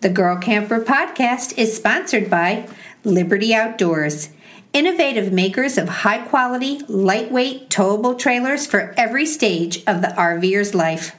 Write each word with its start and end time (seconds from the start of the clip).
The 0.00 0.08
Girl 0.08 0.36
Camper 0.36 0.78
podcast 0.78 1.58
is 1.58 1.74
sponsored 1.74 2.30
by 2.30 2.68
Liberty 3.02 3.52
Outdoors, 3.52 4.28
innovative 4.72 5.32
makers 5.32 5.76
of 5.76 5.88
high 5.88 6.24
quality, 6.24 6.82
lightweight, 6.86 7.68
towable 7.68 8.16
trailers 8.16 8.64
for 8.64 8.94
every 8.96 9.26
stage 9.26 9.78
of 9.88 10.00
the 10.00 10.14
RVer's 10.16 10.72
life. 10.72 11.16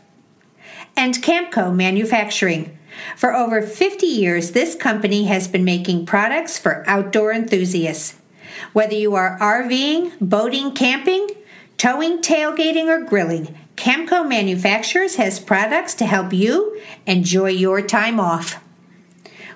And 0.96 1.14
Camco 1.16 1.76
Manufacturing. 1.76 2.78
For 3.18 3.36
over 3.36 3.62
50 3.62 4.06
years, 4.06 4.52
this 4.52 4.76
company 4.76 5.26
has 5.26 5.50
been 5.50 5.66
making 5.66 6.06
products 6.06 6.58
for 6.58 6.86
outdoor 6.88 7.34
enthusiasts. 7.34 8.18
Whether 8.72 8.96
you 8.96 9.14
are 9.16 9.38
RVing, 9.40 10.14
boating, 10.22 10.72
camping, 10.72 11.28
towing, 11.76 12.20
tailgating, 12.20 12.88
or 12.88 13.04
grilling, 13.04 13.58
Camco 13.76 14.26
Manufacturers 14.26 15.18
has 15.18 15.38
products 15.38 15.94
to 15.96 16.06
help 16.06 16.32
you 16.32 16.80
enjoy 17.06 17.50
your 17.50 17.82
time 17.82 18.22
off. 18.22 18.64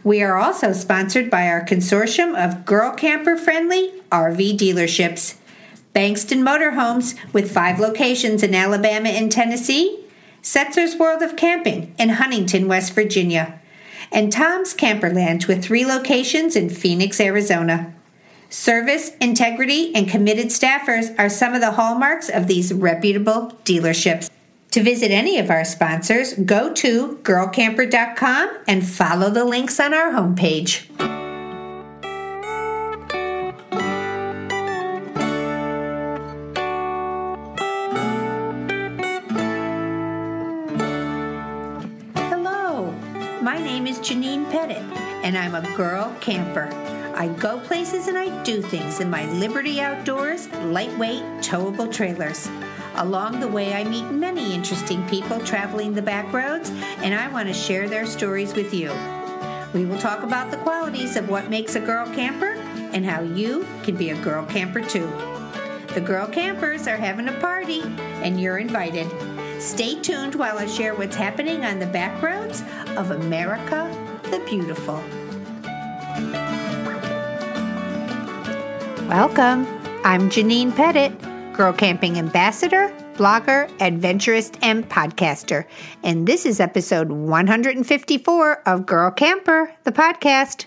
We 0.04 0.22
are 0.22 0.36
also 0.36 0.74
sponsored 0.74 1.30
by 1.30 1.48
our 1.48 1.66
consortium 1.66 2.36
of 2.36 2.66
girl 2.66 2.94
camper 2.94 3.38
friendly 3.38 3.92
RV 4.12 4.58
dealerships 4.58 5.36
Bankston 5.94 6.42
Motorhomes, 6.42 7.16
with 7.34 7.52
five 7.52 7.80
locations 7.80 8.42
in 8.42 8.56
Alabama 8.56 9.10
and 9.10 9.32
Tennessee, 9.32 10.04
Setzer's 10.42 10.96
World 10.96 11.22
of 11.22 11.36
Camping 11.36 11.94
in 12.00 12.10
Huntington, 12.10 12.68
West 12.68 12.94
Virginia, 12.94 13.60
and 14.12 14.32
Tom's 14.32 14.74
Camperland, 14.74 15.48
with 15.48 15.64
three 15.64 15.86
locations 15.86 16.56
in 16.56 16.70
Phoenix, 16.70 17.22
Arizona. 17.22 17.94
Service, 18.50 19.16
integrity, 19.22 19.94
and 19.96 20.10
committed 20.10 20.48
staffers 20.48 21.18
are 21.20 21.30
some 21.30 21.54
of 21.54 21.62
the 21.62 21.72
hallmarks 21.72 22.28
of 22.28 22.48
these 22.48 22.74
reputable 22.74 23.52
dealerships. 23.64 24.30
To 24.74 24.82
visit 24.82 25.12
any 25.12 25.38
of 25.38 25.52
our 25.52 25.64
sponsors, 25.64 26.34
go 26.34 26.74
to 26.74 27.20
girlcamper.com 27.22 28.58
and 28.68 28.84
follow 28.84 29.30
the 29.30 29.46
links 29.46 29.80
on 29.80 29.94
our 29.94 30.12
homepage. 30.12 30.88
Hello, 42.16 42.92
my 43.44 43.60
name 43.60 43.86
is 43.86 44.00
Janine 44.00 44.50
Pettit, 44.50 44.78
and 45.24 45.38
I'm 45.38 45.54
a 45.54 45.62
girl 45.78 46.12
camper. 46.20 46.68
I 47.16 47.28
go 47.40 47.60
places 47.60 48.08
and 48.08 48.18
I 48.18 48.42
do 48.42 48.60
things 48.60 49.02
in 49.02 49.12
my 49.12 49.32
Liberty 49.34 49.82
Outdoors 49.82 50.52
lightweight 50.64 51.22
towable 51.44 51.94
trailers. 51.94 52.50
Along 52.96 53.40
the 53.40 53.48
way, 53.48 53.74
I 53.74 53.84
meet 53.84 54.12
many 54.12 54.54
interesting 54.54 55.04
people 55.08 55.40
traveling 55.40 55.94
the 55.94 56.02
back 56.02 56.32
roads, 56.32 56.70
and 56.98 57.16
I 57.16 57.28
want 57.28 57.48
to 57.48 57.54
share 57.54 57.90
their 57.90 58.06
stories 58.06 58.54
with 58.54 58.72
you. 58.72 58.92
We 59.74 59.86
will 59.86 59.98
talk 59.98 60.22
about 60.22 60.52
the 60.52 60.58
qualities 60.58 61.16
of 61.16 61.28
what 61.28 61.50
makes 61.50 61.76
a 61.76 61.80
girl 61.80 62.06
camper 62.14 62.54
and 62.94 63.04
how 63.04 63.24
you 63.24 63.66
can 63.82 63.96
be 63.96 64.12
a 64.12 64.22
girl 64.22 64.46
camper 64.46 64.82
too. 64.82 65.12
The 65.96 66.02
girl 66.02 66.28
campers 66.28 66.88
are 66.88 66.98
having 66.98 67.28
a 67.30 67.40
party, 67.40 67.82
and 68.22 68.40
you're 68.40 68.60
invited. 68.60 69.08
Stay 69.60 70.00
tuned 70.00 70.36
while 70.36 70.60
I 70.60 70.68
share 70.68 70.94
what's 70.94 71.16
happening 71.16 71.66
on 71.66 71.80
the 71.80 71.88
back 71.88 72.22
roads 72.22 72.62
of 72.96 73.10
America 73.10 73.90
the 74.26 74.40
Beautiful. 74.48 75.02
Welcome. 79.08 79.68
I'm 80.04 80.30
Janine 80.30 80.76
Pettit 80.76 81.33
girl 81.54 81.72
camping 81.72 82.18
ambassador, 82.18 82.92
blogger, 83.14 83.70
adventurist, 83.80 84.58
and 84.64 84.90
podcaster. 84.90 85.66
And 86.04 86.28
this 86.28 86.46
is 86.46 86.60
episode 86.60 87.12
154 87.12 88.62
of 88.68 88.86
Girl 88.86 89.12
Camper, 89.12 89.72
the 89.84 89.92
podcast. 89.92 90.66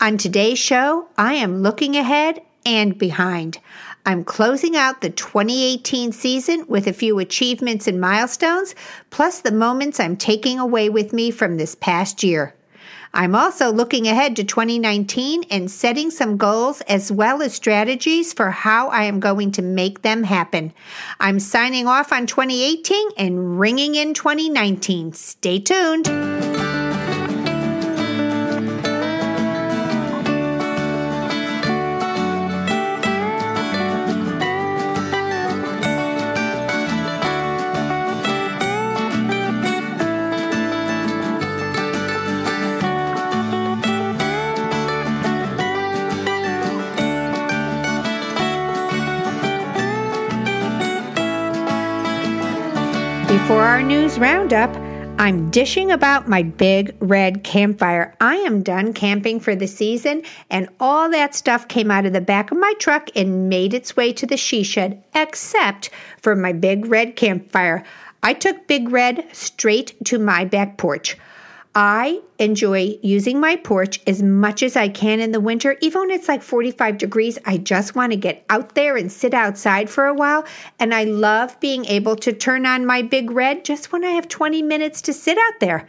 On 0.00 0.18
today's 0.18 0.58
show, 0.58 1.08
I 1.16 1.34
am 1.34 1.62
looking 1.62 1.96
ahead 1.96 2.40
and 2.66 2.98
behind. 2.98 3.58
I'm 4.04 4.24
closing 4.24 4.76
out 4.76 5.00
the 5.00 5.10
2018 5.10 6.12
season 6.12 6.64
with 6.66 6.86
a 6.86 6.92
few 6.92 7.18
achievements 7.18 7.86
and 7.86 8.00
milestones, 8.00 8.74
plus 9.10 9.40
the 9.40 9.52
moments 9.52 10.00
I'm 10.00 10.16
taking 10.16 10.58
away 10.58 10.88
with 10.88 11.12
me 11.12 11.30
from 11.30 11.56
this 11.56 11.74
past 11.76 12.22
year. 12.22 12.54
I'm 13.14 13.34
also 13.34 13.72
looking 13.72 14.06
ahead 14.06 14.36
to 14.36 14.44
2019 14.44 15.44
and 15.50 15.70
setting 15.70 16.10
some 16.10 16.36
goals 16.36 16.80
as 16.82 17.10
well 17.10 17.42
as 17.42 17.54
strategies 17.54 18.32
for 18.32 18.50
how 18.50 18.88
I 18.88 19.04
am 19.04 19.20
going 19.20 19.52
to 19.52 19.62
make 19.62 20.02
them 20.02 20.22
happen. 20.22 20.72
I'm 21.20 21.40
signing 21.40 21.86
off 21.86 22.12
on 22.12 22.26
2018 22.26 23.10
and 23.16 23.58
ringing 23.58 23.94
in 23.94 24.14
2019. 24.14 25.12
Stay 25.12 25.58
tuned. 25.58 26.06
For 53.48 53.62
our 53.62 53.82
news 53.82 54.18
roundup, 54.18 54.76
I'm 55.18 55.50
dishing 55.50 55.90
about 55.90 56.28
my 56.28 56.42
big 56.42 56.94
red 57.00 57.44
campfire. 57.44 58.14
I 58.20 58.34
am 58.36 58.62
done 58.62 58.92
camping 58.92 59.40
for 59.40 59.56
the 59.56 59.66
season, 59.66 60.24
and 60.50 60.68
all 60.78 61.08
that 61.08 61.34
stuff 61.34 61.66
came 61.66 61.90
out 61.90 62.04
of 62.04 62.12
the 62.12 62.20
back 62.20 62.50
of 62.50 62.58
my 62.58 62.74
truck 62.78 63.08
and 63.16 63.48
made 63.48 63.72
its 63.72 63.96
way 63.96 64.12
to 64.12 64.26
the 64.26 64.36
she 64.36 64.62
shed, 64.62 65.02
except 65.14 65.88
for 66.20 66.36
my 66.36 66.52
big 66.52 66.84
red 66.84 67.16
campfire. 67.16 67.84
I 68.22 68.34
took 68.34 68.66
Big 68.66 68.90
Red 68.90 69.24
straight 69.32 69.94
to 70.04 70.18
my 70.18 70.44
back 70.44 70.76
porch. 70.76 71.16
I 71.74 72.20
enjoy 72.38 72.98
using 73.02 73.40
my 73.40 73.56
porch 73.56 74.00
as 74.06 74.22
much 74.22 74.62
as 74.62 74.74
I 74.76 74.88
can 74.88 75.20
in 75.20 75.32
the 75.32 75.40
winter. 75.40 75.76
Even 75.80 76.02
when 76.02 76.10
it's 76.10 76.28
like 76.28 76.42
45 76.42 76.98
degrees, 76.98 77.38
I 77.44 77.58
just 77.58 77.94
want 77.94 78.12
to 78.12 78.16
get 78.16 78.44
out 78.50 78.74
there 78.74 78.96
and 78.96 79.12
sit 79.12 79.34
outside 79.34 79.88
for 79.88 80.06
a 80.06 80.14
while. 80.14 80.44
And 80.78 80.94
I 80.94 81.04
love 81.04 81.58
being 81.60 81.84
able 81.84 82.16
to 82.16 82.32
turn 82.32 82.66
on 82.66 82.86
my 82.86 83.02
big 83.02 83.30
red 83.30 83.64
just 83.64 83.92
when 83.92 84.04
I 84.04 84.10
have 84.10 84.28
20 84.28 84.62
minutes 84.62 85.02
to 85.02 85.12
sit 85.12 85.38
out 85.38 85.60
there. 85.60 85.88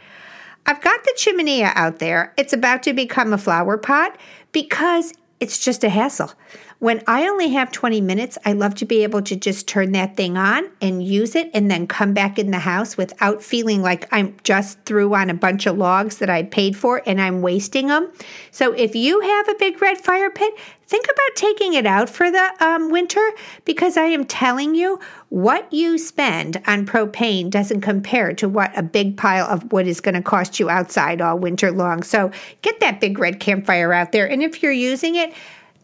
I've 0.66 0.82
got 0.82 1.02
the 1.02 1.14
chimenea 1.16 1.72
out 1.74 1.98
there. 1.98 2.34
It's 2.36 2.52
about 2.52 2.82
to 2.84 2.92
become 2.92 3.32
a 3.32 3.38
flower 3.38 3.78
pot 3.78 4.16
because 4.52 5.14
it's 5.40 5.58
just 5.58 5.82
a 5.82 5.88
hassle. 5.88 6.32
When 6.80 7.02
I 7.06 7.28
only 7.28 7.50
have 7.50 7.70
20 7.72 8.00
minutes, 8.00 8.38
I 8.46 8.54
love 8.54 8.74
to 8.76 8.86
be 8.86 9.02
able 9.02 9.20
to 9.22 9.36
just 9.36 9.68
turn 9.68 9.92
that 9.92 10.16
thing 10.16 10.38
on 10.38 10.64
and 10.80 11.04
use 11.04 11.34
it 11.34 11.50
and 11.52 11.70
then 11.70 11.86
come 11.86 12.14
back 12.14 12.38
in 12.38 12.52
the 12.52 12.58
house 12.58 12.96
without 12.96 13.42
feeling 13.42 13.82
like 13.82 14.08
I'm 14.12 14.34
just 14.44 14.82
through 14.86 15.14
on 15.14 15.28
a 15.28 15.34
bunch 15.34 15.66
of 15.66 15.76
logs 15.76 16.16
that 16.18 16.30
I 16.30 16.44
paid 16.44 16.74
for 16.74 17.02
and 17.04 17.20
I'm 17.20 17.42
wasting 17.42 17.88
them. 17.88 18.10
So 18.50 18.72
if 18.72 18.96
you 18.96 19.20
have 19.20 19.48
a 19.50 19.58
big 19.58 19.82
red 19.82 19.98
fire 19.98 20.30
pit, 20.30 20.54
think 20.86 21.04
about 21.04 21.36
taking 21.36 21.74
it 21.74 21.84
out 21.84 22.08
for 22.08 22.30
the 22.30 22.50
um, 22.64 22.90
winter 22.90 23.28
because 23.66 23.98
I 23.98 24.06
am 24.06 24.24
telling 24.24 24.74
you, 24.74 24.98
what 25.28 25.70
you 25.70 25.98
spend 25.98 26.62
on 26.66 26.86
propane 26.86 27.50
doesn't 27.50 27.82
compare 27.82 28.32
to 28.32 28.48
what 28.48 28.76
a 28.76 28.82
big 28.82 29.18
pile 29.18 29.44
of 29.44 29.70
wood 29.70 29.86
is 29.86 30.00
going 30.00 30.14
to 30.14 30.22
cost 30.22 30.58
you 30.58 30.70
outside 30.70 31.20
all 31.20 31.38
winter 31.38 31.72
long. 31.72 32.02
So 32.02 32.30
get 32.62 32.80
that 32.80 33.02
big 33.02 33.18
red 33.18 33.38
campfire 33.38 33.92
out 33.92 34.12
there. 34.12 34.28
And 34.28 34.42
if 34.42 34.62
you're 34.62 34.72
using 34.72 35.16
it, 35.16 35.34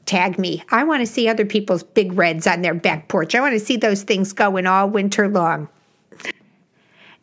tag 0.06 0.39
me. 0.39 0.62
I 0.71 0.84
want 0.84 1.00
to 1.00 1.06
see 1.06 1.28
other 1.28 1.44
people's 1.44 1.83
big 1.83 2.12
reds 2.12 2.47
on 2.47 2.62
their 2.62 2.75
back 2.75 3.09
porch. 3.09 3.34
I 3.34 3.41
want 3.41 3.53
to 3.53 3.65
see 3.65 3.77
those 3.77 4.03
things 4.03 4.33
going 4.33 4.67
all 4.67 4.89
winter 4.89 5.28
long. 5.28 5.69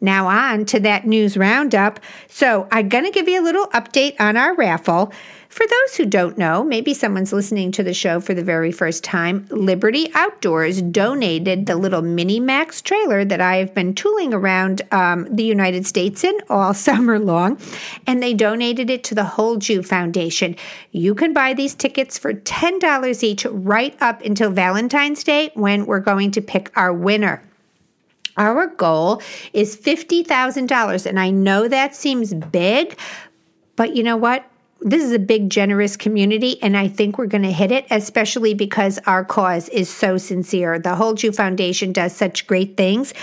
Now, 0.04 0.28
on 0.28 0.66
to 0.66 0.82
that 0.82 1.08
news 1.08 1.38
roundup. 1.38 2.02
So, 2.28 2.68
I'm 2.72 2.90
going 2.90 3.06
to 3.06 3.12
give 3.12 3.30
you 3.30 3.42
a 3.42 3.44
little 3.44 3.68
update 3.68 4.20
on 4.20 4.36
our 4.36 4.54
raffle. 4.54 5.14
For 5.54 5.66
those 5.68 5.96
who 5.96 6.08
don't 6.08 6.36
know, 6.36 6.64
maybe 6.64 6.96
someone's 6.96 7.32
listening 7.32 7.72
to 7.74 7.84
the 7.84 7.94
show 7.94 8.20
for 8.20 8.34
the 8.34 8.44
very 8.44 8.72
first 8.72 9.04
time, 9.04 9.46
Liberty 9.52 10.10
Outdoors 10.16 10.82
donated 10.82 11.68
the 11.68 11.76
little 11.76 12.02
Mini 12.02 12.40
Max 12.40 12.82
trailer 12.82 13.24
that 13.24 13.40
I 13.40 13.58
have 13.58 13.74
been 13.74 13.94
tooling 13.94 14.34
around 14.34 14.82
um, 14.92 15.28
the 15.30 15.44
United 15.44 15.86
States 15.86 16.24
in 16.24 16.36
all 16.50 16.74
summer 16.74 17.20
long, 17.20 17.60
and 18.08 18.22
they 18.22 18.34
donated 18.34 18.90
it 18.90 19.04
to 19.06 19.16
the 19.16 19.24
Hold 19.24 19.70
You 19.70 19.84
Foundation. 19.84 20.56
You 20.92 21.14
can 21.14 21.34
buy 21.34 21.54
these 21.54 21.76
tickets 21.76 22.18
for 22.18 22.34
$10 22.34 23.24
each 23.24 23.46
right 23.46 23.96
up 24.02 24.22
until 24.24 24.50
Valentine's 24.50 25.24
Day 25.24 25.52
when 25.54 25.86
we're 25.86 26.00
going 26.00 26.32
to 26.32 26.42
pick 26.42 26.76
our 26.76 26.92
winner. 26.92 27.44
Our 28.38 28.68
goal 28.68 29.22
is 29.54 29.78
$50,000, 29.78 31.06
and 31.06 31.20
I 31.20 31.30
know 31.30 31.68
that 31.68 31.96
seems 31.96 32.34
big, 32.34 32.98
but 33.76 33.96
you 33.96 34.04
know 34.04 34.18
what? 34.18 34.46
This 34.84 35.04
is 35.04 35.14
a 35.14 35.20
big, 35.20 35.50
generous 35.50 35.96
community, 35.96 36.62
and 36.62 36.76
I 36.76 36.90
think 36.90 37.18
we're 37.18 37.28
going 37.28 37.44
to 37.44 37.52
hit 37.52 37.72
it, 37.72 37.86
especially 37.90 38.54
because 38.54 39.00
our 39.06 39.24
cause 39.24 39.70
is 39.70 39.90
so 39.90 40.18
sincere. 40.18 40.78
The 40.78 40.96
Hold 40.96 41.24
You 41.24 41.32
Foundation 41.32 41.94
does 41.94 42.14
such 42.14 42.46
great 42.48 42.76
things. 42.76 43.14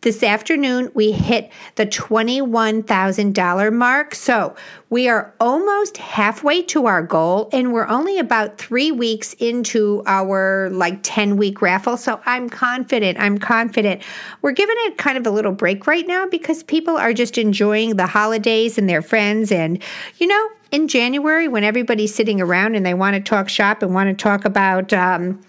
This 0.00 0.24
afternoon, 0.24 0.90
we 0.94 1.12
hit 1.12 1.52
the 1.76 1.86
$21,000 1.86 3.72
mark. 3.72 4.16
So 4.16 4.56
we 4.90 5.08
are 5.08 5.32
almost 5.38 5.96
halfway 5.96 6.62
to 6.62 6.86
our 6.86 7.02
goal, 7.02 7.48
and 7.52 7.72
we're 7.72 7.86
only 7.86 8.18
about 8.18 8.58
three 8.58 8.90
weeks 8.90 9.34
into 9.34 10.02
our 10.06 10.70
like 10.70 10.98
10 11.02 11.36
week 11.36 11.62
raffle. 11.62 11.96
So 11.96 12.20
I'm 12.24 12.48
confident. 12.48 13.20
I'm 13.20 13.38
confident. 13.38 14.02
We're 14.40 14.52
giving 14.52 14.76
it 14.78 14.98
kind 14.98 15.18
of 15.18 15.26
a 15.26 15.30
little 15.30 15.52
break 15.52 15.86
right 15.86 16.06
now 16.06 16.26
because 16.26 16.64
people 16.64 16.96
are 16.96 17.12
just 17.12 17.38
enjoying 17.38 17.96
the 17.96 18.06
holidays 18.06 18.78
and 18.78 18.88
their 18.88 19.02
friends. 19.02 19.52
And, 19.52 19.80
you 20.16 20.26
know, 20.26 20.48
in 20.72 20.88
January, 20.88 21.46
when 21.46 21.62
everybody's 21.62 22.14
sitting 22.14 22.40
around 22.40 22.74
and 22.74 22.84
they 22.84 22.94
want 22.94 23.14
to 23.14 23.20
talk 23.20 23.48
shop 23.48 23.82
and 23.82 23.94
want 23.94 24.08
to 24.08 24.20
talk 24.20 24.44
about, 24.44 24.92
um, 24.92 25.40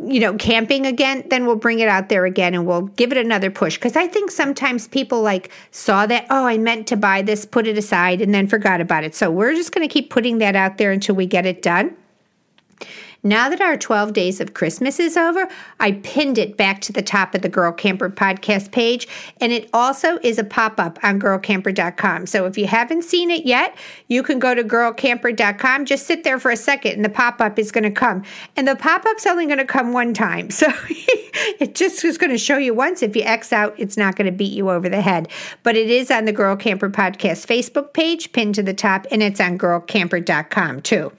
you 0.00 0.20
know, 0.20 0.34
camping 0.34 0.86
again, 0.86 1.24
then 1.28 1.44
we'll 1.44 1.56
bring 1.56 1.80
it 1.80 1.88
out 1.88 2.08
there 2.08 2.24
again 2.24 2.54
and 2.54 2.66
we'll 2.66 2.82
give 2.82 3.12
it 3.12 3.18
another 3.18 3.50
push. 3.50 3.76
Because 3.76 3.96
I 3.96 4.06
think 4.06 4.30
sometimes 4.30 4.88
people 4.88 5.22
like 5.22 5.50
saw 5.72 6.06
that, 6.06 6.26
oh, 6.30 6.46
I 6.46 6.56
meant 6.56 6.86
to 6.88 6.96
buy 6.96 7.20
this, 7.20 7.44
put 7.44 7.66
it 7.66 7.76
aside, 7.76 8.20
and 8.20 8.32
then 8.32 8.46
forgot 8.46 8.80
about 8.80 9.04
it. 9.04 9.14
So 9.14 9.30
we're 9.30 9.54
just 9.54 9.72
going 9.72 9.86
to 9.86 9.92
keep 9.92 10.10
putting 10.10 10.38
that 10.38 10.56
out 10.56 10.78
there 10.78 10.92
until 10.92 11.16
we 11.16 11.26
get 11.26 11.46
it 11.46 11.60
done. 11.60 11.96
Now 13.26 13.48
that 13.48 13.62
our 13.62 13.78
12 13.78 14.12
days 14.12 14.38
of 14.42 14.52
Christmas 14.52 15.00
is 15.00 15.16
over, 15.16 15.48
I 15.80 15.92
pinned 15.92 16.36
it 16.36 16.58
back 16.58 16.82
to 16.82 16.92
the 16.92 17.00
top 17.00 17.34
of 17.34 17.40
the 17.40 17.48
Girl 17.48 17.72
Camper 17.72 18.10
podcast 18.10 18.70
page, 18.70 19.08
and 19.40 19.50
it 19.50 19.70
also 19.72 20.18
is 20.22 20.38
a 20.38 20.44
pop 20.44 20.78
up 20.78 20.98
on 21.02 21.18
girlcamper.com. 21.18 22.26
So 22.26 22.44
if 22.44 22.58
you 22.58 22.66
haven't 22.66 23.02
seen 23.02 23.30
it 23.30 23.46
yet, 23.46 23.76
you 24.08 24.22
can 24.22 24.38
go 24.38 24.54
to 24.54 24.62
girlcamper.com. 24.62 25.86
Just 25.86 26.06
sit 26.06 26.22
there 26.22 26.38
for 26.38 26.50
a 26.50 26.56
second, 26.56 26.92
and 26.92 27.04
the 27.04 27.08
pop 27.08 27.40
up 27.40 27.58
is 27.58 27.72
going 27.72 27.84
to 27.84 27.90
come. 27.90 28.22
And 28.56 28.68
the 28.68 28.76
pop 28.76 29.06
up's 29.06 29.24
only 29.24 29.46
going 29.46 29.56
to 29.56 29.64
come 29.64 29.92
one 29.92 30.12
time. 30.12 30.50
So 30.64 30.72
it 31.60 31.74
just 31.74 32.04
is 32.04 32.16
going 32.16 32.30
to 32.30 32.38
show 32.38 32.56
you 32.56 32.72
once. 32.74 33.02
If 33.02 33.16
you 33.16 33.22
X 33.22 33.52
out, 33.52 33.74
it's 33.76 33.96
not 33.96 34.16
going 34.16 34.26
to 34.26 34.32
beat 34.32 34.52
you 34.52 34.70
over 34.70 34.88
the 34.88 35.00
head. 35.00 35.28
But 35.62 35.76
it 35.76 35.90
is 35.90 36.10
on 36.10 36.26
the 36.26 36.32
Girl 36.32 36.56
Camper 36.56 36.88
podcast 36.88 37.46
Facebook 37.46 37.92
page, 37.92 38.32
pinned 38.32 38.54
to 38.54 38.62
the 38.62 38.72
top, 38.72 39.06
and 39.10 39.22
it's 39.22 39.40
on 39.40 39.58
girlcamper.com 39.58 40.82
too. 40.82 41.12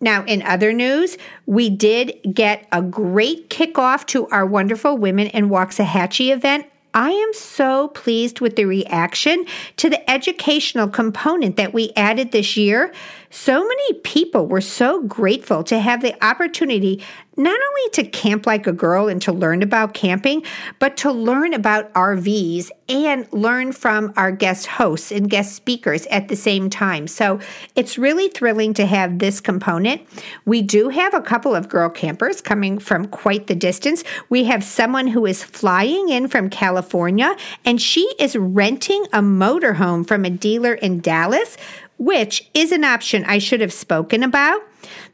Now, 0.00 0.24
in 0.24 0.42
other 0.42 0.72
news, 0.72 1.16
we 1.46 1.70
did 1.70 2.18
get 2.32 2.66
a 2.70 2.82
great 2.82 3.48
kickoff 3.48 4.06
to 4.06 4.28
our 4.28 4.44
wonderful 4.44 4.98
Women 4.98 5.28
in 5.28 5.48
Waxahachie 5.48 6.32
event 6.32 6.66
I 6.96 7.10
am 7.10 7.34
so 7.34 7.88
pleased 7.88 8.40
with 8.40 8.56
the 8.56 8.64
reaction 8.64 9.44
to 9.76 9.90
the 9.90 10.10
educational 10.10 10.88
component 10.88 11.56
that 11.56 11.74
we 11.74 11.92
added 11.94 12.32
this 12.32 12.56
year. 12.56 12.90
So 13.38 13.62
many 13.62 13.92
people 14.02 14.46
were 14.46 14.62
so 14.62 15.02
grateful 15.02 15.62
to 15.64 15.78
have 15.78 16.00
the 16.00 16.24
opportunity 16.24 17.04
not 17.36 17.60
only 17.68 17.90
to 17.90 18.04
camp 18.04 18.46
like 18.46 18.66
a 18.66 18.72
girl 18.72 19.08
and 19.08 19.20
to 19.20 19.30
learn 19.30 19.62
about 19.62 19.92
camping, 19.92 20.42
but 20.78 20.96
to 20.96 21.12
learn 21.12 21.52
about 21.52 21.92
RVs 21.92 22.70
and 22.88 23.30
learn 23.32 23.72
from 23.72 24.12
our 24.16 24.32
guest 24.32 24.66
hosts 24.66 25.12
and 25.12 25.28
guest 25.28 25.54
speakers 25.54 26.06
at 26.06 26.28
the 26.28 26.36
same 26.36 26.70
time. 26.70 27.06
So 27.06 27.38
it's 27.74 27.98
really 27.98 28.28
thrilling 28.28 28.72
to 28.74 28.86
have 28.86 29.18
this 29.18 29.40
component. 29.40 30.00
We 30.46 30.62
do 30.62 30.88
have 30.88 31.12
a 31.12 31.20
couple 31.20 31.54
of 31.54 31.68
girl 31.68 31.90
campers 31.90 32.40
coming 32.40 32.78
from 32.78 33.06
quite 33.08 33.48
the 33.48 33.54
distance. 33.54 34.02
We 34.30 34.44
have 34.44 34.64
someone 34.64 35.08
who 35.08 35.26
is 35.26 35.44
flying 35.44 36.08
in 36.08 36.28
from 36.28 36.48
California 36.48 37.36
and 37.66 37.82
she 37.82 38.10
is 38.18 38.34
renting 38.34 39.04
a 39.12 39.20
motorhome 39.20 40.08
from 40.08 40.24
a 40.24 40.30
dealer 40.30 40.72
in 40.72 41.00
Dallas 41.00 41.58
which 41.98 42.48
is 42.54 42.72
an 42.72 42.84
option 42.84 43.24
I 43.24 43.38
should 43.38 43.60
have 43.60 43.72
spoken 43.72 44.22
about. 44.22 44.60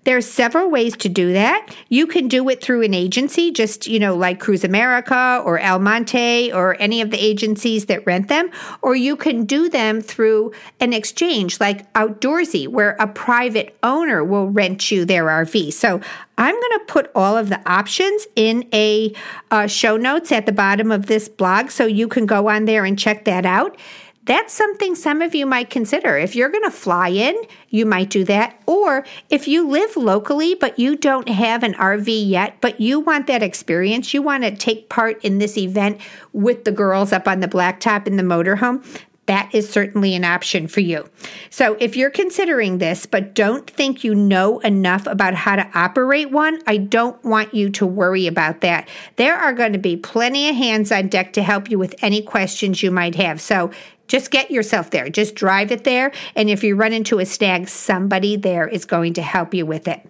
There's 0.05 0.29
several 0.29 0.69
ways 0.69 0.97
to 0.99 1.09
do 1.09 1.33
that. 1.33 1.75
You 1.89 2.07
can 2.07 2.29
do 2.29 2.49
it 2.49 2.61
through 2.61 2.83
an 2.83 2.93
agency, 2.93 3.53
just, 3.53 3.87
you 3.87 4.01
know, 4.01 4.17
like 4.17 4.41
Cruise 4.41 4.65
America 4.65 5.41
or 5.45 5.59
El 5.59 5.79
Monte 5.79 6.53
or 6.53 6.77
any 6.81 7.01
of 7.01 7.11
the 7.11 7.23
agencies 7.23 7.87
that 7.87 8.05
rent 8.05 8.29
them, 8.29 8.51
or 8.83 8.97
you 8.97 9.17
can 9.17 9.45
do 9.45 9.69
them 9.69 10.01
through 10.01 10.53
an 10.81 10.93
exchange 10.93 11.61
like 11.61 11.91
Outdoorsy, 11.95 12.67
where 12.69 12.97
a 12.99 13.07
private 13.07 13.77
owner 13.83 14.25
will 14.25 14.49
rent 14.49 14.91
you 14.91 15.05
their 15.05 15.25
RV. 15.25 15.73
So 15.73 16.01
I'm 16.37 16.55
going 16.55 16.79
to 16.79 16.85
put 16.89 17.11
all 17.15 17.37
of 17.37 17.49
the 17.49 17.61
options 17.71 18.27
in 18.35 18.69
a 18.73 19.15
uh, 19.51 19.69
show 19.69 19.97
notes 19.97 20.33
at 20.33 20.47
the 20.47 20.53
bottom 20.53 20.91
of 20.91 21.07
this 21.07 21.29
blog 21.29 21.71
so 21.71 21.87
you 21.87 22.09
can 22.09 22.27
go 22.27 22.49
on 22.49 22.65
there 22.65 22.85
and 22.85 22.99
check 22.99 23.25
that 23.27 23.47
out. 23.47 23.77
That's 24.25 24.53
something 24.53 24.95
some 24.95 25.21
of 25.21 25.35
you 25.35 25.47
might 25.47 25.69
consider. 25.69 26.17
If 26.17 26.37
you're 26.37 26.49
going 26.49 26.63
to 26.63 26.71
fly 26.71 27.09
in, 27.09 27.37
you 27.71 27.85
might 27.85 28.09
do 28.09 28.25
that. 28.25 28.61
Or 28.67 29.05
if 29.31 29.49
you 29.49 29.69
live 29.69 29.97
locally, 29.97 30.55
but 30.55 30.79
you 30.79 30.95
don't 30.95 31.29
have 31.29 31.65
an 31.65 31.75
RV 31.75 32.29
yet, 32.29 32.57
but 32.61 32.81
you 32.81 33.01
want 33.01 33.27
that 33.27 33.43
experience, 33.43 34.15
you 34.15 34.23
want 34.23 34.45
to 34.45 34.55
take 34.55 34.89
part 34.89 35.25
in 35.25 35.39
this 35.39 35.59
event 35.59 36.01
with 36.33 36.65
the 36.65 36.71
girls 36.71 37.13
up 37.13 37.27
on 37.27 37.41
the 37.41 37.49
blacktop 37.49 38.07
in 38.07 38.17
the 38.17 38.23
motorhome, 38.23 38.85
that 39.33 39.55
is 39.55 39.67
certainly 39.67 40.15
an 40.15 40.27
option 40.27 40.69
for 40.69 40.81
you. 40.81 41.09
So, 41.49 41.75
if 41.81 41.97
you're 41.97 42.11
considering 42.11 42.77
this 42.77 43.07
but 43.07 43.35
don't 43.35 43.69
think 43.69 44.05
you 44.05 44.15
know 44.15 44.59
enough 44.59 45.07
about 45.07 45.35
how 45.35 45.57
to 45.57 45.67
operate 45.75 46.31
one, 46.31 46.61
I 46.67 46.77
don't 46.77 47.23
want 47.25 47.55
you 47.55 47.71
to 47.71 47.87
worry 47.87 48.27
about 48.27 48.61
that. 48.61 48.91
There 49.17 49.35
are 49.35 49.55
going 49.55 49.73
to 49.73 49.79
be 49.79 49.97
plenty 49.97 50.51
of 50.51 50.57
hands 50.57 50.93
on 50.93 51.09
deck 51.09 51.33
to 51.33 51.43
help 51.43 51.71
you 51.71 51.79
with 51.79 51.95
any 52.03 52.21
questions 52.21 52.83
you 52.83 52.91
might 52.91 53.15
have. 53.15 53.41
So, 53.41 53.71
just 54.07 54.31
get 54.31 54.51
yourself 54.51 54.91
there. 54.91 55.09
Just 55.09 55.35
drive 55.35 55.73
it 55.73 55.85
there. 55.85 56.13
And 56.37 56.51
if 56.51 56.63
you 56.63 56.77
run 56.77 56.93
into 56.93 57.19
a 57.19 57.25
snag, 57.25 57.69
somebody 57.69 58.37
there 58.37 58.69
is 58.69 58.85
going 58.85 59.15
to 59.15 59.23
help 59.23 59.55
you 59.55 59.65
with 59.65 59.89
it. 59.89 60.07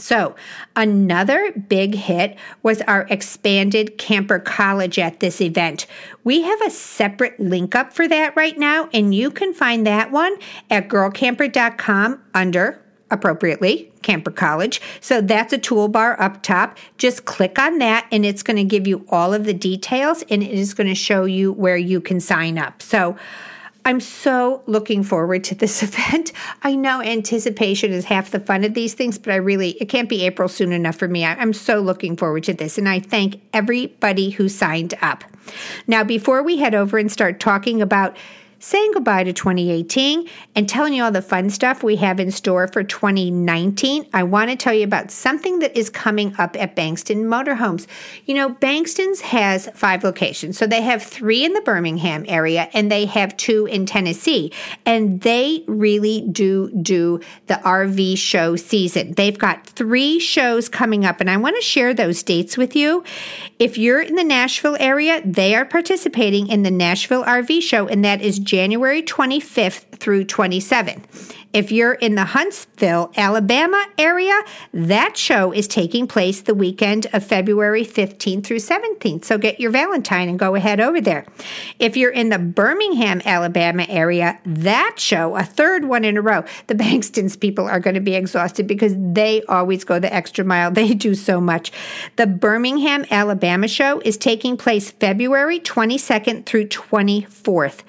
So, 0.00 0.34
another 0.74 1.52
big 1.52 1.94
hit 1.94 2.36
was 2.62 2.82
our 2.82 3.06
expanded 3.10 3.98
camper 3.98 4.38
college 4.38 4.98
at 4.98 5.20
this 5.20 5.40
event. 5.40 5.86
We 6.24 6.42
have 6.42 6.60
a 6.62 6.70
separate 6.70 7.38
link 7.38 7.74
up 7.74 7.92
for 7.92 8.08
that 8.08 8.34
right 8.36 8.58
now, 8.58 8.88
and 8.92 9.14
you 9.14 9.30
can 9.30 9.54
find 9.54 9.86
that 9.86 10.10
one 10.10 10.36
at 10.70 10.88
girlcamper.com 10.88 12.22
under 12.34 12.82
appropriately, 13.10 13.92
Camper 14.02 14.30
College. 14.30 14.80
So 15.00 15.20
that's 15.20 15.52
a 15.52 15.58
toolbar 15.58 16.18
up 16.20 16.42
top. 16.42 16.78
Just 16.96 17.24
click 17.24 17.58
on 17.58 17.78
that 17.78 18.06
and 18.12 18.24
it's 18.24 18.42
going 18.42 18.56
to 18.56 18.64
give 18.64 18.86
you 18.86 19.04
all 19.08 19.34
of 19.34 19.44
the 19.44 19.54
details 19.54 20.22
and 20.30 20.42
it 20.42 20.50
is 20.50 20.74
going 20.74 20.86
to 20.86 20.94
show 20.94 21.24
you 21.24 21.52
where 21.52 21.76
you 21.76 22.00
can 22.00 22.20
sign 22.20 22.56
up. 22.56 22.80
So 22.80 23.16
I'm 23.84 24.00
so 24.00 24.62
looking 24.66 25.02
forward 25.02 25.44
to 25.44 25.54
this 25.54 25.82
event. 25.82 26.32
I 26.62 26.74
know 26.74 27.00
anticipation 27.00 27.92
is 27.92 28.04
half 28.04 28.30
the 28.30 28.40
fun 28.40 28.64
of 28.64 28.74
these 28.74 28.94
things, 28.94 29.18
but 29.18 29.32
I 29.32 29.36
really, 29.36 29.70
it 29.80 29.88
can't 29.88 30.08
be 30.08 30.24
April 30.26 30.48
soon 30.48 30.72
enough 30.72 30.96
for 30.96 31.08
me. 31.08 31.24
I'm 31.24 31.52
so 31.52 31.80
looking 31.80 32.16
forward 32.16 32.44
to 32.44 32.54
this. 32.54 32.78
And 32.78 32.88
I 32.88 33.00
thank 33.00 33.40
everybody 33.52 34.30
who 34.30 34.48
signed 34.48 34.94
up. 35.02 35.24
Now, 35.86 36.04
before 36.04 36.42
we 36.42 36.58
head 36.58 36.74
over 36.74 36.98
and 36.98 37.10
start 37.10 37.40
talking 37.40 37.82
about 37.82 38.16
saying 38.60 38.92
goodbye 38.92 39.24
to 39.24 39.32
2018 39.32 40.28
and 40.54 40.68
telling 40.68 40.94
you 40.94 41.02
all 41.02 41.10
the 41.10 41.20
fun 41.20 41.50
stuff 41.50 41.82
we 41.82 41.96
have 41.96 42.20
in 42.20 42.30
store 42.30 42.68
for 42.68 42.84
2019, 42.84 44.06
I 44.12 44.22
want 44.22 44.50
to 44.50 44.56
tell 44.56 44.74
you 44.74 44.84
about 44.84 45.10
something 45.10 45.58
that 45.58 45.76
is 45.76 45.90
coming 45.90 46.34
up 46.38 46.56
at 46.56 46.76
Bankston 46.76 47.24
Motorhomes. 47.24 47.86
You 48.26 48.34
know, 48.34 48.50
Bankston's 48.50 49.20
has 49.22 49.68
five 49.74 50.04
locations. 50.04 50.58
So 50.58 50.66
they 50.66 50.82
have 50.82 51.02
three 51.02 51.44
in 51.44 51.54
the 51.54 51.62
Birmingham 51.62 52.24
area 52.28 52.68
and 52.72 52.92
they 52.92 53.06
have 53.06 53.36
two 53.36 53.66
in 53.66 53.86
Tennessee. 53.86 54.52
And 54.86 55.20
they 55.22 55.64
really 55.66 56.20
do 56.30 56.70
do 56.82 57.20
the 57.46 57.54
RV 57.54 58.18
show 58.18 58.56
season. 58.56 59.14
They've 59.14 59.38
got 59.38 59.66
three 59.66 60.18
shows 60.18 60.68
coming 60.68 61.04
up, 61.04 61.20
and 61.20 61.30
I 61.30 61.36
want 61.36 61.56
to 61.56 61.62
share 61.62 61.94
those 61.94 62.22
dates 62.22 62.56
with 62.56 62.76
you. 62.76 63.04
If 63.58 63.78
you're 63.78 64.00
in 64.00 64.14
the 64.14 64.24
Nashville 64.24 64.76
area, 64.78 65.22
they 65.24 65.54
are 65.54 65.64
participating 65.64 66.48
in 66.48 66.62
the 66.62 66.70
Nashville 66.70 67.24
RV 67.24 67.62
show, 67.62 67.86
and 67.86 68.04
that 68.04 68.20
is 68.20 68.38
January 68.50 69.00
25th 69.00 70.00
through 70.00 70.24
27th. 70.24 71.04
If 71.52 71.70
you're 71.70 71.92
in 71.92 72.16
the 72.16 72.24
Huntsville, 72.24 73.12
Alabama 73.16 73.86
area, 73.96 74.34
that 74.74 75.16
show 75.16 75.52
is 75.52 75.68
taking 75.68 76.08
place 76.08 76.40
the 76.40 76.54
weekend 76.54 77.06
of 77.12 77.24
February 77.24 77.84
15th 77.84 78.44
through 78.44 78.56
17th. 78.56 79.24
So 79.24 79.38
get 79.38 79.60
your 79.60 79.70
Valentine 79.70 80.28
and 80.28 80.36
go 80.36 80.56
ahead 80.56 80.80
over 80.80 81.00
there. 81.00 81.26
If 81.78 81.96
you're 81.96 82.10
in 82.10 82.30
the 82.30 82.40
Birmingham, 82.40 83.22
Alabama 83.24 83.86
area, 83.88 84.40
that 84.44 84.96
show, 84.98 85.36
a 85.36 85.44
third 85.44 85.84
one 85.84 86.04
in 86.04 86.16
a 86.16 86.22
row, 86.22 86.44
the 86.66 86.74
Bankston's 86.80 87.36
people 87.36 87.66
are 87.66 87.78
going 87.78 87.94
to 87.94 88.00
be 88.00 88.16
exhausted 88.16 88.66
because 88.66 88.94
they 88.96 89.42
always 89.44 89.84
go 89.84 90.00
the 90.00 90.12
extra 90.12 90.44
mile. 90.44 90.72
They 90.72 90.94
do 90.94 91.14
so 91.14 91.40
much. 91.40 91.70
The 92.16 92.26
Birmingham, 92.26 93.04
Alabama 93.12 93.68
show 93.68 94.00
is 94.00 94.16
taking 94.16 94.56
place 94.56 94.90
February 94.90 95.60
22nd 95.60 96.46
through 96.46 96.66
24th. 96.66 97.82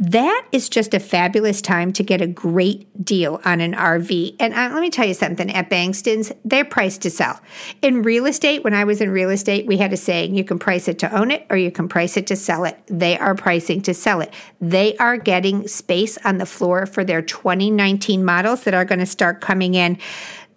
That 0.00 0.46
is 0.52 0.68
just 0.68 0.94
a 0.94 1.00
fabulous 1.00 1.60
time 1.60 1.92
to 1.94 2.04
get 2.04 2.20
a 2.20 2.26
great 2.26 3.04
deal 3.04 3.40
on 3.44 3.60
an 3.60 3.74
RV. 3.74 4.36
And 4.38 4.54
uh, 4.54 4.70
let 4.72 4.80
me 4.80 4.90
tell 4.90 5.06
you 5.06 5.14
something 5.14 5.50
at 5.52 5.68
Bankston's, 5.68 6.32
they're 6.44 6.64
priced 6.64 7.02
to 7.02 7.10
sell. 7.10 7.40
In 7.82 8.02
real 8.02 8.26
estate, 8.26 8.62
when 8.62 8.74
I 8.74 8.84
was 8.84 9.00
in 9.00 9.10
real 9.10 9.30
estate, 9.30 9.66
we 9.66 9.76
had 9.76 9.92
a 9.92 9.96
saying 9.96 10.36
you 10.36 10.44
can 10.44 10.58
price 10.58 10.86
it 10.86 11.00
to 11.00 11.12
own 11.16 11.32
it 11.32 11.46
or 11.50 11.56
you 11.56 11.72
can 11.72 11.88
price 11.88 12.16
it 12.16 12.28
to 12.28 12.36
sell 12.36 12.64
it. 12.64 12.80
They 12.86 13.18
are 13.18 13.34
pricing 13.34 13.82
to 13.82 13.94
sell 13.94 14.20
it. 14.20 14.32
They 14.60 14.96
are 14.98 15.16
getting 15.16 15.66
space 15.66 16.16
on 16.24 16.38
the 16.38 16.46
floor 16.46 16.86
for 16.86 17.02
their 17.02 17.22
2019 17.22 18.24
models 18.24 18.62
that 18.64 18.74
are 18.74 18.84
going 18.84 19.00
to 19.00 19.06
start 19.06 19.40
coming 19.40 19.74
in. 19.74 19.98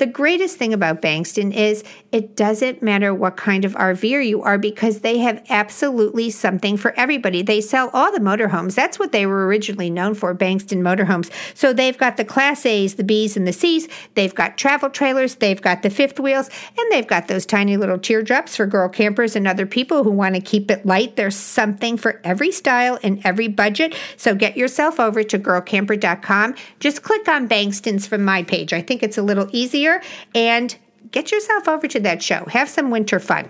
The 0.02 0.08
greatest 0.08 0.58
thing 0.58 0.74
about 0.74 1.04
Bankston 1.04 1.54
is 1.54 1.84
it 2.12 2.36
doesn't 2.36 2.82
matter 2.82 3.14
what 3.14 3.38
kind 3.38 3.64
of 3.64 3.76
RVer 3.76 4.28
you 4.28 4.42
are 4.42 4.58
because 4.58 5.02
they 5.02 5.20
have 5.20 5.46
absolutely 5.48 6.32
something 6.32 6.76
for 6.76 6.92
everybody. 6.98 7.44
They 7.44 7.62
sell 7.62 7.92
all 7.94 8.12
the 8.12 8.18
motorhomes. 8.18 8.74
That's 8.74 8.98
what 8.98 9.12
they 9.12 9.28
were 9.28 9.46
originally 9.46 9.92
known 9.92 10.16
for, 10.16 10.34
Bankston 10.34 10.82
Motorhomes. 10.82 11.30
So 11.54 11.72
they've 11.72 11.96
got 11.96 12.18
the 12.18 12.26
Class 12.26 12.66
A's, 12.66 12.96
the 12.96 13.04
B's, 13.04 13.38
and 13.38 13.48
the 13.48 13.54
C's. 13.54 13.88
They've 14.16 14.34
got 14.34 14.58
travel 14.58 14.90
trailers. 14.90 15.36
They've 15.36 15.62
got 15.62 15.84
the 15.84 15.92
fifth 15.92 16.20
wheels, 16.20 16.50
and 16.80 16.92
they've 16.92 17.06
got 17.06 17.28
those 17.28 17.46
tiny 17.46 17.78
little 17.78 18.00
teardrops 18.00 18.56
for 18.56 18.66
girl 18.66 18.90
campers 18.90 19.36
and 19.36 19.48
other 19.48 19.68
people 19.68 20.04
who 20.04 20.10
want 20.10 20.34
to 20.34 20.42
keep 20.42 20.72
it 20.72 20.84
light. 20.84 21.16
There's 21.16 21.36
something 21.36 21.96
for 21.96 22.20
every 22.24 22.52
style 22.52 22.98
and 23.04 23.24
every 23.24 23.50
budget. 23.50 23.96
So 24.18 24.34
get 24.34 24.58
yourself 24.58 25.00
over 25.00 25.22
to 25.22 25.38
girlcamper.com. 25.38 26.56
Just 26.80 27.04
click 27.04 27.28
on 27.28 27.48
Bankston's 27.48 28.08
from 28.08 28.26
my 28.26 28.42
page. 28.42 28.74
I 28.74 28.82
think 28.82 29.04
it's 29.04 29.20
a 29.20 29.22
little 29.22 29.48
easier 29.52 29.91
and 30.36 30.78
get 31.12 31.32
yourself 31.32 31.68
over 31.68 31.88
to 31.88 32.00
that 32.02 32.22
show. 32.22 32.46
Have 32.46 32.70
some 32.70 32.92
winter 32.92 33.20
fun. 33.20 33.50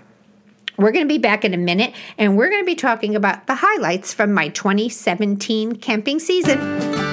We're 0.78 0.92
going 0.92 1.06
to 1.06 1.12
be 1.12 1.18
back 1.18 1.44
in 1.44 1.52
a 1.52 1.58
minute 1.58 1.94
and 2.18 2.36
we're 2.36 2.48
going 2.48 2.62
to 2.62 2.66
be 2.66 2.74
talking 2.74 3.14
about 3.14 3.46
the 3.46 3.54
highlights 3.54 4.14
from 4.14 4.32
my 4.32 4.48
2017 4.48 5.76
camping 5.76 6.18
season. 6.18 7.11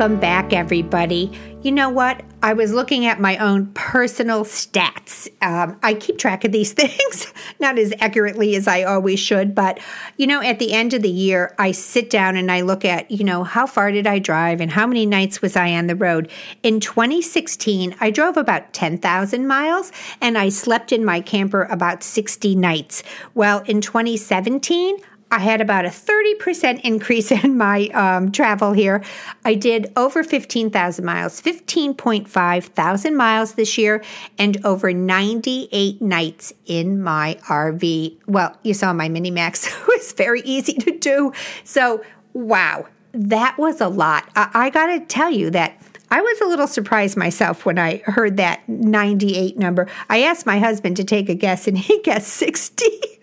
Welcome 0.00 0.18
back, 0.18 0.54
everybody. 0.54 1.30
You 1.60 1.72
know 1.72 1.90
what? 1.90 2.22
I 2.42 2.54
was 2.54 2.72
looking 2.72 3.04
at 3.04 3.20
my 3.20 3.36
own 3.36 3.66
personal 3.74 4.46
stats. 4.46 5.28
Um, 5.42 5.78
I 5.82 5.92
keep 5.92 6.16
track 6.16 6.42
of 6.46 6.52
these 6.52 6.72
things, 6.72 7.30
not 7.58 7.78
as 7.78 7.92
accurately 8.00 8.56
as 8.56 8.66
I 8.66 8.84
always 8.84 9.20
should, 9.20 9.54
but 9.54 9.78
you 10.16 10.26
know, 10.26 10.40
at 10.40 10.58
the 10.58 10.72
end 10.72 10.94
of 10.94 11.02
the 11.02 11.10
year, 11.10 11.54
I 11.58 11.72
sit 11.72 12.08
down 12.08 12.36
and 12.36 12.50
I 12.50 12.62
look 12.62 12.86
at, 12.86 13.10
you 13.10 13.24
know, 13.24 13.44
how 13.44 13.66
far 13.66 13.92
did 13.92 14.06
I 14.06 14.20
drive 14.20 14.62
and 14.62 14.70
how 14.70 14.86
many 14.86 15.04
nights 15.04 15.42
was 15.42 15.54
I 15.54 15.74
on 15.74 15.86
the 15.86 15.96
road. 15.96 16.30
In 16.62 16.80
2016, 16.80 17.94
I 18.00 18.10
drove 18.10 18.38
about 18.38 18.72
10,000 18.72 19.46
miles 19.46 19.92
and 20.22 20.38
I 20.38 20.48
slept 20.48 20.92
in 20.92 21.04
my 21.04 21.20
camper 21.20 21.64
about 21.64 22.02
60 22.02 22.54
nights. 22.54 23.02
Well, 23.34 23.58
in 23.66 23.82
2017, 23.82 24.96
I 25.30 25.38
had 25.38 25.60
about 25.60 25.84
a 25.84 25.88
30% 25.88 26.80
increase 26.82 27.30
in 27.44 27.56
my 27.56 27.86
um, 27.88 28.32
travel 28.32 28.72
here. 28.72 29.02
I 29.44 29.54
did 29.54 29.92
over 29.96 30.22
15,000 30.22 31.04
miles, 31.04 31.40
15.5 31.40 32.64
thousand 32.64 33.16
miles 33.16 33.54
this 33.54 33.78
year, 33.78 34.02
and 34.38 34.64
over 34.64 34.92
98 34.92 36.02
nights 36.02 36.52
in 36.66 37.02
my 37.02 37.38
RV. 37.42 38.16
Well, 38.26 38.56
you 38.62 38.74
saw 38.74 38.92
my 38.92 39.08
Mini 39.08 39.30
Max. 39.30 39.66
it 39.80 39.86
was 39.86 40.12
very 40.12 40.40
easy 40.42 40.74
to 40.74 40.98
do. 40.98 41.32
So, 41.64 42.02
wow, 42.32 42.86
that 43.12 43.56
was 43.58 43.80
a 43.80 43.88
lot. 43.88 44.28
I, 44.36 44.50
I 44.54 44.70
got 44.70 44.86
to 44.86 45.00
tell 45.06 45.30
you 45.30 45.50
that 45.50 45.80
I 46.12 46.20
was 46.20 46.40
a 46.40 46.46
little 46.46 46.66
surprised 46.66 47.16
myself 47.16 47.64
when 47.64 47.78
I 47.78 47.98
heard 47.98 48.36
that 48.38 48.68
98 48.68 49.56
number. 49.56 49.86
I 50.08 50.22
asked 50.22 50.44
my 50.44 50.58
husband 50.58 50.96
to 50.96 51.04
take 51.04 51.28
a 51.28 51.34
guess, 51.34 51.68
and 51.68 51.78
he 51.78 52.00
guessed 52.04 52.28
60. 52.28 53.19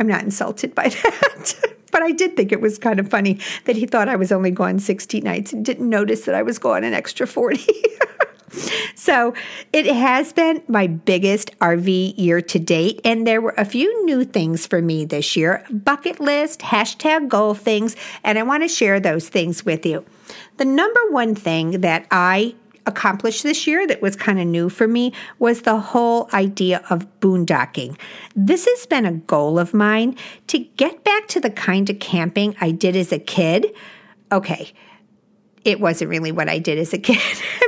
I'm 0.00 0.08
not 0.08 0.22
insulted 0.22 0.74
by 0.74 0.88
that. 0.88 1.54
but 1.92 2.02
I 2.02 2.10
did 2.10 2.36
think 2.36 2.50
it 2.50 2.60
was 2.60 2.78
kind 2.78 2.98
of 2.98 3.08
funny 3.08 3.38
that 3.66 3.76
he 3.76 3.86
thought 3.86 4.08
I 4.08 4.16
was 4.16 4.32
only 4.32 4.50
gone 4.50 4.78
60 4.78 5.20
nights 5.20 5.52
and 5.52 5.64
didn't 5.64 5.88
notice 5.88 6.24
that 6.24 6.34
I 6.34 6.42
was 6.42 6.58
gone 6.58 6.82
an 6.82 6.94
extra 6.94 7.26
40. 7.26 7.64
so 8.94 9.34
it 9.72 9.86
has 9.86 10.32
been 10.32 10.62
my 10.68 10.86
biggest 10.86 11.56
RV 11.58 12.14
year 12.16 12.40
to 12.40 12.58
date, 12.58 13.00
and 13.04 13.26
there 13.26 13.40
were 13.40 13.54
a 13.56 13.64
few 13.64 14.04
new 14.06 14.24
things 14.24 14.66
for 14.66 14.80
me 14.80 15.04
this 15.04 15.36
year 15.36 15.64
bucket 15.70 16.18
list, 16.18 16.60
hashtag 16.60 17.28
goal 17.28 17.54
things, 17.54 17.94
and 18.24 18.38
I 18.38 18.42
want 18.42 18.62
to 18.62 18.68
share 18.68 19.00
those 19.00 19.28
things 19.28 19.64
with 19.64 19.84
you. 19.84 20.04
The 20.56 20.64
number 20.64 21.00
one 21.10 21.34
thing 21.34 21.82
that 21.82 22.06
I 22.10 22.54
accomplished 22.86 23.42
this 23.42 23.66
year 23.66 23.86
that 23.86 24.02
was 24.02 24.16
kind 24.16 24.40
of 24.40 24.46
new 24.46 24.68
for 24.68 24.88
me 24.88 25.12
was 25.38 25.62
the 25.62 25.78
whole 25.78 26.28
idea 26.32 26.82
of 26.90 27.06
boondocking. 27.20 27.98
This 28.34 28.66
has 28.66 28.86
been 28.86 29.06
a 29.06 29.12
goal 29.12 29.58
of 29.58 29.74
mine 29.74 30.16
to 30.48 30.58
get 30.58 31.04
back 31.04 31.28
to 31.28 31.40
the 31.40 31.50
kind 31.50 31.88
of 31.90 31.98
camping 31.98 32.56
I 32.60 32.70
did 32.70 32.96
as 32.96 33.12
a 33.12 33.18
kid. 33.18 33.66
Okay, 34.32 34.72
it 35.64 35.80
wasn't 35.80 36.10
really 36.10 36.32
what 36.32 36.48
I 36.48 36.58
did 36.58 36.78
as 36.78 36.92
a 36.92 36.98
kid 36.98 37.20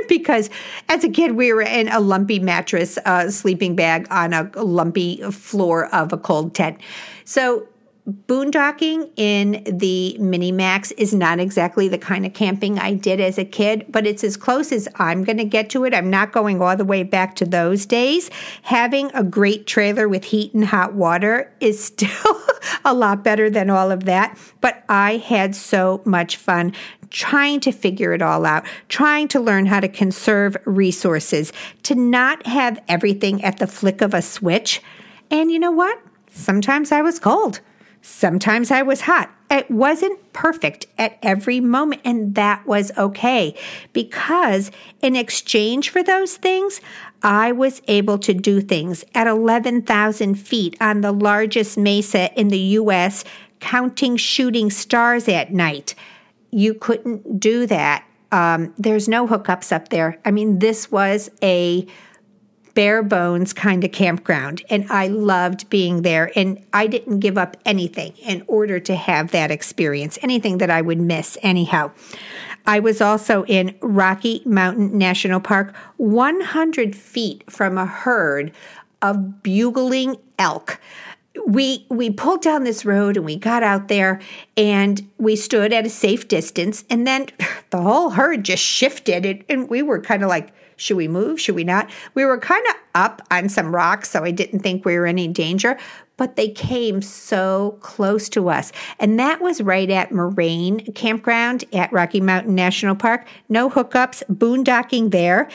because 0.07 0.49
as 0.89 1.03
a 1.03 1.09
kid 1.09 1.33
we 1.33 1.53
were 1.53 1.61
in 1.61 1.87
a 1.89 1.99
lumpy 1.99 2.39
mattress, 2.39 2.97
uh, 3.05 3.29
sleeping 3.29 3.75
bag 3.75 4.07
on 4.09 4.33
a 4.33 4.49
lumpy 4.55 5.21
floor 5.31 5.93
of 5.93 6.13
a 6.13 6.17
cold 6.17 6.55
tent. 6.55 6.79
So 7.25 7.67
boondocking 8.09 9.09
in 9.15 9.63
the 9.65 10.17
Mini 10.19 10.51
Max 10.51 10.91
is 10.91 11.13
not 11.13 11.39
exactly 11.39 11.87
the 11.87 11.97
kind 11.97 12.25
of 12.25 12.33
camping 12.33 12.77
I 12.77 12.95
did 12.95 13.21
as 13.21 13.37
a 13.37 13.45
kid, 13.45 13.85
but 13.89 14.05
it's 14.05 14.25
as 14.25 14.35
close 14.35 14.73
as 14.73 14.89
I'm 14.95 15.23
going 15.23 15.37
to 15.37 15.45
get 15.45 15.69
to 15.71 15.85
it. 15.85 15.93
I'm 15.93 16.09
not 16.09 16.33
going 16.33 16.61
all 16.61 16.75
the 16.75 16.83
way 16.83 17.03
back 17.03 17.35
to 17.37 17.45
those 17.45 17.85
days. 17.85 18.29
Having 18.63 19.11
a 19.13 19.23
great 19.23 19.67
trailer 19.67 20.09
with 20.09 20.25
heat 20.25 20.53
and 20.53 20.65
hot 20.65 20.93
water 20.93 21.53
is 21.61 21.83
still 21.93 22.41
a 22.83 22.93
lot 22.93 23.23
better 23.23 23.49
than 23.49 23.69
all 23.69 23.89
of 23.89 24.03
that, 24.03 24.37
but 24.59 24.83
I 24.89 25.17
had 25.17 25.55
so 25.55 26.01
much 26.03 26.35
fun 26.35 26.73
trying 27.09 27.59
to 27.61 27.71
figure 27.71 28.11
it 28.11 28.21
all 28.21 28.45
out, 28.45 28.65
trying 28.89 29.27
to 29.29 29.39
learn 29.39 29.65
how 29.67 29.79
to 29.79 29.87
conserve 29.87 30.57
resources, 30.65 31.53
to 31.83 31.95
not 31.95 32.45
have 32.47 32.81
everything 32.87 33.43
at 33.43 33.59
the 33.59 33.67
flick 33.67 34.01
of 34.01 34.13
a 34.13 34.21
switch. 34.21 34.81
And 35.29 35.51
you 35.51 35.59
know 35.59 35.71
what? 35.71 36.01
Sometimes 36.29 36.91
I 36.91 37.01
was 37.01 37.19
cold. 37.19 37.61
Sometimes 38.05 38.69
I 38.69 38.81
was 38.81 38.99
hot. 39.01 39.33
It 39.49 39.71
wasn't 39.71 40.33
perfect 40.33 40.87
at 40.97 41.17
every 41.23 41.61
moment, 41.61 42.01
and 42.03 42.35
that 42.35 42.67
was 42.67 42.91
okay 42.97 43.55
because 43.93 44.71
in 45.01 45.15
exchange 45.15 45.89
for 45.89 46.03
those 46.03 46.35
things, 46.35 46.81
I 47.21 47.53
was 47.53 47.81
able 47.87 48.17
to 48.19 48.33
do 48.33 48.59
things 48.59 49.05
at 49.15 49.25
11,000 49.25 50.35
feet 50.35 50.75
on 50.81 50.99
the 50.99 51.13
largest 51.13 51.77
mesa 51.77 52.37
in 52.37 52.49
the 52.49 52.59
US, 52.59 53.23
counting 53.61 54.17
shooting 54.17 54.69
stars 54.69 55.29
at 55.29 55.53
night. 55.53 55.95
You 56.51 56.73
couldn't 56.73 57.39
do 57.39 57.65
that. 57.67 58.05
Um, 58.33 58.73
there's 58.77 59.07
no 59.07 59.25
hookups 59.25 59.71
up 59.71 59.87
there. 59.89 60.19
I 60.25 60.31
mean, 60.31 60.59
this 60.59 60.91
was 60.91 61.29
a 61.41 61.87
bare 62.73 63.03
bones 63.03 63.53
kind 63.53 63.83
of 63.83 63.91
campground. 63.91 64.63
And 64.69 64.85
I 64.89 65.07
loved 65.07 65.69
being 65.69 66.01
there. 66.01 66.31
And 66.35 66.63
I 66.73 66.87
didn't 66.87 67.19
give 67.19 67.37
up 67.37 67.57
anything 67.65 68.13
in 68.17 68.43
order 68.47 68.79
to 68.81 68.95
have 68.95 69.31
that 69.31 69.51
experience, 69.51 70.17
anything 70.21 70.57
that 70.59 70.69
I 70.69 70.81
would 70.81 70.99
miss, 70.99 71.37
anyhow. 71.41 71.91
I 72.65 72.79
was 72.79 73.01
also 73.01 73.43
in 73.45 73.75
Rocky 73.81 74.41
Mountain 74.45 74.97
National 74.97 75.39
Park, 75.39 75.75
100 75.97 76.95
feet 76.95 77.43
from 77.51 77.77
a 77.77 77.85
herd 77.85 78.51
of 79.01 79.43
bugling 79.43 80.15
elk 80.39 80.79
we 81.45 81.85
we 81.89 82.09
pulled 82.09 82.41
down 82.41 82.63
this 82.63 82.85
road 82.85 83.17
and 83.17 83.25
we 83.25 83.35
got 83.35 83.63
out 83.63 83.87
there 83.87 84.21
and 84.55 85.07
we 85.17 85.35
stood 85.35 85.73
at 85.73 85.85
a 85.85 85.89
safe 85.89 86.27
distance 86.27 86.83
and 86.89 87.07
then 87.07 87.27
the 87.71 87.81
whole 87.81 88.11
herd 88.11 88.43
just 88.43 88.63
shifted 88.63 89.25
and, 89.25 89.43
and 89.49 89.69
we 89.69 89.81
were 89.81 89.99
kind 89.99 90.23
of 90.23 90.29
like 90.29 90.53
should 90.77 90.97
we 90.97 91.07
move? 91.07 91.39
Should 91.39 91.55
we 91.55 91.63
not? 91.63 91.89
We 92.13 92.25
were 92.25 92.37
kind 92.37 92.65
of 92.69 92.75
up 92.95 93.21
on 93.31 93.49
some 93.49 93.73
rocks, 93.73 94.09
so 94.09 94.23
I 94.23 94.31
didn't 94.31 94.59
think 94.59 94.85
we 94.85 94.97
were 94.97 95.05
in 95.05 95.13
any 95.13 95.27
danger, 95.27 95.77
but 96.17 96.35
they 96.35 96.49
came 96.49 97.01
so 97.01 97.77
close 97.81 98.29
to 98.29 98.49
us. 98.49 98.71
And 98.99 99.19
that 99.19 99.41
was 99.41 99.61
right 99.61 99.89
at 99.89 100.11
Moraine 100.11 100.79
Campground 100.93 101.65
at 101.73 101.91
Rocky 101.91 102.21
Mountain 102.21 102.55
National 102.55 102.95
Park. 102.95 103.27
No 103.49 103.69
hookups, 103.69 104.23
boondocking 104.31 105.11
there. 105.11 105.49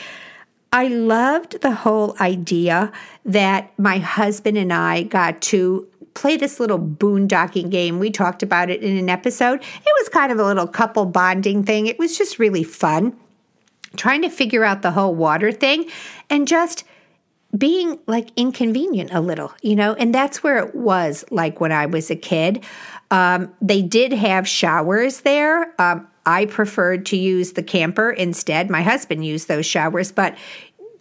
I 0.72 0.88
loved 0.88 1.62
the 1.62 1.72
whole 1.72 2.14
idea 2.20 2.92
that 3.24 3.72
my 3.78 3.98
husband 3.98 4.58
and 4.58 4.72
I 4.72 5.04
got 5.04 5.40
to 5.42 5.88
play 6.14 6.36
this 6.36 6.60
little 6.60 6.78
boondocking 6.78 7.70
game. 7.70 7.98
We 7.98 8.10
talked 8.10 8.42
about 8.42 8.70
it 8.70 8.82
in 8.82 8.96
an 8.96 9.08
episode. 9.08 9.60
It 9.60 9.94
was 10.00 10.08
kind 10.08 10.32
of 10.32 10.38
a 10.38 10.44
little 10.44 10.66
couple 10.66 11.06
bonding 11.06 11.64
thing. 11.64 11.86
It 11.86 11.98
was 11.98 12.18
just 12.18 12.38
really 12.38 12.64
fun. 12.64 13.16
Trying 13.96 14.22
to 14.22 14.28
figure 14.28 14.64
out 14.64 14.82
the 14.82 14.90
whole 14.90 15.14
water 15.14 15.52
thing 15.52 15.88
and 16.30 16.46
just 16.46 16.84
being 17.56 17.98
like 18.06 18.30
inconvenient 18.36 19.12
a 19.12 19.20
little, 19.20 19.52
you 19.62 19.74
know, 19.74 19.94
and 19.94 20.14
that's 20.14 20.42
where 20.42 20.58
it 20.58 20.74
was 20.74 21.24
like 21.30 21.60
when 21.60 21.72
I 21.72 21.86
was 21.86 22.10
a 22.10 22.16
kid. 22.16 22.64
Um, 23.10 23.52
they 23.62 23.80
did 23.80 24.12
have 24.12 24.46
showers 24.46 25.20
there. 25.20 25.72
Um, 25.80 26.06
I 26.26 26.44
preferred 26.44 27.06
to 27.06 27.16
use 27.16 27.52
the 27.52 27.62
camper 27.62 28.10
instead. 28.10 28.68
My 28.68 28.82
husband 28.82 29.24
used 29.24 29.48
those 29.48 29.64
showers, 29.64 30.12
but 30.12 30.36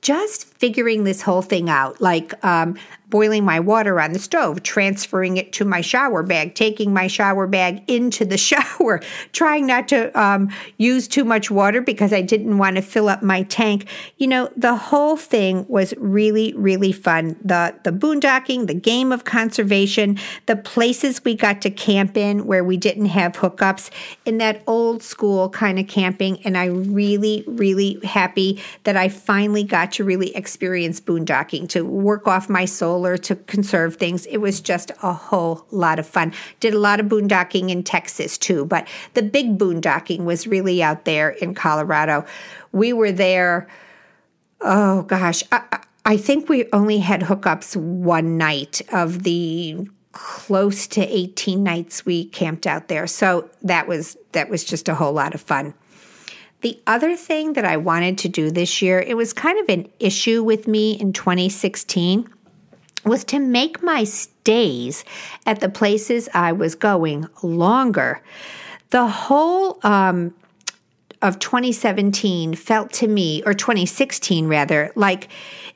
just 0.01 0.45
figuring 0.45 1.03
this 1.03 1.21
whole 1.21 1.41
thing 1.41 1.69
out, 1.69 1.99
like 1.99 2.33
um, 2.45 2.77
boiling 3.09 3.45
my 3.45 3.59
water 3.59 3.99
on 4.01 4.11
the 4.11 4.19
stove, 4.19 4.63
transferring 4.63 5.37
it 5.37 5.53
to 5.53 5.65
my 5.65 5.81
shower 5.81 6.23
bag, 6.23 6.55
taking 6.55 6.93
my 6.93 7.07
shower 7.07 7.47
bag 7.47 7.83
into 7.87 8.25
the 8.25 8.37
shower, 8.47 9.01
trying 9.31 9.65
not 9.65 9.87
to 9.87 10.19
um, 10.19 10.49
use 10.77 11.07
too 11.07 11.23
much 11.23 11.49
water 11.49 11.81
because 11.81 12.11
I 12.11 12.21
didn't 12.21 12.57
want 12.57 12.75
to 12.75 12.81
fill 12.81 13.09
up 13.09 13.23
my 13.23 13.43
tank. 13.43 13.87
You 14.17 14.27
know, 14.27 14.49
the 14.55 14.75
whole 14.75 15.15
thing 15.15 15.65
was 15.67 15.93
really, 15.97 16.53
really 16.53 16.91
fun. 16.91 17.37
The 17.43 17.75
the 17.83 17.91
boondocking, 17.91 18.67
the 18.67 18.73
game 18.73 19.11
of 19.11 19.23
conservation, 19.23 20.17
the 20.45 20.55
places 20.55 21.23
we 21.23 21.35
got 21.35 21.61
to 21.61 21.69
camp 21.69 22.17
in 22.17 22.45
where 22.45 22.63
we 22.63 22.77
didn't 22.77 23.07
have 23.07 23.33
hookups, 23.33 23.89
in 24.25 24.37
that 24.39 24.61
old 24.67 25.01
school 25.03 25.49
kind 25.49 25.79
of 25.79 25.87
camping. 25.87 26.41
And 26.45 26.57
I 26.57 26.65
really, 26.65 27.43
really 27.47 27.99
happy 28.03 28.61
that 28.83 28.97
I 28.97 29.09
finally 29.09 29.63
got 29.63 29.93
to 29.93 30.03
really 30.03 30.35
experience 30.35 30.99
boondocking, 30.99 31.69
to 31.69 31.85
work 31.85 32.27
off 32.27 32.49
my 32.49 32.65
soul 32.65 32.96
solar 32.97 33.15
to 33.15 33.35
conserve 33.35 33.95
things. 33.95 34.25
It 34.25 34.37
was 34.37 34.59
just 34.59 34.91
a 35.03 35.13
whole 35.13 35.67
lot 35.69 35.99
of 35.99 36.07
fun. 36.07 36.33
Did 36.59 36.73
a 36.73 36.79
lot 36.79 36.99
of 36.99 37.05
boondocking 37.05 37.69
in 37.69 37.83
Texas 37.83 38.39
too, 38.39 38.65
but 38.65 38.87
the 39.13 39.21
big 39.21 39.59
boondocking 39.59 40.23
was 40.23 40.47
really 40.47 40.81
out 40.81 41.05
there 41.05 41.29
in 41.29 41.53
Colorado. 41.53 42.25
We 42.71 42.93
were 42.93 43.11
there, 43.11 43.67
oh 44.61 45.03
gosh, 45.03 45.43
I, 45.51 45.61
I 46.05 46.17
think 46.17 46.49
we 46.49 46.65
only 46.73 46.97
had 46.97 47.21
hookups 47.21 47.75
one 47.75 48.35
night 48.35 48.81
of 48.91 49.21
the 49.21 49.87
close 50.13 50.87
to 50.87 51.01
18 51.01 51.61
nights 51.61 52.03
we 52.03 52.25
camped 52.25 52.65
out 52.65 52.87
there. 52.87 53.05
So 53.05 53.47
that 53.61 53.87
was 53.87 54.17
that 54.31 54.49
was 54.49 54.63
just 54.63 54.89
a 54.89 54.95
whole 54.95 55.13
lot 55.13 55.35
of 55.35 55.41
fun. 55.41 55.75
The 56.61 56.81
other 56.87 57.15
thing 57.15 57.53
that 57.53 57.65
I 57.65 57.77
wanted 57.77 58.17
to 58.19 58.29
do 58.29 58.49
this 58.49 58.81
year, 58.81 58.99
it 58.99 59.15
was 59.15 59.31
kind 59.31 59.59
of 59.59 59.69
an 59.69 59.87
issue 59.99 60.43
with 60.43 60.67
me 60.67 60.93
in 60.93 61.13
2016 61.13 62.27
was 63.05 63.23
to 63.25 63.39
make 63.39 63.81
my 63.81 64.03
stays 64.03 65.05
at 65.45 65.59
the 65.59 65.69
places 65.69 66.29
I 66.33 66.51
was 66.51 66.75
going 66.75 67.27
longer. 67.41 68.21
The 68.89 69.07
whole 69.07 69.79
um, 69.83 70.33
of 71.21 71.39
2017 71.39 72.55
felt 72.55 72.91
to 72.93 73.07
me, 73.07 73.43
or 73.45 73.53
2016 73.53 74.47
rather, 74.47 74.91
like 74.95 75.29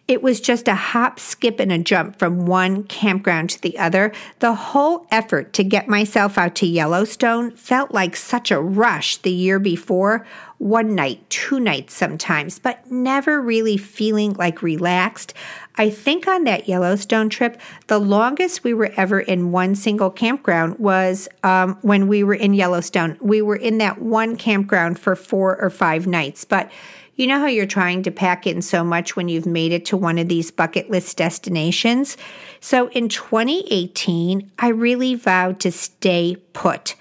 it 0.07 0.21
was 0.21 0.41
just 0.41 0.67
a 0.67 0.75
hop, 0.75 1.19
skip, 1.19 1.59
and 1.59 1.71
a 1.71 1.77
jump 1.77 2.19
from 2.19 2.45
one 2.45 2.83
campground 2.83 3.49
to 3.51 3.61
the 3.61 3.77
other. 3.77 4.11
The 4.39 4.53
whole 4.53 5.07
effort 5.09 5.53
to 5.53 5.63
get 5.63 5.87
myself 5.87 6.37
out 6.37 6.55
to 6.55 6.67
Yellowstone 6.67 7.51
felt 7.51 7.91
like 7.91 8.15
such 8.15 8.51
a 8.51 8.59
rush 8.59 9.17
the 9.17 9.31
year 9.31 9.57
before 9.57 10.25
one 10.57 10.95
night, 10.95 11.27
two 11.29 11.59
nights 11.59 11.93
sometimes, 11.93 12.59
but 12.59 12.91
never 12.91 13.41
really 13.41 13.77
feeling 13.77 14.33
like 14.33 14.61
relaxed. 14.61 15.33
I 15.75 15.89
think 15.89 16.27
on 16.27 16.43
that 16.43 16.67
Yellowstone 16.67 17.29
trip, 17.29 17.59
the 17.87 17.99
longest 17.99 18.63
we 18.63 18.73
were 18.73 18.91
ever 18.97 19.19
in 19.19 19.51
one 19.51 19.75
single 19.75 20.09
campground 20.09 20.77
was 20.79 21.29
um, 21.43 21.77
when 21.81 22.07
we 22.07 22.23
were 22.23 22.33
in 22.33 22.53
Yellowstone. 22.53 23.17
We 23.21 23.41
were 23.41 23.55
in 23.55 23.77
that 23.77 24.01
one 24.01 24.35
campground 24.35 24.99
for 24.99 25.15
four 25.15 25.59
or 25.61 25.69
five 25.69 26.07
nights, 26.07 26.43
but 26.45 26.71
you 27.15 27.27
know 27.27 27.39
how 27.39 27.47
you're 27.47 27.65
trying 27.65 28.03
to 28.03 28.11
pack 28.11 28.47
in 28.47 28.61
so 28.61 28.83
much 28.83 29.15
when 29.15 29.29
you've 29.29 29.45
made 29.45 29.71
it 29.71 29.85
to 29.85 29.97
one 29.97 30.17
of 30.17 30.27
these 30.27 30.49
bucket 30.49 30.89
list 30.89 31.17
destinations? 31.17 32.17
So 32.61 32.89
in 32.89 33.09
2018, 33.09 34.51
I 34.59 34.69
really 34.69 35.15
vowed 35.15 35.59
to 35.59 35.71
stay 35.71 36.37
put. 36.53 36.95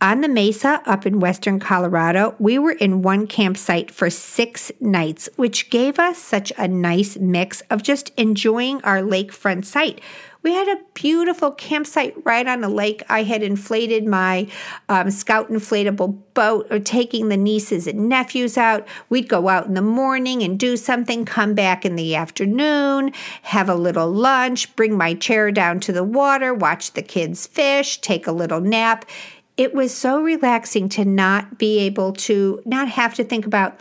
On 0.00 0.20
the 0.20 0.28
mesa 0.28 0.80
up 0.86 1.06
in 1.06 1.18
western 1.18 1.58
Colorado, 1.58 2.36
we 2.38 2.56
were 2.56 2.70
in 2.70 3.02
one 3.02 3.26
campsite 3.26 3.90
for 3.90 4.10
six 4.10 4.70
nights, 4.78 5.28
which 5.34 5.70
gave 5.70 5.98
us 5.98 6.18
such 6.18 6.52
a 6.56 6.68
nice 6.68 7.16
mix 7.16 7.62
of 7.62 7.82
just 7.82 8.12
enjoying 8.16 8.80
our 8.82 9.00
lakefront 9.00 9.64
site. 9.64 10.00
We 10.40 10.54
had 10.54 10.68
a 10.68 10.80
beautiful 10.94 11.50
campsite 11.50 12.14
right 12.24 12.46
on 12.46 12.60
the 12.60 12.68
lake. 12.68 13.02
I 13.08 13.24
had 13.24 13.42
inflated 13.42 14.06
my 14.06 14.46
um, 14.88 15.10
Scout 15.10 15.50
inflatable 15.50 16.16
boat 16.32 16.68
or 16.70 16.78
taking 16.78 17.28
the 17.28 17.36
nieces 17.36 17.88
and 17.88 18.08
nephews 18.08 18.56
out. 18.56 18.86
We'd 19.08 19.28
go 19.28 19.48
out 19.48 19.66
in 19.66 19.74
the 19.74 19.82
morning 19.82 20.44
and 20.44 20.56
do 20.56 20.76
something, 20.76 21.24
come 21.24 21.54
back 21.54 21.84
in 21.84 21.96
the 21.96 22.14
afternoon, 22.14 23.12
have 23.42 23.68
a 23.68 23.74
little 23.74 24.12
lunch, 24.12 24.74
bring 24.76 24.96
my 24.96 25.14
chair 25.14 25.50
down 25.50 25.80
to 25.80 25.92
the 25.92 26.04
water, 26.04 26.54
watch 26.54 26.92
the 26.92 27.02
kids 27.02 27.48
fish, 27.48 28.00
take 28.00 28.28
a 28.28 28.32
little 28.32 28.60
nap 28.60 29.06
it 29.58 29.74
was 29.74 29.92
so 29.92 30.22
relaxing 30.22 30.88
to 30.88 31.04
not 31.04 31.58
be 31.58 31.80
able 31.80 32.14
to 32.14 32.62
not 32.64 32.88
have 32.88 33.14
to 33.14 33.24
think 33.24 33.44
about 33.44 33.78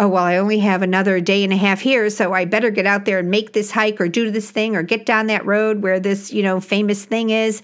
oh 0.00 0.08
well 0.08 0.24
i 0.24 0.36
only 0.36 0.58
have 0.58 0.82
another 0.82 1.20
day 1.20 1.44
and 1.44 1.52
a 1.52 1.56
half 1.56 1.80
here 1.80 2.10
so 2.10 2.32
i 2.32 2.44
better 2.44 2.70
get 2.70 2.86
out 2.86 3.04
there 3.04 3.18
and 3.20 3.30
make 3.30 3.52
this 3.52 3.70
hike 3.70 4.00
or 4.00 4.08
do 4.08 4.30
this 4.30 4.50
thing 4.50 4.74
or 4.74 4.82
get 4.82 5.06
down 5.06 5.26
that 5.26 5.44
road 5.46 5.82
where 5.82 6.00
this 6.00 6.32
you 6.32 6.42
know 6.42 6.60
famous 6.60 7.04
thing 7.04 7.30
is. 7.30 7.62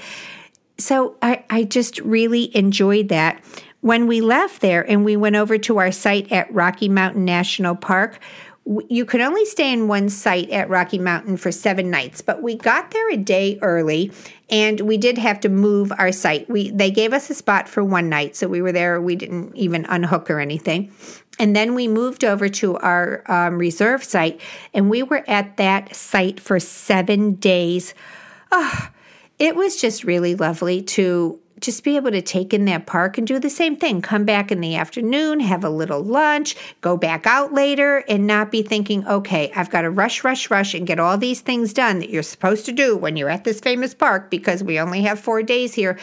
So 0.79 1.17
i, 1.23 1.43
I 1.49 1.65
just 1.65 1.99
really 2.01 2.55
enjoyed 2.57 3.09
that. 3.09 3.43
When 3.81 4.07
we 4.07 4.21
left 4.21 4.61
there 4.63 4.89
and 4.89 5.05
we 5.05 5.17
went 5.17 5.37
over 5.37 5.59
to 5.59 5.79
our 5.79 5.93
site 5.93 6.31
at 6.33 6.53
rocky 6.53 6.89
mountain 6.89 7.25
national 7.25 7.77
park 7.77 8.21
you 8.89 9.05
could 9.05 9.21
only 9.21 9.45
stay 9.45 9.73
in 9.73 9.87
one 9.87 10.09
site 10.09 10.51
at 10.51 10.69
Rocky 10.69 10.99
Mountain 10.99 11.37
for 11.37 11.53
seven 11.53 11.89
nights, 11.89 12.21
but 12.21 12.43
we 12.43 12.57
got 12.57 12.91
there 12.91 13.11
a 13.11 13.17
day 13.17 13.59
early 13.63 14.11
and 14.51 14.81
we 14.81 14.97
did 14.97 15.19
have 15.19 15.41
to 15.41 15.49
move 15.49 15.93
our 15.97 16.11
site. 16.11 16.49
We 16.51 16.71
they 16.71 16.91
gave 16.91 17.13
us 17.13 17.31
a 17.31 17.35
spot 17.35 17.69
for 17.69 17.85
one 17.85 18.09
night, 18.09 18.35
so 18.35 18.49
we 18.49 18.63
were 18.63 18.73
there. 18.73 19.01
We 19.01 19.15
didn't 19.17 19.55
even 19.57 19.85
unhook 19.87 20.31
or 20.31 20.41
anything. 20.41 20.93
And 21.39 21.55
then 21.55 21.75
we 21.75 21.87
moved 21.87 22.25
over 22.25 22.49
to 22.49 22.77
our 22.79 23.23
um, 23.31 23.59
reserve 23.59 24.03
site, 24.03 24.41
and 24.75 24.91
we 24.91 25.03
were 25.03 25.25
at 25.29 25.59
that 25.59 25.95
site 25.95 26.41
for 26.41 26.59
seven 26.59 27.35
days. 27.35 27.95
Oh, 28.51 28.89
it 29.39 29.55
was 29.55 29.81
just 29.81 30.05
really 30.05 30.35
lovely 30.35 30.83
to 30.83 31.39
just 31.61 31.85
be 31.85 31.97
able 31.97 32.11
to 32.11 32.23
take 32.23 32.53
in 32.53 32.67
that 32.67 32.87
park 32.87 33.17
and 33.17 33.27
do 33.27 33.39
the 33.39 33.51
same 33.51 33.77
thing. 33.77 34.03
Come 34.03 34.25
back 34.25 34.53
in 34.53 34.61
the 34.61 34.77
afternoon, 34.77 35.41
have 35.41 35.65
a 35.65 35.71
little 35.71 36.03
lunch, 36.03 36.55
go 36.81 36.97
back 36.97 37.27
out 37.27 37.55
later, 37.55 38.05
and 38.09 38.27
not 38.27 38.51
be 38.51 38.63
thinking, 38.63 39.07
okay, 39.07 39.51
I've 39.57 39.71
got 39.71 39.83
to 39.83 39.91
rush, 39.91 40.23
rush, 40.23 40.51
rush 40.51 40.75
and 40.75 40.87
get 40.87 41.01
all 41.01 41.17
these 41.17 41.41
things 41.41 41.73
done 41.73 41.99
that 42.01 42.11
you're 42.11 42.23
supposed 42.23 42.67
to 42.67 42.73
do 42.73 42.97
when 42.97 43.17
you're 43.17 43.31
at 43.31 43.45
this 43.45 43.61
famous 43.61 43.95
park 43.95 44.31
because 44.31 44.63
we 44.63 44.79
only 44.79 45.03
have 45.03 45.19
four 45.19 45.43
days 45.43 45.75
here. 45.75 45.99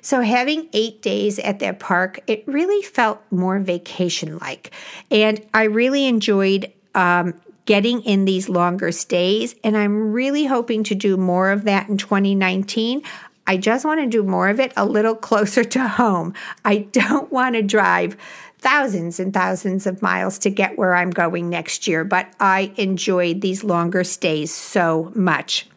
So, 0.00 0.20
having 0.20 0.68
eight 0.74 1.00
days 1.00 1.38
at 1.38 1.60
that 1.60 1.80
park, 1.80 2.20
it 2.26 2.44
really 2.46 2.82
felt 2.82 3.22
more 3.30 3.58
vacation 3.58 4.36
like. 4.38 4.70
And 5.10 5.40
I 5.54 5.64
really 5.64 6.06
enjoyed 6.06 6.70
um, 6.94 7.32
getting 7.64 8.02
in 8.02 8.24
these 8.24 8.48
longer 8.48 8.92
stays. 8.92 9.54
And 9.64 9.76
I'm 9.76 10.12
really 10.12 10.44
hoping 10.44 10.84
to 10.84 10.94
do 10.94 11.16
more 11.16 11.50
of 11.50 11.64
that 11.64 11.88
in 11.88 11.96
2019. 11.96 13.02
I 13.46 13.56
just 13.56 13.84
want 13.84 14.00
to 14.00 14.06
do 14.06 14.22
more 14.22 14.48
of 14.48 14.58
it 14.58 14.72
a 14.76 14.86
little 14.86 15.14
closer 15.14 15.64
to 15.64 15.86
home. 15.86 16.34
I 16.64 16.78
don't 16.78 17.30
want 17.30 17.54
to 17.56 17.62
drive 17.62 18.16
thousands 18.58 19.20
and 19.20 19.34
thousands 19.34 19.86
of 19.86 20.00
miles 20.00 20.38
to 20.38 20.50
get 20.50 20.78
where 20.78 20.94
I'm 20.94 21.10
going 21.10 21.50
next 21.50 21.86
year, 21.86 22.04
but 22.04 22.32
I 22.40 22.72
enjoyed 22.76 23.42
these 23.42 23.62
longer 23.62 24.04
stays 24.04 24.54
so 24.54 25.12
much. 25.14 25.68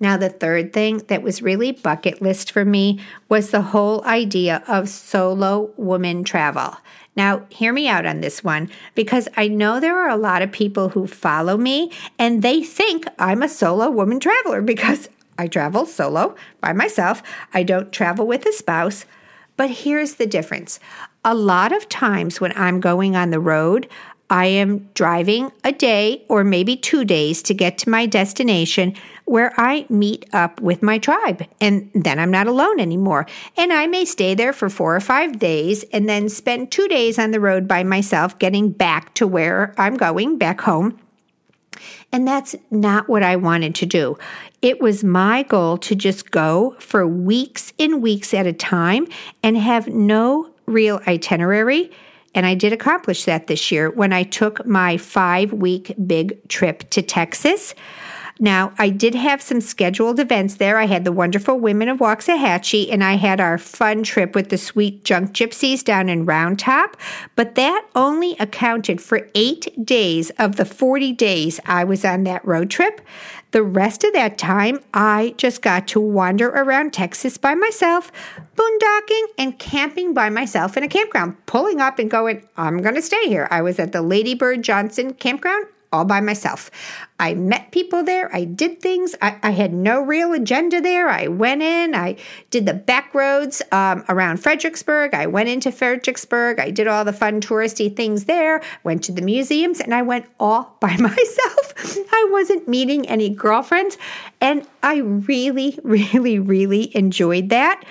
Now, 0.00 0.16
the 0.16 0.28
third 0.28 0.72
thing 0.72 0.98
that 1.08 1.22
was 1.22 1.42
really 1.42 1.72
bucket 1.72 2.22
list 2.22 2.52
for 2.52 2.64
me 2.64 3.00
was 3.28 3.50
the 3.50 3.62
whole 3.62 4.04
idea 4.04 4.62
of 4.68 4.88
solo 4.88 5.72
woman 5.76 6.22
travel. 6.22 6.76
Now, 7.16 7.46
hear 7.48 7.72
me 7.72 7.88
out 7.88 8.06
on 8.06 8.20
this 8.20 8.44
one 8.44 8.70
because 8.94 9.26
I 9.36 9.48
know 9.48 9.80
there 9.80 9.98
are 9.98 10.08
a 10.08 10.16
lot 10.16 10.42
of 10.42 10.52
people 10.52 10.90
who 10.90 11.08
follow 11.08 11.56
me 11.56 11.90
and 12.16 12.42
they 12.42 12.62
think 12.62 13.06
I'm 13.18 13.42
a 13.42 13.48
solo 13.48 13.90
woman 13.90 14.20
traveler 14.20 14.62
because 14.62 15.08
I 15.38 15.46
travel 15.46 15.86
solo 15.86 16.34
by 16.60 16.72
myself. 16.72 17.22
I 17.54 17.62
don't 17.62 17.92
travel 17.92 18.26
with 18.26 18.44
a 18.44 18.52
spouse. 18.52 19.06
But 19.56 19.70
here's 19.70 20.14
the 20.14 20.26
difference 20.26 20.78
a 21.24 21.34
lot 21.34 21.72
of 21.72 21.88
times 21.88 22.40
when 22.40 22.52
I'm 22.56 22.80
going 22.80 23.16
on 23.16 23.30
the 23.30 23.40
road, 23.40 23.88
I 24.30 24.46
am 24.46 24.88
driving 24.94 25.50
a 25.64 25.72
day 25.72 26.24
or 26.28 26.44
maybe 26.44 26.76
two 26.76 27.04
days 27.04 27.42
to 27.44 27.54
get 27.54 27.78
to 27.78 27.90
my 27.90 28.04
destination 28.04 28.94
where 29.24 29.52
I 29.56 29.86
meet 29.88 30.28
up 30.32 30.60
with 30.60 30.82
my 30.82 30.98
tribe. 30.98 31.44
And 31.60 31.90
then 31.94 32.18
I'm 32.18 32.30
not 32.30 32.46
alone 32.46 32.78
anymore. 32.78 33.26
And 33.56 33.72
I 33.72 33.86
may 33.86 34.04
stay 34.04 34.34
there 34.34 34.52
for 34.52 34.68
four 34.68 34.94
or 34.94 35.00
five 35.00 35.38
days 35.38 35.82
and 35.92 36.08
then 36.08 36.28
spend 36.28 36.70
two 36.70 36.88
days 36.88 37.18
on 37.18 37.30
the 37.30 37.40
road 37.40 37.66
by 37.66 37.84
myself 37.84 38.38
getting 38.38 38.70
back 38.70 39.14
to 39.14 39.26
where 39.26 39.74
I'm 39.78 39.96
going, 39.96 40.38
back 40.38 40.60
home. 40.60 40.98
And 42.10 42.26
that's 42.26 42.56
not 42.70 43.08
what 43.08 43.22
I 43.22 43.36
wanted 43.36 43.74
to 43.76 43.86
do. 43.86 44.16
It 44.62 44.80
was 44.80 45.04
my 45.04 45.42
goal 45.42 45.76
to 45.78 45.94
just 45.94 46.30
go 46.30 46.74
for 46.78 47.06
weeks 47.06 47.72
and 47.78 48.02
weeks 48.02 48.32
at 48.32 48.46
a 48.46 48.52
time 48.52 49.06
and 49.42 49.56
have 49.56 49.88
no 49.88 50.50
real 50.66 51.00
itinerary, 51.06 51.90
And 52.34 52.46
I 52.46 52.54
did 52.54 52.72
accomplish 52.72 53.24
that 53.24 53.46
this 53.46 53.72
year 53.72 53.90
when 53.90 54.12
I 54.12 54.22
took 54.22 54.64
my 54.66 54.96
five 54.96 55.52
week 55.52 55.94
big 56.06 56.46
trip 56.48 56.88
to 56.90 57.02
Texas. 57.02 57.74
Now, 58.40 58.72
I 58.78 58.90
did 58.90 59.16
have 59.16 59.42
some 59.42 59.60
scheduled 59.60 60.20
events 60.20 60.56
there. 60.56 60.78
I 60.78 60.86
had 60.86 61.04
the 61.04 61.12
wonderful 61.12 61.58
Women 61.58 61.88
of 61.88 61.98
Waxahachie, 61.98 62.92
and 62.92 63.02
I 63.02 63.14
had 63.14 63.40
our 63.40 63.58
fun 63.58 64.04
trip 64.04 64.34
with 64.34 64.50
the 64.50 64.58
sweet 64.58 65.04
junk 65.04 65.32
gypsies 65.32 65.82
down 65.82 66.08
in 66.08 66.24
Round 66.24 66.58
Top. 66.58 66.96
But 67.34 67.56
that 67.56 67.84
only 67.96 68.36
accounted 68.38 69.00
for 69.00 69.28
eight 69.34 69.84
days 69.84 70.30
of 70.38 70.56
the 70.56 70.64
40 70.64 71.12
days 71.14 71.58
I 71.66 71.82
was 71.82 72.04
on 72.04 72.24
that 72.24 72.46
road 72.46 72.70
trip. 72.70 73.00
The 73.50 73.62
rest 73.62 74.04
of 74.04 74.12
that 74.12 74.38
time, 74.38 74.80
I 74.94 75.34
just 75.36 75.62
got 75.62 75.88
to 75.88 76.00
wander 76.00 76.48
around 76.48 76.92
Texas 76.92 77.38
by 77.38 77.54
myself, 77.54 78.12
boondocking 78.56 79.24
and 79.38 79.58
camping 79.58 80.14
by 80.14 80.28
myself 80.28 80.76
in 80.76 80.82
a 80.84 80.88
campground, 80.88 81.34
pulling 81.46 81.80
up 81.80 81.98
and 81.98 82.10
going, 82.10 82.46
I'm 82.56 82.82
going 82.82 82.94
to 82.94 83.02
stay 83.02 83.26
here. 83.26 83.48
I 83.50 83.62
was 83.62 83.78
at 83.78 83.92
the 83.92 84.02
Ladybird 84.02 84.62
Johnson 84.62 85.14
campground 85.14 85.66
all 85.92 86.04
by 86.04 86.20
myself. 86.20 86.70
I 87.20 87.34
met 87.34 87.72
people 87.72 88.04
there. 88.04 88.32
I 88.34 88.44
did 88.44 88.80
things. 88.80 89.16
I, 89.20 89.38
I, 89.42 89.50
had 89.50 89.72
no 89.72 90.00
real 90.00 90.32
agenda 90.34 90.80
there. 90.80 91.08
I 91.08 91.26
went 91.26 91.62
in. 91.62 91.94
I 91.96 92.16
did 92.50 92.64
the 92.64 92.74
back 92.74 93.12
roads 93.12 93.60
um, 93.72 94.04
around 94.08 94.36
Fredericksburg. 94.36 95.14
I 95.14 95.26
went 95.26 95.48
into 95.48 95.72
Fredericksburg. 95.72 96.60
I 96.60 96.70
did 96.70 96.86
all 96.86 97.04
the 97.04 97.12
fun 97.12 97.40
touristy 97.40 97.94
things 97.94 98.26
there. 98.26 98.62
Went 98.84 99.02
to 99.04 99.12
the 99.12 99.22
museums, 99.22 99.80
and 99.80 99.92
I 99.92 100.02
went 100.02 100.26
all 100.38 100.76
by 100.80 100.96
myself. 100.96 101.74
I 102.12 102.28
wasn't 102.30 102.68
meeting 102.68 103.08
any 103.08 103.30
girlfriends, 103.30 103.98
and 104.40 104.64
I 104.84 104.98
really, 104.98 105.76
really, 105.82 106.38
really 106.38 106.96
enjoyed 106.96 107.48
that. 107.48 107.84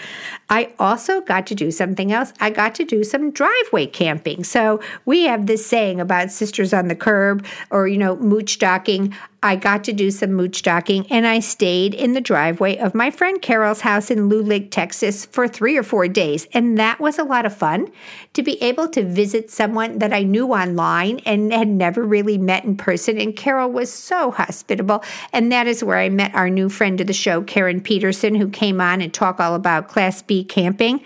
I 0.49 0.71
also 0.79 1.19
got 1.21 1.45
to 1.47 1.55
do 1.55 1.71
something 1.71 2.13
else. 2.13 2.31
I 2.39 2.49
got 2.49 2.73
to 2.75 2.85
do 2.85 3.03
some 3.03 3.31
driveway 3.31 3.87
camping. 3.87 4.45
So 4.45 4.79
we 5.05 5.23
have 5.23 5.45
this 5.45 5.65
saying 5.65 5.99
about 5.99 6.31
sisters 6.31 6.73
on 6.73 6.87
the 6.87 6.95
curb 6.95 7.45
or, 7.69 7.87
you 7.87 7.97
know, 7.97 8.15
mooch 8.15 8.57
docking. 8.59 9.13
I 9.43 9.55
got 9.55 9.83
to 9.83 9.93
do 9.93 10.09
some 10.09 10.33
mooch 10.33 10.63
docking 10.63 11.05
and 11.11 11.27
I 11.27 11.39
stayed 11.39 11.93
in 11.93 12.13
the 12.13 12.21
driveway 12.21 12.77
of 12.77 12.95
my 12.95 13.11
friend 13.11 13.41
Carol's 13.41 13.81
house 13.81 14.09
in 14.09 14.29
Lake, 14.29 14.71
Texas 14.71 15.25
for 15.25 15.47
three 15.47 15.77
or 15.77 15.83
four 15.83 16.07
days. 16.07 16.47
And 16.53 16.77
that 16.79 16.99
was 16.99 17.19
a 17.19 17.23
lot 17.23 17.45
of 17.45 17.55
fun 17.55 17.91
to 18.33 18.41
be 18.41 18.61
able 18.63 18.87
to 18.89 19.03
visit 19.03 19.51
someone 19.51 19.99
that 19.99 20.11
I 20.11 20.23
knew 20.23 20.47
online 20.47 21.19
and 21.25 21.53
had 21.53 21.67
never 21.67 22.03
really 22.03 22.37
met 22.37 22.65
in 22.65 22.75
person. 22.77 23.19
And 23.19 23.35
Carol 23.35 23.71
was 23.71 23.93
so 23.93 24.31
hospitable. 24.31 25.03
And 25.31 25.51
that 25.51 25.67
is 25.67 25.83
where 25.83 25.97
I 25.97 26.09
met 26.09 26.33
our 26.33 26.49
new 26.49 26.67
friend 26.67 26.99
of 26.99 27.07
the 27.07 27.13
show, 27.13 27.43
Karen 27.43 27.79
Peterson, 27.79 28.33
who 28.33 28.49
came 28.49 28.81
on 28.81 29.01
and 29.01 29.13
talked 29.13 29.39
all 29.39 29.53
about 29.53 29.87
Class 29.87 30.23
B 30.23 30.43
camping. 30.43 31.01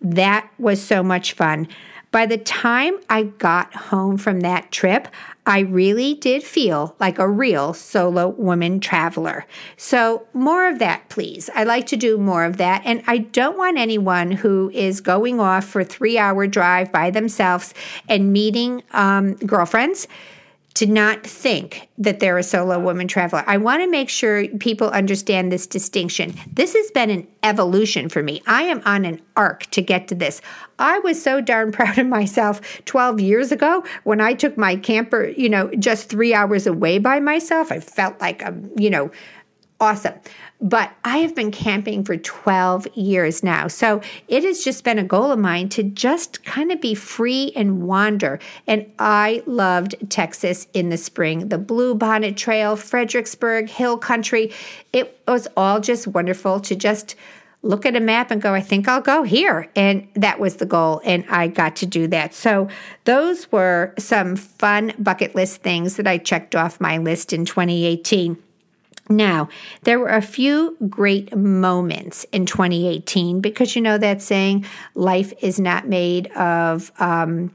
That 0.00 0.50
was 0.58 0.82
so 0.82 1.02
much 1.02 1.32
fun. 1.32 1.68
By 2.10 2.24
the 2.24 2.38
time 2.38 2.98
I 3.10 3.24
got 3.24 3.74
home 3.74 4.16
from 4.16 4.40
that 4.40 4.72
trip, 4.72 5.08
I 5.44 5.60
really 5.60 6.14
did 6.14 6.42
feel 6.42 6.96
like 7.00 7.18
a 7.18 7.28
real 7.28 7.74
solo 7.74 8.28
woman 8.28 8.80
traveler. 8.80 9.46
So, 9.76 10.26
more 10.32 10.68
of 10.68 10.78
that, 10.78 11.08
please. 11.08 11.48
I 11.54 11.64
like 11.64 11.86
to 11.88 11.96
do 11.96 12.18
more 12.18 12.44
of 12.44 12.58
that. 12.58 12.82
And 12.84 13.02
I 13.06 13.18
don't 13.18 13.58
want 13.58 13.78
anyone 13.78 14.30
who 14.30 14.70
is 14.74 15.00
going 15.00 15.40
off 15.40 15.64
for 15.66 15.84
three 15.84 16.18
hour 16.18 16.46
drive 16.46 16.92
by 16.92 17.10
themselves 17.10 17.74
and 18.08 18.32
meeting 18.32 18.82
um, 18.92 19.34
girlfriends 19.34 20.06
to 20.74 20.86
not 20.86 21.26
think 21.26 21.88
that 21.98 22.20
they're 22.20 22.38
a 22.38 22.42
solo 22.42 22.78
woman 22.78 23.08
traveler. 23.08 23.42
I 23.46 23.56
want 23.56 23.82
to 23.82 23.90
make 23.90 24.08
sure 24.08 24.46
people 24.58 24.88
understand 24.90 25.50
this 25.50 25.66
distinction. 25.66 26.34
This 26.52 26.74
has 26.74 26.90
been 26.92 27.10
an 27.10 27.26
evolution 27.42 28.08
for 28.08 28.22
me. 28.22 28.42
I 28.46 28.62
am 28.62 28.82
on 28.84 29.04
an 29.04 29.20
arc 29.36 29.66
to 29.70 29.82
get 29.82 30.06
to 30.08 30.14
this. 30.14 30.40
I 30.78 31.00
was 31.00 31.20
so 31.20 31.40
darn 31.40 31.72
proud 31.78 31.98
of 31.98 32.06
myself 32.06 32.60
12 32.84 33.20
years 33.20 33.50
ago 33.50 33.84
when 34.04 34.20
I 34.20 34.34
took 34.34 34.56
my 34.56 34.76
camper, 34.76 35.26
you 35.36 35.48
know, 35.48 35.68
just 35.78 36.08
three 36.08 36.32
hours 36.32 36.66
away 36.66 36.98
by 36.98 37.18
myself. 37.18 37.72
I 37.72 37.80
felt 37.80 38.20
like, 38.20 38.42
a, 38.42 38.54
you 38.76 38.90
know, 38.90 39.10
awesome. 39.80 40.14
But 40.60 40.92
I 41.04 41.18
have 41.18 41.36
been 41.36 41.52
camping 41.52 42.02
for 42.02 42.16
12 42.16 42.88
years 42.96 43.44
now. 43.44 43.68
So 43.68 44.00
it 44.26 44.42
has 44.42 44.64
just 44.64 44.82
been 44.82 44.98
a 44.98 45.04
goal 45.04 45.30
of 45.30 45.38
mine 45.38 45.68
to 45.70 45.84
just 45.84 46.44
kind 46.44 46.72
of 46.72 46.80
be 46.80 46.94
free 46.94 47.52
and 47.54 47.82
wander. 47.82 48.40
And 48.66 48.84
I 48.98 49.42
loved 49.46 49.94
Texas 50.10 50.66
in 50.74 50.88
the 50.88 50.96
spring 50.96 51.48
the 51.48 51.58
Blue 51.58 51.94
Bonnet 51.94 52.36
Trail, 52.36 52.74
Fredericksburg, 52.74 53.68
Hill 53.68 53.98
Country. 53.98 54.52
It 54.92 55.20
was 55.28 55.46
all 55.56 55.80
just 55.80 56.08
wonderful 56.08 56.58
to 56.60 56.74
just 56.74 57.14
look 57.62 57.84
at 57.84 57.96
a 57.96 58.00
map 58.00 58.30
and 58.30 58.40
go, 58.40 58.54
I 58.54 58.60
think 58.60 58.88
I'll 58.88 59.00
go 59.00 59.22
here. 59.22 59.68
And 59.74 60.06
that 60.14 60.38
was 60.40 60.56
the 60.56 60.66
goal. 60.66 61.00
And 61.04 61.24
I 61.28 61.48
got 61.48 61.76
to 61.76 61.86
do 61.86 62.06
that. 62.08 62.34
So 62.34 62.68
those 63.04 63.50
were 63.50 63.94
some 63.98 64.36
fun 64.36 64.92
bucket 64.98 65.34
list 65.34 65.62
things 65.62 65.96
that 65.96 66.06
I 66.06 66.18
checked 66.18 66.54
off 66.54 66.80
my 66.80 66.98
list 66.98 67.32
in 67.32 67.44
2018. 67.44 68.42
Now, 69.08 69.48
there 69.82 69.98
were 69.98 70.08
a 70.08 70.22
few 70.22 70.76
great 70.88 71.34
moments 71.36 72.24
in 72.32 72.46
2018 72.46 73.40
because 73.40 73.74
you 73.74 73.82
know 73.82 73.98
that 73.98 74.20
saying, 74.20 74.66
life 74.94 75.32
is 75.40 75.58
not 75.58 75.88
made 75.88 76.28
of. 76.32 76.92
Um, 76.98 77.52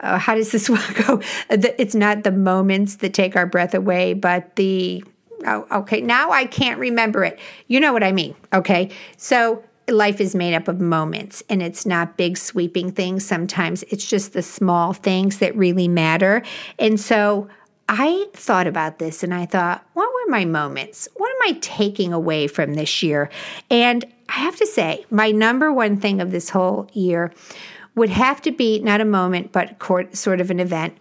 uh, 0.00 0.18
how 0.18 0.34
does 0.34 0.50
this 0.50 0.68
go? 1.06 1.20
It's 1.50 1.94
not 1.94 2.24
the 2.24 2.32
moments 2.32 2.96
that 2.96 3.12
take 3.12 3.36
our 3.36 3.46
breath 3.46 3.74
away, 3.74 4.14
but 4.14 4.56
the. 4.56 5.04
Oh, 5.46 5.66
okay, 5.72 6.02
now 6.02 6.30
I 6.30 6.44
can't 6.44 6.78
remember 6.78 7.24
it. 7.24 7.38
You 7.66 7.80
know 7.80 7.94
what 7.94 8.02
I 8.02 8.12
mean. 8.12 8.34
Okay. 8.52 8.90
So 9.16 9.64
life 9.88 10.20
is 10.20 10.34
made 10.34 10.54
up 10.54 10.68
of 10.68 10.80
moments 10.80 11.42
and 11.48 11.62
it's 11.62 11.86
not 11.86 12.16
big 12.16 12.36
sweeping 12.36 12.92
things. 12.92 13.24
Sometimes 13.24 13.82
it's 13.84 14.08
just 14.08 14.32
the 14.32 14.42
small 14.42 14.92
things 14.92 15.38
that 15.38 15.56
really 15.56 15.88
matter. 15.88 16.42
And 16.78 17.00
so 17.00 17.48
I 17.92 18.28
thought 18.34 18.68
about 18.68 19.00
this 19.00 19.24
and 19.24 19.34
I 19.34 19.46
thought, 19.46 19.84
what 19.94 20.08
were 20.08 20.30
my 20.30 20.44
moments? 20.44 21.08
What 21.16 21.28
am 21.28 21.56
I 21.56 21.58
taking 21.60 22.12
away 22.12 22.46
from 22.46 22.74
this 22.74 23.02
year? 23.02 23.30
And 23.68 24.04
I 24.28 24.34
have 24.34 24.54
to 24.56 24.66
say, 24.66 25.04
my 25.10 25.32
number 25.32 25.72
one 25.72 25.96
thing 25.96 26.20
of 26.20 26.30
this 26.30 26.50
whole 26.50 26.88
year 26.92 27.32
would 27.96 28.10
have 28.10 28.40
to 28.42 28.52
be 28.52 28.78
not 28.78 29.00
a 29.00 29.04
moment, 29.04 29.50
but 29.50 29.76
sort 30.16 30.40
of 30.40 30.52
an 30.52 30.60
event 30.60 30.96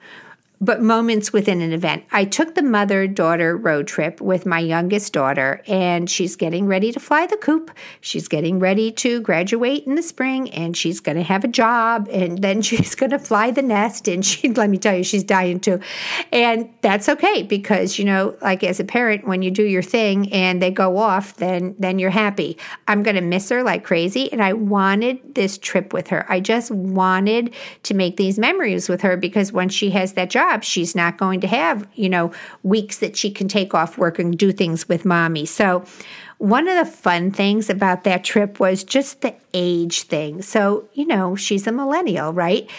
but 0.62 0.82
moments 0.82 1.32
within 1.32 1.62
an 1.62 1.72
event. 1.72 2.04
I 2.12 2.26
took 2.26 2.56
the 2.56 2.62
mother 2.62 3.08
daughter 3.08 3.56
road 3.56 3.88
trip 3.88 4.19
with 4.19 4.45
my 4.45 4.60
youngest 4.60 5.13
daughter, 5.13 5.62
and 5.67 6.10
she's 6.10 6.36
getting 6.36 6.67
ready 6.67 6.91
to 6.91 7.00
fly 7.00 7.26
the 7.26 7.38
coop. 7.38 7.72
She's 8.02 8.28
getting 8.28 8.60
ready 8.60 8.91
to 8.93 9.22
graduate 9.22 9.86
in 9.86 9.95
the 9.95 10.04
spring, 10.04 10.50
and 10.52 10.76
she's 10.76 11.00
going 11.00 11.17
to 11.17 11.24
have 11.24 11.43
a 11.43 11.48
job, 11.48 12.10
and 12.12 12.39
then 12.39 12.62
she's 12.69 12.95
going 12.95 13.12
to 13.12 13.19
fly 13.19 13.52
the 13.52 13.62
nest. 13.62 14.08
And 14.08 14.26
she, 14.26 14.50
let 14.54 14.69
me 14.69 14.78
tell 14.78 14.95
you, 14.95 15.04
she's 15.04 15.24
dying 15.24 15.60
too. 15.60 15.80
And 16.32 16.69
that's 16.82 17.08
okay 17.08 17.43
because, 17.43 17.98
you 17.98 18.06
know, 18.06 18.36
like 18.41 18.63
as 18.63 18.80
a 18.80 18.84
parent, 18.84 19.28
when 19.28 19.41
you 19.41 19.52
do 19.52 19.63
your 19.63 19.84
thing 19.84 20.32
and 20.34 20.62
they 20.62 20.72
go 20.72 20.98
off, 20.98 21.38
then, 21.38 21.76
then 21.80 22.00
you're 22.00 22.10
happy. 22.10 22.58
I'm 22.88 23.04
going 23.04 23.15
to 23.15 23.22
miss 23.22 23.50
her 23.50 23.63
like 23.63 23.84
crazy. 23.84 24.32
And 24.32 24.43
I 24.43 24.54
wanted 24.54 25.36
this 25.36 25.58
trip 25.58 25.93
with 25.93 26.08
her. 26.10 26.26
I 26.30 26.39
just 26.39 26.72
wanted 26.72 27.54
to 27.84 27.93
make 27.93 28.17
these 28.17 28.38
memories 28.38 28.89
with 28.89 29.02
her 29.02 29.15
because 29.15 29.54
once 29.54 29.74
she 29.74 29.89
has 29.91 30.13
that 30.13 30.30
job, 30.30 30.49
job, 30.50 30.64
she's 30.64 30.96
not 30.96 31.18
going 31.18 31.42
to 31.42 31.48
have, 31.48 31.88
you 31.96 32.10
know, 32.10 32.32
weeks 32.64 32.98
that 33.00 33.16
she 33.16 33.32
can 33.32 33.48
take 33.48 33.74
off 33.74 33.98
work 33.98 34.20
and 34.20 34.38
do 34.38 34.52
things 34.52 34.88
with 34.90 35.06
mommy. 35.06 35.46
So, 35.46 35.84
one 36.38 36.70
of 36.70 36.78
the 36.78 36.90
fun 36.90 37.32
things 37.32 37.70
about 37.70 38.06
that 38.06 38.24
trip 38.24 38.62
was 38.62 38.86
just 38.86 39.20
the 39.22 39.36
age 39.54 40.04
thing. 40.04 40.42
So, 40.42 40.88
you 40.94 41.06
know, 41.06 41.36
she's 41.36 41.68
a 41.68 41.72
millennial, 41.72 42.32
right? 42.32 42.70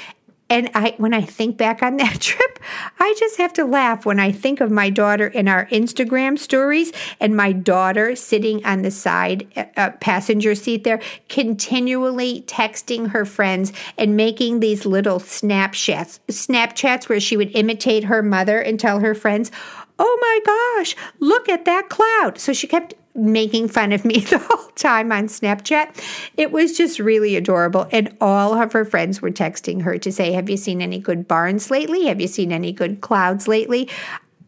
And 0.50 0.68
I, 0.74 0.94
when 0.98 1.14
I 1.14 1.22
think 1.22 1.56
back 1.56 1.80
on 1.80 1.96
that 1.98 2.20
trip, 2.20 2.58
I 2.98 3.14
just 3.18 3.38
have 3.38 3.52
to 3.54 3.64
laugh 3.64 4.04
when 4.04 4.18
I 4.18 4.32
think 4.32 4.60
of 4.60 4.70
my 4.70 4.90
daughter 4.90 5.28
in 5.28 5.48
our 5.48 5.66
Instagram 5.66 6.38
stories 6.38 6.92
and 7.20 7.36
my 7.36 7.52
daughter 7.52 8.16
sitting 8.16 8.64
on 8.66 8.82
the 8.82 8.90
side 8.90 9.46
uh, 9.56 9.64
uh, 9.76 9.90
passenger 10.00 10.56
seat 10.56 10.82
there, 10.82 11.00
continually 11.28 12.42
texting 12.42 13.08
her 13.10 13.24
friends 13.24 13.72
and 13.96 14.16
making 14.16 14.60
these 14.60 14.84
little 14.84 15.20
Snapchats, 15.20 16.18
Snapchats 16.28 17.08
where 17.08 17.20
she 17.20 17.36
would 17.36 17.54
imitate 17.54 18.04
her 18.04 18.22
mother 18.22 18.60
and 18.60 18.80
tell 18.80 18.98
her 18.98 19.14
friends, 19.14 19.52
"Oh 19.98 20.18
my 20.20 20.76
gosh, 20.76 20.96
look 21.20 21.48
at 21.48 21.64
that 21.66 21.88
cloud!" 21.88 22.38
So 22.38 22.52
she 22.52 22.66
kept 22.66 22.94
making 23.14 23.68
fun 23.68 23.92
of 23.92 24.04
me 24.04 24.20
the 24.20 24.38
whole 24.38 24.70
time 24.76 25.12
on 25.12 25.26
Snapchat. 25.28 26.02
It 26.36 26.52
was 26.52 26.76
just 26.76 26.98
really 26.98 27.36
adorable. 27.36 27.88
And 27.92 28.16
all 28.20 28.60
of 28.60 28.72
her 28.72 28.84
friends 28.84 29.20
were 29.20 29.30
texting 29.30 29.82
her 29.82 29.98
to 29.98 30.12
say, 30.12 30.32
Have 30.32 30.48
you 30.48 30.56
seen 30.56 30.80
any 30.82 30.98
good 30.98 31.28
barns 31.28 31.70
lately? 31.70 32.06
Have 32.06 32.20
you 32.20 32.28
seen 32.28 32.52
any 32.52 32.72
good 32.72 33.00
clouds 33.00 33.48
lately? 33.48 33.88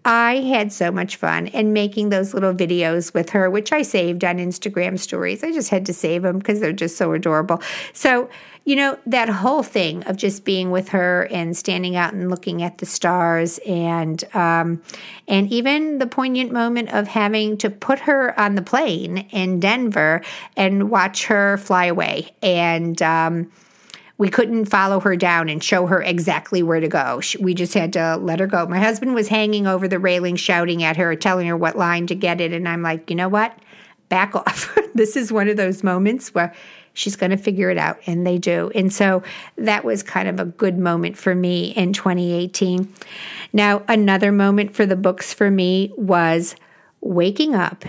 I 0.05 0.37
had 0.37 0.73
so 0.73 0.91
much 0.91 1.17
fun 1.17 1.47
and 1.49 1.73
making 1.73 2.09
those 2.09 2.35
little 2.35 2.53
videos 2.53 3.15
with 3.15 3.31
her, 3.31 3.49
which 3.49 3.73
I 3.73 3.83
saved 3.83 4.25
on 4.25 4.39
Instagram 4.39 4.99
stories. 4.99 5.45
I 5.45 5.53
just 5.53 5.71
had 5.71 5.87
to 5.87 5.93
save 5.93 6.23
them 6.23 6.39
because 6.39 6.59
they're 6.59 6.73
just 6.73 6.97
so 6.97 7.13
adorable. 7.13 7.63
So, 7.93 8.29
you 8.65 8.75
know, 8.75 8.99
that 9.07 9.29
whole 9.29 9.63
thing 9.63 10.03
of 10.05 10.17
just 10.17 10.45
being 10.45 10.73
with 10.73 10.89
her 10.89 11.29
and 11.31 11.57
standing 11.57 11.95
out 11.95 12.15
and 12.15 12.31
looking 12.31 12.65
at 12.65 12.79
the 12.79 12.87
stars 12.87 13.59
and 13.67 14.23
um, 14.35 14.83
and 15.29 15.51
even 15.53 15.99
the 15.99 16.07
poignant 16.07 16.53
moment 16.53 16.93
of 16.93 17.07
having 17.07 17.57
to 17.59 17.71
put 17.71 18.01
her 18.01 18.39
on 18.41 18.57
the 18.57 18.63
plane 18.63 19.19
in 19.31 19.61
Denver 19.61 20.23
and 20.57 20.91
watch 20.91 21.27
her 21.27 21.59
fly 21.59 21.87
away 21.87 22.33
and 22.43 23.01
um, 23.03 23.51
we 24.23 24.29
couldn't 24.29 24.67
follow 24.67 25.01
her 25.01 25.17
down 25.17 25.49
and 25.49 25.65
show 25.65 25.85
her 25.87 26.01
exactly 26.01 26.63
where 26.63 26.79
to 26.79 26.87
go. 26.87 27.21
We 27.41 27.55
just 27.55 27.75
had 27.75 27.93
to 27.95 28.19
let 28.19 28.39
her 28.39 28.47
go. 28.47 28.65
My 28.67 28.79
husband 28.79 29.17
was 29.17 29.27
hanging 29.27 29.67
over 29.67 29.89
the 29.89 29.99
railing, 29.99 30.37
shouting 30.37 30.85
at 30.85 30.97
her, 30.97 31.17
telling 31.17 31.49
her 31.49 31.57
what 31.57 31.77
line 31.77 32.07
to 32.07 32.15
get 32.15 32.41
it. 32.41 32.53
And 32.53 32.69
I'm 32.69 32.83
like, 32.83 33.11
you 33.11 33.17
know 33.17 33.29
what? 33.29 33.59
Back 34.11 34.37
off. 34.37 34.79
this 34.95 35.17
is 35.17 35.33
one 35.33 35.49
of 35.49 35.57
those 35.57 35.83
moments 35.83 36.33
where 36.37 36.55
she's 36.93 37.17
going 37.17 37.33
to 37.33 37.37
figure 37.37 37.69
it 37.69 37.79
out. 37.79 37.99
And 38.07 38.25
they 38.25 38.39
do. 38.39 38.71
And 38.77 38.93
so 38.93 39.25
that 39.57 39.85
was 39.85 40.05
kind 40.05 40.29
of 40.29 40.39
a 40.39 40.45
good 40.45 40.79
moment 40.79 41.17
for 41.19 41.35
me 41.35 41.73
in 41.73 41.93
2018. 41.93 42.95
Now, 43.53 43.83
another 43.89 44.31
moment 44.31 44.73
for 44.73 44.87
the 44.87 44.95
books 44.95 45.35
for 45.35 45.51
me 45.51 45.93
was 45.97 46.55
waking 47.01 47.57
up 47.57 47.85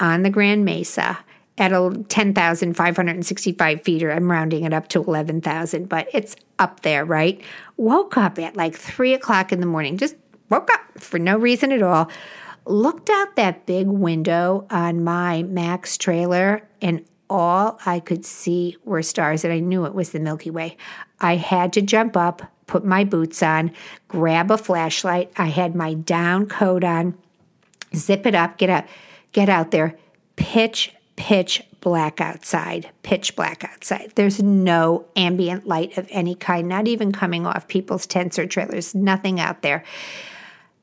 on 0.00 0.22
the 0.22 0.30
Grand 0.30 0.64
Mesa 0.64 1.18
at 1.56 1.70
10,565 1.70 3.82
feet, 3.82 4.02
or 4.02 4.10
I'm 4.10 4.30
rounding 4.30 4.64
it 4.64 4.72
up 4.72 4.88
to 4.88 5.02
11,000, 5.02 5.88
but 5.88 6.08
it's 6.12 6.34
up 6.58 6.80
there, 6.80 7.04
right? 7.04 7.40
Woke 7.76 8.16
up 8.16 8.38
at 8.38 8.56
like 8.56 8.76
three 8.76 9.14
o'clock 9.14 9.52
in 9.52 9.60
the 9.60 9.66
morning, 9.66 9.96
just 9.96 10.16
woke 10.50 10.68
up 10.72 10.80
for 10.98 11.18
no 11.18 11.38
reason 11.38 11.70
at 11.70 11.82
all. 11.82 12.10
Looked 12.66 13.10
out 13.10 13.36
that 13.36 13.66
big 13.66 13.86
window 13.86 14.66
on 14.70 15.04
my 15.04 15.44
Max 15.44 15.96
trailer, 15.96 16.66
and 16.82 17.04
all 17.30 17.78
I 17.86 18.00
could 18.00 18.24
see 18.24 18.76
were 18.84 19.02
stars, 19.02 19.44
and 19.44 19.52
I 19.52 19.60
knew 19.60 19.84
it 19.84 19.94
was 19.94 20.10
the 20.10 20.20
Milky 20.20 20.50
Way. 20.50 20.76
I 21.20 21.36
had 21.36 21.72
to 21.74 21.82
jump 21.82 22.16
up, 22.16 22.42
put 22.66 22.84
my 22.84 23.04
boots 23.04 23.42
on, 23.42 23.70
grab 24.08 24.50
a 24.50 24.58
flashlight. 24.58 25.30
I 25.36 25.46
had 25.46 25.76
my 25.76 25.94
down 25.94 26.46
coat 26.46 26.82
on, 26.82 27.16
zip 27.94 28.26
it 28.26 28.34
up, 28.34 28.58
get 28.58 28.70
out, 28.70 28.84
get 29.32 29.48
out 29.48 29.70
there, 29.70 29.96
pitch 30.36 30.92
pitch 31.16 31.62
black 31.80 32.20
outside, 32.20 32.90
pitch 33.02 33.36
black 33.36 33.64
outside. 33.64 34.12
There's 34.14 34.42
no 34.42 35.04
ambient 35.16 35.66
light 35.66 35.98
of 35.98 36.08
any 36.10 36.34
kind, 36.34 36.68
not 36.68 36.88
even 36.88 37.12
coming 37.12 37.46
off 37.46 37.68
people's 37.68 38.06
tents 38.06 38.38
or 38.38 38.46
trailers, 38.46 38.94
nothing 38.94 39.38
out 39.38 39.62
there. 39.62 39.84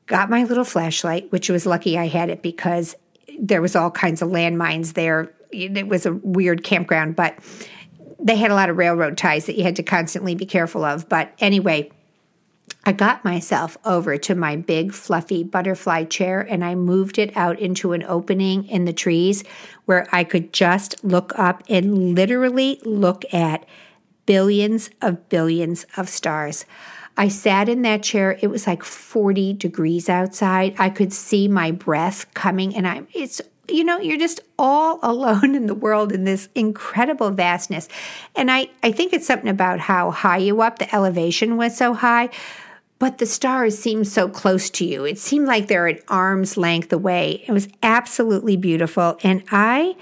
Got 0.06 0.30
my 0.30 0.44
little 0.44 0.64
flashlight, 0.64 1.30
which 1.32 1.50
was 1.50 1.66
lucky 1.66 1.98
I 1.98 2.06
had 2.06 2.30
it 2.30 2.42
because 2.42 2.94
there 3.38 3.62
was 3.62 3.74
all 3.74 3.90
kinds 3.90 4.22
of 4.22 4.28
landmines 4.28 4.94
there. 4.94 5.32
It 5.50 5.88
was 5.88 6.06
a 6.06 6.12
weird 6.12 6.64
campground, 6.64 7.16
but 7.16 7.38
they 8.18 8.36
had 8.36 8.50
a 8.50 8.54
lot 8.54 8.70
of 8.70 8.76
railroad 8.76 9.18
ties 9.18 9.46
that 9.46 9.56
you 9.56 9.64
had 9.64 9.76
to 9.76 9.82
constantly 9.82 10.34
be 10.34 10.46
careful 10.46 10.84
of. 10.84 11.08
But 11.08 11.32
anyway, 11.40 11.90
I 12.84 12.92
got 12.92 13.24
myself 13.24 13.76
over 13.84 14.16
to 14.18 14.34
my 14.34 14.56
big 14.56 14.92
fluffy 14.92 15.44
butterfly 15.44 16.04
chair 16.04 16.40
and 16.40 16.64
I 16.64 16.74
moved 16.74 17.18
it 17.18 17.36
out 17.36 17.60
into 17.60 17.92
an 17.92 18.02
opening 18.02 18.68
in 18.68 18.86
the 18.86 18.92
trees 18.92 19.44
where 19.84 20.08
I 20.10 20.24
could 20.24 20.52
just 20.52 21.02
look 21.04 21.38
up 21.38 21.62
and 21.68 22.16
literally 22.16 22.80
look 22.84 23.24
at 23.32 23.66
billions 24.26 24.90
of 25.00 25.28
billions 25.28 25.86
of 25.96 26.08
stars. 26.08 26.64
I 27.16 27.28
sat 27.28 27.68
in 27.68 27.82
that 27.82 28.02
chair. 28.02 28.36
It 28.40 28.48
was 28.48 28.66
like 28.66 28.82
40 28.82 29.52
degrees 29.52 30.08
outside. 30.08 30.74
I 30.78 30.90
could 30.90 31.12
see 31.12 31.46
my 31.46 31.70
breath 31.70 32.32
coming 32.34 32.74
and 32.74 32.86
I'm 32.86 33.06
it's 33.14 33.40
you 33.68 33.84
know, 33.84 33.98
you're 34.00 34.18
just 34.18 34.40
all 34.58 34.98
alone 35.04 35.54
in 35.54 35.66
the 35.66 35.74
world 35.74 36.10
in 36.10 36.24
this 36.24 36.48
incredible 36.56 37.30
vastness. 37.30 37.88
And 38.34 38.50
I 38.50 38.68
I 38.82 38.90
think 38.90 39.12
it's 39.12 39.26
something 39.26 39.48
about 39.48 39.78
how 39.78 40.10
high 40.10 40.38
you 40.38 40.62
up, 40.62 40.80
the 40.80 40.92
elevation 40.92 41.56
was 41.56 41.76
so 41.76 41.94
high 41.94 42.30
but 43.02 43.18
the 43.18 43.26
stars 43.26 43.76
seemed 43.76 44.06
so 44.06 44.28
close 44.28 44.70
to 44.70 44.84
you. 44.84 45.04
It 45.04 45.18
seemed 45.18 45.48
like 45.48 45.66
they're 45.66 45.88
at 45.88 46.04
arm's 46.06 46.56
length 46.56 46.92
away. 46.92 47.44
It 47.48 47.50
was 47.50 47.66
absolutely 47.82 48.56
beautiful. 48.56 49.18
And 49.24 49.42
I 49.50 49.96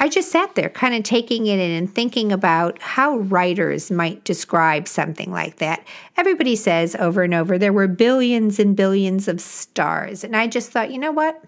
I 0.00 0.08
just 0.08 0.32
sat 0.32 0.56
there 0.56 0.68
kind 0.68 0.96
of 0.96 1.04
taking 1.04 1.46
it 1.46 1.60
in 1.60 1.70
and 1.70 1.94
thinking 1.94 2.32
about 2.32 2.82
how 2.82 3.18
writers 3.18 3.92
might 3.92 4.24
describe 4.24 4.88
something 4.88 5.30
like 5.30 5.58
that. 5.58 5.86
Everybody 6.16 6.56
says 6.56 6.96
over 6.96 7.22
and 7.22 7.34
over 7.34 7.56
there 7.56 7.72
were 7.72 7.86
billions 7.86 8.58
and 8.58 8.74
billions 8.74 9.28
of 9.28 9.40
stars. 9.40 10.24
And 10.24 10.36
I 10.36 10.48
just 10.48 10.72
thought, 10.72 10.90
you 10.90 10.98
know 10.98 11.12
what? 11.12 11.40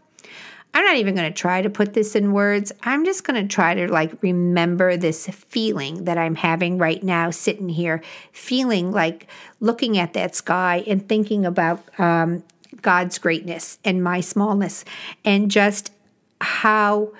I'm 0.74 0.85
not 0.85 0.96
even 0.96 1.14
going 1.14 1.30
to 1.30 1.38
try 1.38 1.61
to 1.61 1.68
put 1.68 1.92
this 1.92 2.14
in 2.14 2.32
words. 2.32 2.72
I'm 2.82 3.04
just 3.04 3.24
going 3.24 3.40
to 3.40 3.52
try 3.52 3.74
to 3.74 3.92
like 3.92 4.22
remember 4.22 4.96
this 4.96 5.26
feeling 5.26 6.04
that 6.04 6.16
I'm 6.16 6.35
having 6.35 6.78
right 6.78 7.02
now, 7.02 7.30
sitting 7.30 7.68
here, 7.68 8.02
feeling 8.32 8.90
like 8.90 9.26
looking 9.61 9.98
at 9.98 10.14
that 10.14 10.35
sky 10.35 10.82
and 10.87 11.06
thinking 11.06 11.44
about 11.44 11.82
um, 12.00 12.42
God's 12.80 13.18
greatness 13.18 13.78
and 13.85 14.02
my 14.02 14.20
smallness 14.20 14.85
and 15.24 15.50
just 15.50 15.92
how 16.40 17.12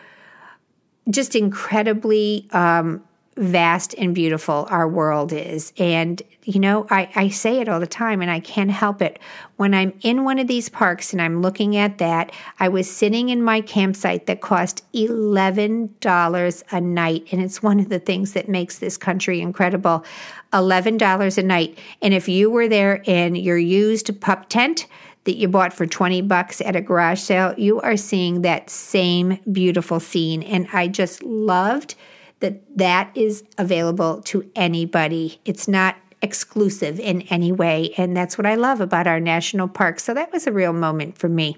just 1.11 1.35
incredibly 1.35 2.49
um, 2.53 3.03
vast 3.43 3.95
and 3.99 4.15
beautiful 4.15 4.67
our 4.71 4.89
world 4.89 5.33
is. 5.33 5.73
And, 5.77 6.23
you 6.45 6.61
know, 6.61 6.87
I, 6.91 7.11
I 7.15 7.29
say 7.29 7.61
it 7.61 7.69
all 7.69 7.81
the 7.81 7.87
time 7.87 8.23
and 8.23 8.31
I 8.31 8.41
can't 8.41 8.71
help 8.71 9.03
it. 9.03 9.19
When 9.57 9.75
I'm 9.75 9.93
in 10.03 10.25
one 10.25 10.39
of 10.39 10.47
these 10.47 10.69
parks 10.69 11.13
and 11.13 11.21
I'm 11.21 11.43
looking 11.43 11.77
at 11.77 11.99
that, 11.99 12.33
I 12.61 12.69
was 12.69 12.91
sitting 12.91 13.29
in 13.29 13.43
my 13.43 13.61
campsite 13.61 14.27
that 14.27 14.41
cost 14.41 14.83
$11 14.93 16.63
a 16.71 16.81
night. 16.81 17.27
And 17.33 17.43
it's 17.43 17.63
one 17.63 17.81
of 17.81 17.89
the 17.89 17.99
things 17.99 18.33
that 18.33 18.49
makes 18.49 18.79
this 18.79 18.97
country 18.97 19.41
incredible 19.41 20.05
$11 20.53 21.39
a 21.39 21.43
night. 21.43 21.79
And 22.01 22.15
if 22.15 22.29
you 22.29 22.51
were 22.51 22.69
there 22.69 23.03
in 23.07 23.35
your 23.35 23.59
used 23.59 24.21
pup 24.21 24.49
tent, 24.49 24.87
that 25.25 25.37
you 25.37 25.47
bought 25.47 25.73
for 25.73 25.87
20 25.87 26.23
bucks 26.23 26.61
at 26.61 26.75
a 26.75 26.81
garage 26.81 27.21
sale, 27.21 27.55
you 27.57 27.81
are 27.81 27.97
seeing 27.97 28.43
that 28.43 28.69
same 28.69 29.39
beautiful 29.53 30.01
scene. 30.01 30.43
And 30.43 30.67
I 30.73 30.89
just 30.89 31.23
loved 31.23 31.95
that 32.43 32.61
that 32.77 33.11
is 33.17 33.43
available 33.57 34.21
to 34.23 34.49
anybody. 34.55 35.41
It's 35.45 35.67
not 35.67 35.97
exclusive 36.21 37.01
in 37.01 37.23
any 37.23 37.51
way. 37.51 37.93
And 37.97 38.17
that's 38.17 38.39
what 38.39 38.47
I 38.47 38.55
love 38.55 38.81
about 38.81 39.07
our 39.07 39.19
national 39.19 39.69
parks. 39.69 40.05
So 40.05 40.15
that 40.15 40.33
was 40.33 40.47
a 40.47 40.53
real 40.53 40.73
moment 40.73 41.19
for 41.19 41.29
me. 41.29 41.57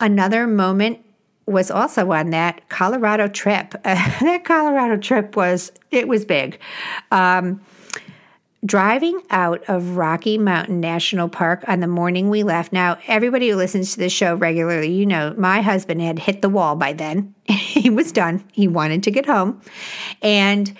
Another 0.00 0.46
moment 0.46 1.04
was 1.46 1.70
also 1.70 2.10
on 2.12 2.30
that 2.30 2.68
Colorado 2.68 3.28
trip. 3.28 3.74
That 3.84 4.42
Colorado 4.44 4.96
trip 4.96 5.36
was, 5.36 5.72
it 5.90 6.08
was 6.08 6.24
big. 6.24 6.58
Um, 7.10 7.60
driving 8.64 9.20
out 9.30 9.64
of 9.68 9.96
Rocky 9.96 10.38
Mountain 10.38 10.80
National 10.80 11.28
Park 11.28 11.64
on 11.66 11.80
the 11.80 11.88
morning 11.88 12.30
we 12.30 12.44
left. 12.44 12.72
Now, 12.72 12.96
everybody 13.08 13.50
who 13.50 13.56
listens 13.56 13.92
to 13.92 13.98
this 13.98 14.12
show 14.12 14.36
regularly, 14.36 14.92
you 14.92 15.06
know, 15.06 15.34
my 15.36 15.62
husband 15.62 16.00
had 16.00 16.18
hit 16.18 16.42
the 16.42 16.48
wall 16.48 16.76
by 16.76 16.92
then. 16.92 17.34
he 17.44 17.90
was 17.90 18.12
done. 18.12 18.44
He 18.52 18.68
wanted 18.68 19.02
to 19.04 19.10
get 19.10 19.26
home. 19.26 19.60
And 20.22 20.76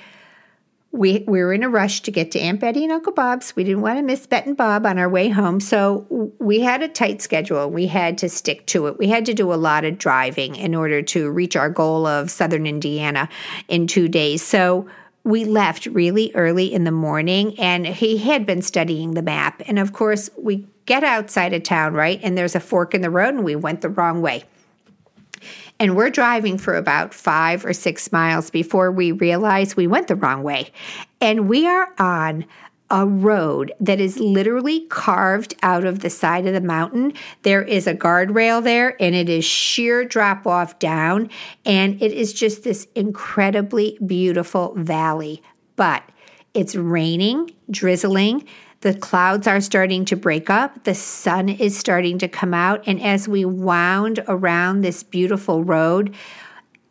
we, 0.93 1.25
we 1.27 1.43
were 1.43 1.55
in 1.55 1.63
a 1.63 1.71
rush 1.71 2.03
to 2.03 2.11
get 2.11 2.31
to 2.33 2.39
Aunt 2.39 2.61
Betty 2.61 2.85
and 2.85 2.93
Uncle 2.93 3.15
Bob's. 3.15 3.57
We 3.57 3.65
didn't 3.65 3.81
want 3.81 3.99
to 3.99 4.03
miss 4.03 4.27
Bet 4.27 4.47
and 4.47 4.57
Bob 4.57 4.87
on 4.87 4.99
our 4.99 5.09
way 5.09 5.31
home. 5.31 5.59
So 5.59 6.31
we 6.39 6.61
had 6.61 6.83
a 6.83 6.89
tight 6.89 7.23
schedule. 7.23 7.69
We 7.71 7.87
had 7.87 8.19
to 8.19 8.29
stick 8.29 8.67
to 8.67 8.87
it. 8.87 8.99
We 8.99 9.09
had 9.09 9.25
to 9.27 9.35
do 9.35 9.53
a 9.53 9.57
lot 9.57 9.85
of 9.87 9.99
driving 9.99 10.55
in 10.55 10.75
order 10.75 11.01
to 11.03 11.31
reach 11.31 11.57
our 11.57 11.71
goal 11.71 12.07
of 12.07 12.31
Southern 12.31 12.67
Indiana 12.67 13.29
in 13.69 13.87
two 13.87 14.07
days. 14.07 14.43
So 14.43 14.87
we 15.25 15.45
left 15.45 15.87
really 15.87 16.33
early 16.35 16.73
in 16.73 16.85
the 16.85 16.91
morning 16.91 17.59
and 17.59 17.87
he 17.87 18.19
had 18.19 18.45
been 18.45 18.63
studying 18.63 19.13
the 19.13 19.23
map. 19.23 19.63
And 19.67 19.79
of 19.79 19.93
course, 19.93 20.29
we 20.37 20.67
get 20.87 21.05
outside 21.05 21.53
of 21.53 21.63
town, 21.63 21.95
right? 21.95 22.21
And 22.23 22.37
there's 22.37 22.57
a 22.57 22.61
fork 22.61 22.95
in 22.95 23.03
the 23.03 23.11
road 23.11 23.35
and 23.35 23.45
we 23.45 23.55
went 23.55 23.83
the 23.83 23.89
wrong 23.89 24.21
way. 24.21 24.45
And 25.79 25.97
we're 25.97 26.11
driving 26.11 26.59
for 26.59 26.77
about 26.77 27.15
five 27.15 27.65
or 27.65 27.73
six 27.73 28.13
miles 28.13 28.51
before 28.51 28.93
we 28.93 29.13
realize 29.13 29.77
we 29.77 29.87
went 29.87 30.09
the 30.09 30.17
wrong 30.17 30.43
way. 30.43 30.71
And 31.21 31.49
we 31.49 31.67
are 31.67 31.89
on 31.99 32.45
a 32.93 33.07
road 33.07 33.73
that 33.81 34.01
is 34.01 34.21
literally 34.21 34.81
carved 34.89 35.55
out 35.63 35.85
of 35.85 36.01
the 36.01 36.11
side 36.11 36.47
of 36.47 36.53
the 36.53 36.61
mountain. 36.61 37.15
There 37.43 37.63
is 37.63 37.87
a 37.87 37.95
guardrail 37.95 38.63
there 38.63 39.03
and 39.03 39.15
it 39.15 39.31
is 39.31 39.47
sheer 39.47 40.05
drop 40.05 40.47
off 40.47 40.79
down. 40.79 41.31
And 41.65 42.01
it 42.03 42.13
is 42.13 42.35
just 42.35 42.63
this 42.63 42.87
incredibly 42.95 43.99
beautiful 44.05 44.75
valley. 44.77 45.43
But 45.75 46.03
it's 46.53 46.75
raining, 46.77 47.51
drizzling. 47.71 48.47
The 48.83 48.93
clouds 48.93 49.47
are 49.47 49.63
starting 49.63 50.05
to 50.07 50.17
break 50.17 50.51
up. 50.51 50.85
The 50.85 50.95
sun 50.95 51.49
is 51.49 51.79
starting 51.79 52.19
to 52.19 52.29
come 52.29 52.53
out. 52.53 52.87
And 52.87 53.01
as 53.01 53.27
we 53.27 53.47
wound 53.47 54.23
around 54.29 54.83
this 54.83 55.03
beautiful 55.03 55.65
road, 55.65 56.15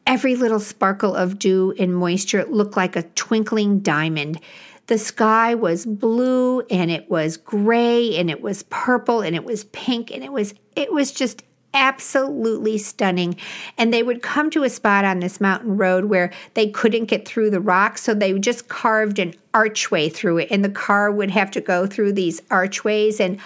every 0.07 0.35
little 0.35 0.59
sparkle 0.59 1.15
of 1.15 1.37
dew 1.37 1.75
and 1.77 1.95
moisture 1.95 2.43
looked 2.45 2.75
like 2.75 2.95
a 2.95 3.03
twinkling 3.03 3.81
diamond. 3.81 4.39
The 4.87 4.97
sky 4.97 5.55
was 5.55 5.85
blue 5.85 6.61
and 6.61 6.91
it 6.91 7.09
was 7.09 7.37
gray 7.37 8.17
and 8.17 8.29
it 8.29 8.41
was 8.41 8.63
purple 8.63 9.21
and 9.21 9.35
it 9.35 9.45
was 9.45 9.63
pink 9.65 10.11
and 10.11 10.23
it 10.23 10.31
was 10.31 10.53
it 10.75 10.91
was 10.91 11.11
just 11.11 11.43
absolutely 11.73 12.77
stunning. 12.77 13.35
And 13.77 13.93
they 13.93 14.03
would 14.03 14.21
come 14.21 14.49
to 14.51 14.63
a 14.63 14.69
spot 14.69 15.05
on 15.05 15.19
this 15.19 15.39
mountain 15.39 15.77
road 15.77 16.05
where 16.05 16.31
they 16.53 16.69
couldn't 16.69 17.05
get 17.05 17.27
through 17.27 17.49
the 17.49 17.61
rocks, 17.61 18.01
so 18.01 18.13
they 18.13 18.37
just 18.39 18.67
carved 18.67 19.19
an 19.19 19.33
archway 19.53 20.09
through 20.09 20.39
it, 20.39 20.49
and 20.51 20.63
the 20.63 20.69
car 20.69 21.11
would 21.11 21.31
have 21.31 21.51
to 21.51 21.61
go 21.61 21.85
through 21.87 22.13
these 22.13 22.41
archways. 22.49 23.19
And 23.19 23.39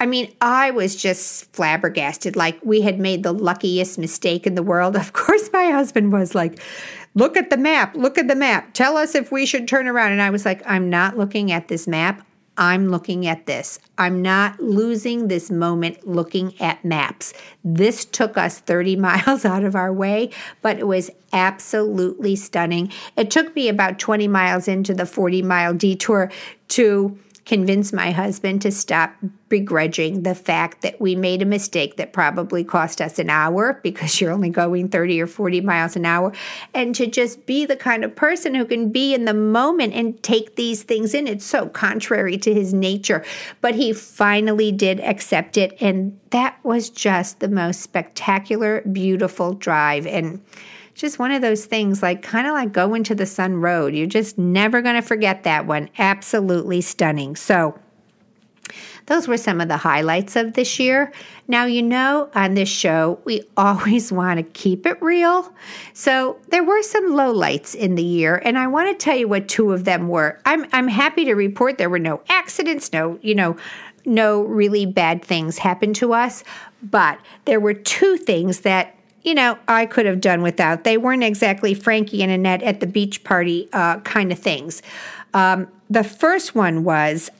I 0.00 0.06
mean, 0.06 0.32
I 0.40 0.70
was 0.70 0.96
just 0.96 1.52
flabbergasted, 1.52 2.36
like 2.36 2.58
we 2.64 2.80
had 2.80 2.98
made 2.98 3.22
the 3.22 3.32
luckiest 3.32 3.98
mistake 3.98 4.46
in 4.46 4.54
the 4.54 4.62
world. 4.62 4.96
Of 5.04 5.12
course, 5.12 5.50
my 5.52 5.70
husband 5.70 6.12
was 6.12 6.34
like, 6.34 6.60
look 7.14 7.36
at 7.36 7.50
the 7.50 7.56
map, 7.56 7.96
look 7.96 8.18
at 8.18 8.28
the 8.28 8.34
map. 8.34 8.72
Tell 8.74 8.96
us 8.96 9.14
if 9.14 9.30
we 9.32 9.46
should 9.46 9.68
turn 9.68 9.88
around. 9.88 10.12
And 10.12 10.22
I 10.22 10.30
was 10.30 10.44
like, 10.44 10.62
I'm 10.66 10.90
not 10.90 11.16
looking 11.16 11.52
at 11.52 11.68
this 11.68 11.86
map. 11.86 12.26
I'm 12.56 12.88
looking 12.88 13.26
at 13.26 13.46
this. 13.46 13.80
I'm 13.98 14.22
not 14.22 14.60
losing 14.60 15.26
this 15.26 15.50
moment 15.50 16.06
looking 16.06 16.54
at 16.60 16.84
maps. 16.84 17.34
This 17.64 18.04
took 18.04 18.38
us 18.38 18.60
30 18.60 18.96
miles 19.08 19.44
out 19.44 19.64
of 19.64 19.74
our 19.74 19.92
way, 19.92 20.30
but 20.62 20.78
it 20.78 20.86
was 20.86 21.10
absolutely 21.32 22.36
stunning. 22.36 22.92
It 23.16 23.30
took 23.30 23.54
me 23.56 23.68
about 23.68 23.98
20 23.98 24.28
miles 24.28 24.68
into 24.68 24.94
the 24.94 25.06
40 25.06 25.42
mile 25.42 25.74
detour 25.74 26.30
to 26.68 27.18
convince 27.46 27.92
my 27.92 28.10
husband 28.10 28.62
to 28.62 28.70
stop 28.70 29.14
begrudging 29.50 30.22
the 30.22 30.34
fact 30.34 30.80
that 30.80 31.00
we 31.00 31.14
made 31.14 31.42
a 31.42 31.44
mistake 31.44 31.96
that 31.96 32.12
probably 32.12 32.64
cost 32.64 33.00
us 33.00 33.18
an 33.18 33.28
hour 33.28 33.78
because 33.82 34.20
you're 34.20 34.32
only 34.32 34.48
going 34.48 34.88
30 34.88 35.20
or 35.20 35.26
40 35.26 35.60
miles 35.60 35.94
an 35.94 36.06
hour, 36.06 36.32
and 36.72 36.94
to 36.94 37.06
just 37.06 37.44
be 37.46 37.66
the 37.66 37.76
kind 37.76 38.02
of 38.04 38.16
person 38.16 38.54
who 38.54 38.64
can 38.64 38.90
be 38.90 39.14
in 39.14 39.26
the 39.26 39.34
moment 39.34 39.92
and 39.92 40.20
take 40.22 40.56
these 40.56 40.82
things 40.82 41.14
in. 41.14 41.26
It's 41.26 41.44
so 41.44 41.68
contrary 41.68 42.38
to 42.38 42.54
his 42.54 42.72
nature, 42.72 43.24
but 43.60 43.74
he 43.74 43.92
finally 43.92 44.72
did 44.72 45.00
accept 45.00 45.58
it, 45.58 45.76
and 45.80 46.18
that 46.30 46.58
was 46.64 46.88
just 46.88 47.40
the 47.40 47.48
most 47.48 47.80
spectacular, 47.80 48.80
beautiful 48.90 49.52
drive. 49.52 50.06
And 50.06 50.42
just 50.94 51.18
one 51.18 51.32
of 51.32 51.42
those 51.42 51.66
things 51.66 52.02
like 52.02 52.22
kind 52.22 52.46
of 52.46 52.52
like 52.52 52.72
going 52.72 53.04
to 53.04 53.14
the 53.14 53.26
sun 53.26 53.56
road. 53.56 53.94
You're 53.94 54.06
just 54.06 54.38
never 54.38 54.80
going 54.80 54.94
to 54.94 55.02
forget 55.02 55.42
that 55.44 55.66
one. 55.66 55.90
Absolutely 55.98 56.80
stunning. 56.80 57.36
So, 57.36 57.78
those 59.06 59.28
were 59.28 59.36
some 59.36 59.60
of 59.60 59.68
the 59.68 59.76
highlights 59.76 60.34
of 60.34 60.54
this 60.54 60.78
year. 60.78 61.12
Now, 61.46 61.66
you 61.66 61.82
know, 61.82 62.30
on 62.34 62.54
this 62.54 62.70
show, 62.70 63.20
we 63.24 63.42
always 63.56 64.10
want 64.10 64.38
to 64.38 64.42
keep 64.42 64.86
it 64.86 65.00
real. 65.02 65.52
So, 65.92 66.38
there 66.48 66.64
were 66.64 66.82
some 66.82 67.10
lowlights 67.12 67.74
in 67.74 67.96
the 67.96 68.02
year, 68.02 68.40
and 68.44 68.58
I 68.58 68.66
want 68.66 68.88
to 68.88 69.04
tell 69.04 69.16
you 69.16 69.28
what 69.28 69.48
two 69.48 69.72
of 69.72 69.84
them 69.84 70.08
were. 70.08 70.40
I'm, 70.46 70.66
I'm 70.72 70.88
happy 70.88 71.24
to 71.26 71.34
report 71.34 71.76
there 71.76 71.90
were 71.90 71.98
no 71.98 72.22
accidents, 72.28 72.92
no, 72.92 73.18
you 73.20 73.34
know, 73.34 73.56
no 74.06 74.42
really 74.42 74.86
bad 74.86 75.22
things 75.24 75.58
happened 75.58 75.96
to 75.96 76.12
us, 76.12 76.44
but 76.82 77.18
there 77.46 77.60
were 77.60 77.74
two 77.74 78.16
things 78.16 78.60
that 78.60 78.94
you 79.24 79.34
know, 79.34 79.58
I 79.66 79.86
could 79.86 80.06
have 80.06 80.20
done 80.20 80.42
without. 80.42 80.84
They 80.84 80.98
weren't 80.98 81.24
exactly 81.24 81.74
Frankie 81.74 82.22
and 82.22 82.30
Annette 82.30 82.62
at 82.62 82.80
the 82.80 82.86
beach 82.86 83.24
party 83.24 83.68
uh, 83.72 83.98
kind 84.00 84.30
of 84.30 84.38
things. 84.38 84.82
Um, 85.32 85.66
the 85.90 86.04
first 86.04 86.54
one 86.54 86.84
was, 86.84 87.30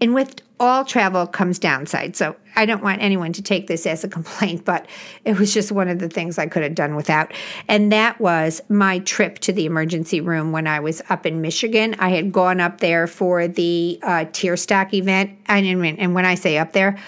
and 0.00 0.14
with 0.14 0.40
all 0.58 0.84
travel 0.84 1.26
comes 1.26 1.58
downside. 1.58 2.16
So 2.16 2.36
I 2.56 2.66
don't 2.66 2.82
want 2.82 3.02
anyone 3.02 3.32
to 3.34 3.42
take 3.42 3.66
this 3.66 3.84
as 3.86 4.04
a 4.04 4.08
complaint, 4.08 4.64
but 4.66 4.86
it 5.24 5.38
was 5.38 5.52
just 5.52 5.70
one 5.70 5.88
of 5.88 5.98
the 5.98 6.08
things 6.08 6.38
I 6.38 6.46
could 6.46 6.62
have 6.62 6.74
done 6.74 6.96
without. 6.96 7.32
And 7.68 7.92
that 7.92 8.18
was 8.20 8.62
my 8.68 9.00
trip 9.00 9.38
to 9.40 9.52
the 9.52 9.66
emergency 9.66 10.20
room 10.20 10.50
when 10.50 10.66
I 10.66 10.80
was 10.80 11.02
up 11.10 11.26
in 11.26 11.42
Michigan. 11.42 11.94
I 11.98 12.10
had 12.10 12.32
gone 12.32 12.60
up 12.60 12.78
there 12.78 13.06
for 13.06 13.48
the 13.48 13.98
uh, 14.02 14.24
Tier 14.32 14.56
Stock 14.56 14.94
event. 14.94 15.38
And, 15.46 15.66
and 15.66 16.14
when 16.14 16.24
I 16.24 16.36
say 16.36 16.56
up 16.58 16.72
there, 16.72 16.98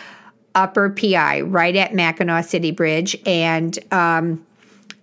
upper 0.54 0.90
PI 0.90 1.42
right 1.42 1.76
at 1.76 1.94
Mackinac 1.94 2.44
City 2.44 2.70
Bridge. 2.70 3.16
And, 3.26 3.78
um, 3.92 4.44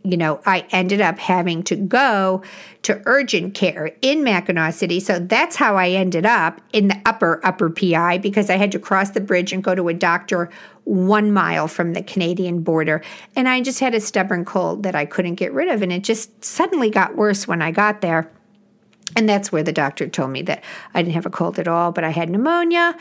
you 0.03 0.17
know, 0.17 0.41
I 0.45 0.65
ended 0.71 1.01
up 1.01 1.19
having 1.19 1.61
to 1.63 1.75
go 1.75 2.41
to 2.83 3.01
urgent 3.05 3.53
care 3.53 3.91
in 4.01 4.23
Mackinaw 4.23 4.73
City. 4.73 4.99
So 4.99 5.19
that's 5.19 5.55
how 5.55 5.75
I 5.75 5.89
ended 5.89 6.25
up 6.25 6.59
in 6.73 6.87
the 6.87 6.99
upper, 7.05 7.39
upper 7.45 7.69
PI 7.69 8.17
because 8.17 8.49
I 8.49 8.55
had 8.55 8.71
to 8.71 8.79
cross 8.79 9.11
the 9.11 9.21
bridge 9.21 9.53
and 9.53 9.63
go 9.63 9.75
to 9.75 9.89
a 9.89 9.93
doctor 9.93 10.49
one 10.85 11.31
mile 11.31 11.67
from 11.67 11.93
the 11.93 12.01
Canadian 12.01 12.63
border. 12.63 13.03
And 13.35 13.47
I 13.47 13.61
just 13.61 13.79
had 13.79 13.93
a 13.93 14.01
stubborn 14.01 14.45
cold 14.45 14.83
that 14.83 14.95
I 14.95 15.05
couldn't 15.05 15.35
get 15.35 15.53
rid 15.53 15.67
of. 15.67 15.83
And 15.83 15.91
it 15.91 16.03
just 16.03 16.43
suddenly 16.43 16.89
got 16.89 17.15
worse 17.15 17.47
when 17.47 17.61
I 17.61 17.69
got 17.69 18.01
there. 18.01 18.31
And 19.15 19.27
that's 19.27 19.51
where 19.51 19.63
the 19.63 19.73
doctor 19.73 20.07
told 20.07 20.31
me 20.31 20.41
that 20.43 20.63
I 20.93 21.01
didn't 21.01 21.15
have 21.15 21.25
a 21.25 21.29
cold 21.29 21.59
at 21.59 21.67
all, 21.67 21.91
but 21.91 22.03
I 22.03 22.09
had 22.09 22.29
pneumonia. 22.29 22.95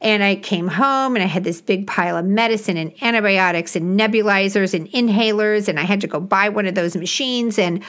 And 0.00 0.22
I 0.22 0.36
came 0.36 0.68
home 0.68 1.16
and 1.16 1.22
I 1.22 1.26
had 1.26 1.44
this 1.44 1.60
big 1.60 1.86
pile 1.86 2.16
of 2.16 2.24
medicine 2.24 2.76
and 2.76 2.92
antibiotics 3.02 3.74
and 3.74 3.98
nebulizers 3.98 4.74
and 4.74 4.88
inhalers. 4.90 5.68
And 5.68 5.80
I 5.80 5.82
had 5.82 6.00
to 6.02 6.06
go 6.06 6.20
buy 6.20 6.48
one 6.48 6.66
of 6.66 6.74
those 6.74 6.96
machines. 6.96 7.58
And 7.58 7.82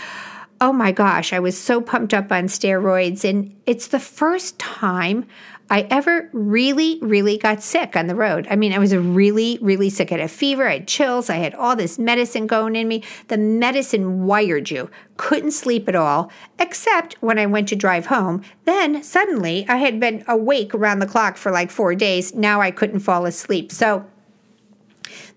oh 0.60 0.74
my 0.74 0.92
gosh, 0.92 1.34
I 1.34 1.40
was 1.40 1.58
so 1.58 1.82
pumped 1.82 2.14
up 2.14 2.32
on 2.32 2.46
steroids. 2.46 3.28
And 3.28 3.56
it's 3.66 3.88
the 3.88 4.00
first 4.00 4.58
time 4.58 5.28
I 5.70 5.82
ever 5.90 6.30
really, 6.32 6.98
really 7.02 7.38
got 7.38 7.62
sick 7.62 7.96
on 7.96 8.08
the 8.08 8.16
road. 8.16 8.48
I 8.50 8.56
mean, 8.56 8.74
I 8.74 8.80
was 8.80 8.96
really, 8.96 9.58
really 9.62 9.90
sick. 9.90 10.12
I 10.12 10.16
had 10.16 10.26
a 10.26 10.28
fever, 10.28 10.68
I 10.68 10.74
had 10.74 10.88
chills, 10.88 11.30
I 11.30 11.36
had 11.36 11.54
all 11.56 11.76
this 11.76 12.00
medicine 12.00 12.48
going 12.48 12.76
in 12.76 12.88
me. 12.88 13.04
The 13.28 13.38
medicine 13.38 14.26
wired 14.26 14.72
you. 14.72 14.90
Couldn't 15.18 15.52
sleep 15.52 15.90
at 15.90 15.96
all, 15.96 16.32
except 16.60 17.16
when 17.22 17.38
I 17.38 17.46
went 17.46 17.68
to 17.70 17.76
drive 17.76 18.06
home. 18.06 18.44
Then 18.66 19.04
suddenly 19.04 19.66
I 19.68 19.78
had 19.78 20.00
been 20.00 20.24
awake 20.28 20.74
around 20.74 21.00
the 21.00 21.08
clock 21.08 21.38
for 21.38 21.52
like 21.52 21.72
four 21.72 21.96
days. 21.96 22.34
Now 22.34 22.62
I 22.62 22.72
couldn't 22.72 23.00
fall 23.00 23.26
asleep. 23.26 23.72
So 23.72 24.06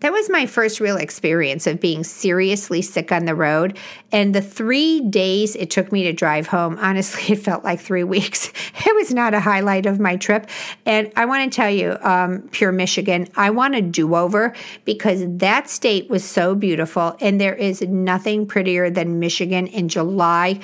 that 0.00 0.12
was 0.12 0.30
my 0.30 0.46
first 0.46 0.80
real 0.80 0.96
experience 0.96 1.66
of 1.66 1.80
being 1.80 2.04
seriously 2.04 2.82
sick 2.82 3.12
on 3.12 3.24
the 3.26 3.34
road. 3.34 3.78
And 4.12 4.34
the 4.34 4.42
three 4.42 5.00
days 5.00 5.56
it 5.56 5.70
took 5.70 5.92
me 5.92 6.04
to 6.04 6.12
drive 6.12 6.46
home, 6.46 6.78
honestly, 6.80 7.22
it 7.34 7.40
felt 7.40 7.64
like 7.64 7.80
three 7.80 8.04
weeks. 8.04 8.52
It 8.86 8.94
was 8.96 9.12
not 9.12 9.34
a 9.34 9.40
highlight 9.40 9.86
of 9.86 10.00
my 10.00 10.16
trip. 10.16 10.48
And 10.86 11.12
I 11.16 11.26
want 11.26 11.50
to 11.50 11.54
tell 11.54 11.70
you, 11.70 11.96
um, 12.00 12.48
Pure 12.50 12.72
Michigan, 12.72 13.28
I 13.36 13.50
want 13.50 13.74
a 13.74 13.82
do 13.82 14.14
over 14.16 14.54
because 14.84 15.22
that 15.26 15.68
state 15.68 16.08
was 16.08 16.24
so 16.24 16.54
beautiful. 16.54 17.16
And 17.20 17.40
there 17.40 17.54
is 17.54 17.82
nothing 17.82 18.46
prettier 18.46 18.90
than 18.90 19.20
Michigan 19.20 19.66
in 19.66 19.88
July 19.88 20.60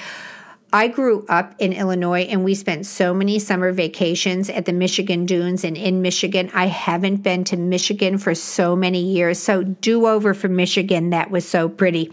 I 0.77 0.89
grew 0.89 1.25
up 1.31 1.55
in 1.59 1.73
Illinois 1.73 2.25
and 2.25 2.45
we 2.45 2.55
spent 2.55 2.85
so 2.85 3.15
many 3.15 3.39
summer 3.39 3.73
vacations 3.73 4.51
at 4.51 4.67
the 4.67 4.75
Michigan 4.75 5.25
Dunes 5.25 5.65
and 5.65 5.75
in 5.75 6.03
Michigan. 6.03 6.51
I 6.53 6.67
haven't 6.67 7.23
been 7.23 7.45
to 7.45 7.57
Michigan 7.57 8.19
for 8.19 8.35
so 8.35 8.77
many 8.77 9.01
years. 9.01 9.39
So, 9.39 9.63
do 9.63 10.07
over 10.07 10.35
for 10.35 10.49
Michigan. 10.51 11.09
That 11.09 11.31
was 11.31 11.49
so 11.49 11.71
pretty. 11.71 12.13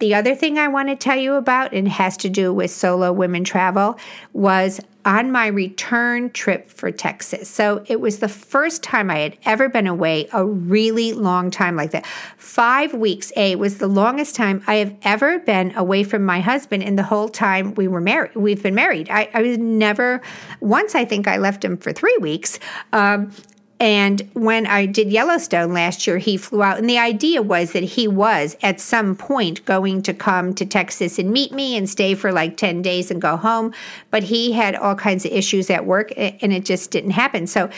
The 0.00 0.16
other 0.16 0.34
thing 0.34 0.58
I 0.58 0.66
want 0.66 0.88
to 0.88 0.96
tell 0.96 1.16
you 1.16 1.34
about, 1.34 1.72
and 1.72 1.86
has 1.86 2.16
to 2.18 2.28
do 2.28 2.52
with 2.52 2.72
solo 2.72 3.12
women 3.12 3.44
travel, 3.44 4.00
was 4.32 4.80
on 5.06 5.30
my 5.30 5.46
return 5.46 6.28
trip 6.30 6.68
for 6.68 6.90
Texas. 6.90 7.48
So 7.48 7.84
it 7.86 8.00
was 8.00 8.18
the 8.18 8.28
first 8.28 8.82
time 8.82 9.08
I 9.08 9.18
had 9.20 9.38
ever 9.44 9.68
been 9.68 9.86
away 9.86 10.28
a 10.32 10.44
really 10.44 11.12
long 11.12 11.50
time 11.50 11.76
like 11.76 11.92
that. 11.92 12.04
Five 12.36 12.92
weeks, 12.92 13.32
A, 13.36 13.54
was 13.54 13.78
the 13.78 13.86
longest 13.86 14.34
time 14.34 14.62
I 14.66 14.74
have 14.74 14.94
ever 15.02 15.38
been 15.38 15.74
away 15.76 16.02
from 16.02 16.24
my 16.24 16.40
husband 16.40 16.82
in 16.82 16.96
the 16.96 17.04
whole 17.04 17.28
time 17.28 17.74
we 17.74 17.86
were 17.86 18.00
married. 18.00 18.34
We've 18.34 18.62
been 18.62 18.74
married. 18.74 19.08
I, 19.08 19.30
I 19.32 19.42
was 19.42 19.58
never, 19.58 20.20
once 20.60 20.96
I 20.96 21.04
think 21.04 21.28
I 21.28 21.36
left 21.36 21.64
him 21.64 21.76
for 21.76 21.92
three 21.92 22.16
weeks. 22.20 22.58
Um, 22.92 23.30
and 23.78 24.28
when 24.32 24.66
I 24.66 24.86
did 24.86 25.10
Yellowstone 25.10 25.74
last 25.74 26.06
year, 26.06 26.16
he 26.16 26.38
flew 26.38 26.62
out. 26.62 26.78
And 26.78 26.88
the 26.88 26.98
idea 26.98 27.42
was 27.42 27.72
that 27.72 27.82
he 27.82 28.08
was 28.08 28.56
at 28.62 28.80
some 28.80 29.14
point 29.14 29.64
going 29.66 30.02
to 30.02 30.14
come 30.14 30.54
to 30.54 30.64
Texas 30.64 31.18
and 31.18 31.30
meet 31.30 31.52
me 31.52 31.76
and 31.76 31.88
stay 31.88 32.14
for 32.14 32.32
like 32.32 32.56
10 32.56 32.80
days 32.80 33.10
and 33.10 33.20
go 33.20 33.36
home. 33.36 33.74
But 34.10 34.22
he 34.22 34.52
had 34.52 34.76
all 34.76 34.94
kinds 34.94 35.26
of 35.26 35.32
issues 35.32 35.68
at 35.68 35.84
work 35.84 36.10
and 36.16 36.52
it 36.54 36.64
just 36.64 36.90
didn't 36.90 37.10
happen. 37.10 37.46
So 37.46 37.68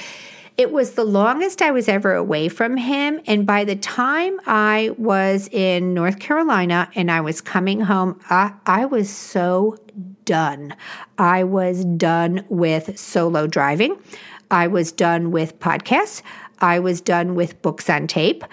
it 0.57 0.73
was 0.73 0.93
the 0.93 1.05
longest 1.05 1.63
I 1.63 1.73
was 1.73 1.89
ever 1.89 2.15
away 2.15 2.49
from 2.49 2.77
him. 2.77 3.21
And 3.27 3.45
by 3.45 3.65
the 3.65 3.77
time 3.77 4.41
I 4.47 4.95
was 4.99 5.49
in 5.51 5.95
North 5.95 6.21
Carolina 6.21 6.91
and 6.95 7.11
I 7.11 7.21
was 7.23 7.41
coming 7.41 7.81
home, 7.81 8.21
I, 8.31 8.53
I 8.67 8.85
was 8.85 9.11
so 9.11 9.77
done. 10.25 10.75
I 11.17 11.45
was 11.45 11.85
done 11.85 12.45
with 12.49 12.99
solo 12.99 13.47
driving. 13.47 13.97
I 14.51 14.67
was 14.67 14.93
done 14.93 15.31
with 15.31 15.59
podcasts. 15.59 16.23
I 16.61 16.79
was 16.79 17.01
done 17.01 17.35
with 17.35 17.61
books 17.63 17.89
on 17.89 18.07
tape. 18.07 18.45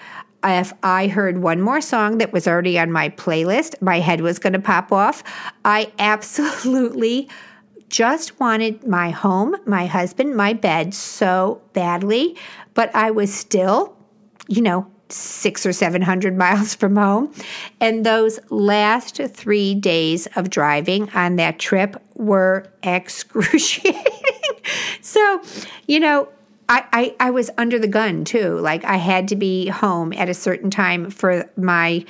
If 0.44 0.72
I 0.82 1.08
heard 1.08 1.38
one 1.38 1.60
more 1.60 1.80
song 1.80 2.18
that 2.18 2.32
was 2.32 2.46
already 2.46 2.78
on 2.78 2.92
my 2.92 3.08
playlist, 3.08 3.80
my 3.82 3.98
head 3.98 4.20
was 4.20 4.38
going 4.38 4.52
to 4.52 4.60
pop 4.60 4.92
off. 4.92 5.24
I 5.64 5.92
absolutely 5.98 7.28
just 7.88 8.38
wanted 8.38 8.86
my 8.86 9.10
home, 9.10 9.56
my 9.66 9.86
husband, 9.86 10.36
my 10.36 10.52
bed 10.52 10.94
so 10.94 11.60
badly, 11.72 12.36
but 12.74 12.94
I 12.94 13.10
was 13.10 13.32
still, 13.32 13.96
you 14.48 14.62
know, 14.62 14.86
six 15.08 15.64
or 15.64 15.72
seven 15.72 16.02
hundred 16.02 16.36
miles 16.38 16.74
from 16.74 16.96
home. 16.96 17.32
And 17.80 18.04
those 18.04 18.38
last 18.50 19.16
three 19.16 19.74
days 19.74 20.26
of 20.36 20.50
driving 20.50 21.10
on 21.10 21.36
that 21.36 21.58
trip 21.58 21.96
were 22.14 22.66
excruciating. 22.82 24.12
so, 25.00 25.42
you 25.86 26.00
know, 26.00 26.28
I, 26.68 26.84
I, 26.92 27.16
I, 27.20 27.30
was 27.30 27.50
under 27.58 27.78
the 27.78 27.86
gun 27.86 28.24
too. 28.24 28.58
Like 28.58 28.84
I 28.84 28.96
had 28.96 29.28
to 29.28 29.36
be 29.36 29.68
home 29.68 30.12
at 30.12 30.28
a 30.28 30.34
certain 30.34 30.70
time 30.70 31.10
for 31.10 31.48
my 31.56 32.04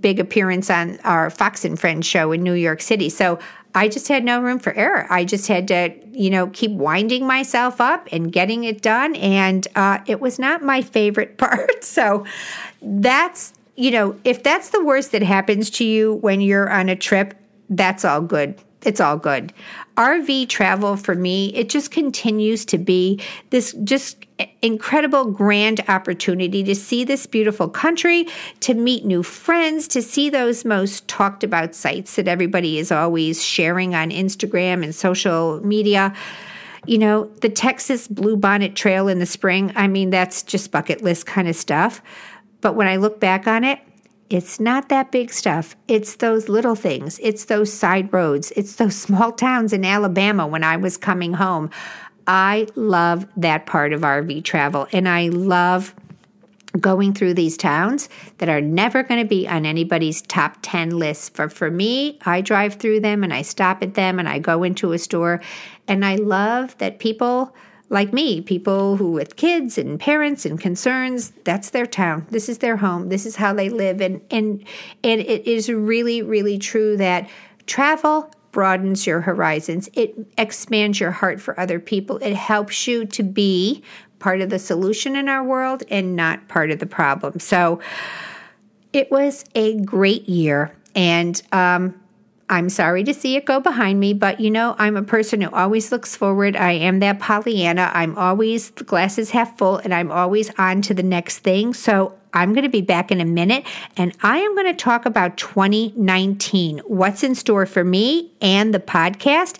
big 0.00 0.18
appearance 0.18 0.70
on 0.70 0.98
our 1.04 1.28
Fox 1.28 1.64
and 1.64 1.78
Friends 1.78 2.06
show 2.06 2.32
in 2.32 2.42
New 2.42 2.54
York 2.54 2.80
City. 2.80 3.10
So 3.10 3.38
I 3.74 3.88
just 3.88 4.08
had 4.08 4.24
no 4.24 4.40
room 4.40 4.58
for 4.58 4.72
error. 4.72 5.06
I 5.10 5.24
just 5.24 5.46
had 5.48 5.68
to, 5.68 5.92
you 6.12 6.30
know, 6.30 6.48
keep 6.48 6.70
winding 6.72 7.26
myself 7.26 7.80
up 7.80 8.08
and 8.10 8.32
getting 8.32 8.64
it 8.64 8.80
done. 8.80 9.14
And 9.16 9.66
uh, 9.76 9.98
it 10.06 10.20
was 10.20 10.38
not 10.38 10.62
my 10.62 10.80
favorite 10.80 11.36
part. 11.38 11.84
So 11.84 12.24
that's, 12.80 13.52
you 13.76 13.90
know, 13.90 14.18
if 14.24 14.42
that's 14.42 14.70
the 14.70 14.82
worst 14.82 15.12
that 15.12 15.22
happens 15.22 15.68
to 15.70 15.84
you 15.84 16.14
when 16.14 16.40
you're 16.40 16.70
on 16.70 16.88
a 16.88 16.96
trip, 16.96 17.34
that's 17.68 18.04
all 18.04 18.22
good 18.22 18.58
it's 18.84 19.00
all 19.00 19.16
good. 19.16 19.52
RV 19.96 20.48
travel 20.48 20.96
for 20.96 21.14
me, 21.14 21.54
it 21.54 21.68
just 21.68 21.90
continues 21.90 22.64
to 22.66 22.78
be 22.78 23.20
this 23.50 23.74
just 23.84 24.24
incredible 24.62 25.26
grand 25.26 25.84
opportunity 25.88 26.62
to 26.64 26.74
see 26.74 27.04
this 27.04 27.26
beautiful 27.26 27.68
country, 27.68 28.26
to 28.60 28.72
meet 28.72 29.04
new 29.04 29.22
friends, 29.22 29.86
to 29.88 30.00
see 30.00 30.30
those 30.30 30.64
most 30.64 31.06
talked 31.08 31.44
about 31.44 31.74
sites 31.74 32.16
that 32.16 32.28
everybody 32.28 32.78
is 32.78 32.90
always 32.90 33.44
sharing 33.44 33.94
on 33.94 34.10
Instagram 34.10 34.82
and 34.82 34.94
social 34.94 35.60
media. 35.64 36.14
You 36.86 36.96
know, 36.96 37.24
the 37.42 37.50
Texas 37.50 38.08
Bluebonnet 38.08 38.74
Trail 38.74 39.08
in 39.08 39.18
the 39.18 39.26
spring, 39.26 39.72
I 39.76 39.86
mean, 39.86 40.08
that's 40.08 40.42
just 40.42 40.70
bucket 40.70 41.02
list 41.02 41.26
kind 41.26 41.48
of 41.48 41.54
stuff. 41.54 42.00
But 42.62 42.74
when 42.74 42.86
I 42.86 42.96
look 42.96 43.20
back 43.20 43.46
on 43.46 43.64
it, 43.64 43.80
it's 44.30 44.60
not 44.60 44.88
that 44.88 45.10
big 45.10 45.32
stuff. 45.32 45.76
It's 45.88 46.16
those 46.16 46.48
little 46.48 46.76
things. 46.76 47.18
It's 47.20 47.46
those 47.46 47.72
side 47.72 48.12
roads. 48.12 48.52
It's 48.56 48.76
those 48.76 48.96
small 49.06 49.32
towns 49.32 49.72
in 49.72 49.84
Alabama 49.84 50.46
when 50.46 50.64
I 50.64 50.76
was 50.76 50.96
coming 50.96 51.34
home. 51.34 51.68
I 52.26 52.68
love 52.76 53.26
that 53.36 53.66
part 53.66 53.92
of 53.92 54.02
RV 54.02 54.44
travel 54.44 54.86
and 54.92 55.08
I 55.08 55.28
love 55.28 55.94
going 56.78 57.12
through 57.12 57.34
these 57.34 57.56
towns 57.56 58.08
that 58.38 58.48
are 58.48 58.60
never 58.60 59.02
going 59.02 59.20
to 59.20 59.26
be 59.26 59.48
on 59.48 59.66
anybody's 59.66 60.22
top 60.22 60.56
10 60.62 60.90
list. 60.90 61.34
For 61.34 61.48
for 61.48 61.68
me, 61.68 62.20
I 62.24 62.40
drive 62.40 62.74
through 62.74 63.00
them 63.00 63.24
and 63.24 63.34
I 63.34 63.42
stop 63.42 63.82
at 63.82 63.94
them 63.94 64.20
and 64.20 64.28
I 64.28 64.38
go 64.38 64.62
into 64.62 64.92
a 64.92 64.98
store 64.98 65.40
and 65.88 66.04
I 66.04 66.14
love 66.14 66.78
that 66.78 67.00
people 67.00 67.52
like 67.90 68.12
me, 68.12 68.40
people 68.40 68.96
who 68.96 69.10
with 69.10 69.36
kids 69.36 69.76
and 69.76 69.98
parents 69.98 70.46
and 70.46 70.58
concerns, 70.60 71.32
that's 71.44 71.70
their 71.70 71.86
town. 71.86 72.24
This 72.30 72.48
is 72.48 72.58
their 72.58 72.76
home. 72.76 73.08
This 73.08 73.26
is 73.26 73.36
how 73.36 73.52
they 73.52 73.68
live. 73.68 74.00
And 74.00 74.20
and 74.30 74.64
and 75.04 75.20
it 75.20 75.46
is 75.46 75.68
really, 75.68 76.22
really 76.22 76.56
true 76.56 76.96
that 76.96 77.28
travel 77.66 78.32
broadens 78.52 79.06
your 79.06 79.20
horizons. 79.20 79.88
It 79.94 80.14
expands 80.38 80.98
your 80.98 81.10
heart 81.10 81.40
for 81.40 81.58
other 81.58 81.78
people. 81.78 82.18
It 82.18 82.34
helps 82.34 82.86
you 82.86 83.04
to 83.06 83.22
be 83.22 83.82
part 84.20 84.40
of 84.40 84.50
the 84.50 84.58
solution 84.58 85.16
in 85.16 85.28
our 85.28 85.42
world 85.42 85.82
and 85.90 86.14
not 86.14 86.46
part 86.48 86.70
of 86.70 86.78
the 86.78 86.86
problem. 86.86 87.40
So 87.40 87.80
it 88.92 89.10
was 89.10 89.44
a 89.54 89.80
great 89.80 90.28
year. 90.28 90.76
And 90.94 91.40
um, 91.52 91.99
I'm 92.50 92.68
sorry 92.68 93.04
to 93.04 93.14
see 93.14 93.36
it 93.36 93.46
go 93.46 93.60
behind 93.60 94.00
me, 94.00 94.12
but 94.12 94.40
you 94.40 94.50
know, 94.50 94.74
I'm 94.76 94.96
a 94.96 95.04
person 95.04 95.40
who 95.40 95.50
always 95.50 95.92
looks 95.92 96.16
forward. 96.16 96.56
I 96.56 96.72
am 96.72 96.98
that 96.98 97.20
Pollyanna. 97.20 97.92
I'm 97.94 98.18
always 98.18 98.70
the 98.70 98.82
glasses 98.82 99.30
half 99.30 99.56
full 99.56 99.76
and 99.78 99.94
I'm 99.94 100.10
always 100.10 100.50
on 100.58 100.82
to 100.82 100.94
the 100.94 101.04
next 101.04 101.38
thing. 101.38 101.72
So 101.72 102.18
I'm 102.34 102.52
going 102.52 102.64
to 102.64 102.68
be 102.68 102.80
back 102.80 103.12
in 103.12 103.20
a 103.20 103.24
minute 103.24 103.64
and 103.96 104.12
I 104.22 104.38
am 104.38 104.56
going 104.56 104.66
to 104.66 104.74
talk 104.74 105.06
about 105.06 105.36
2019, 105.36 106.80
what's 106.80 107.22
in 107.22 107.36
store 107.36 107.66
for 107.66 107.84
me 107.84 108.32
and 108.42 108.74
the 108.74 108.80
podcast. 108.80 109.58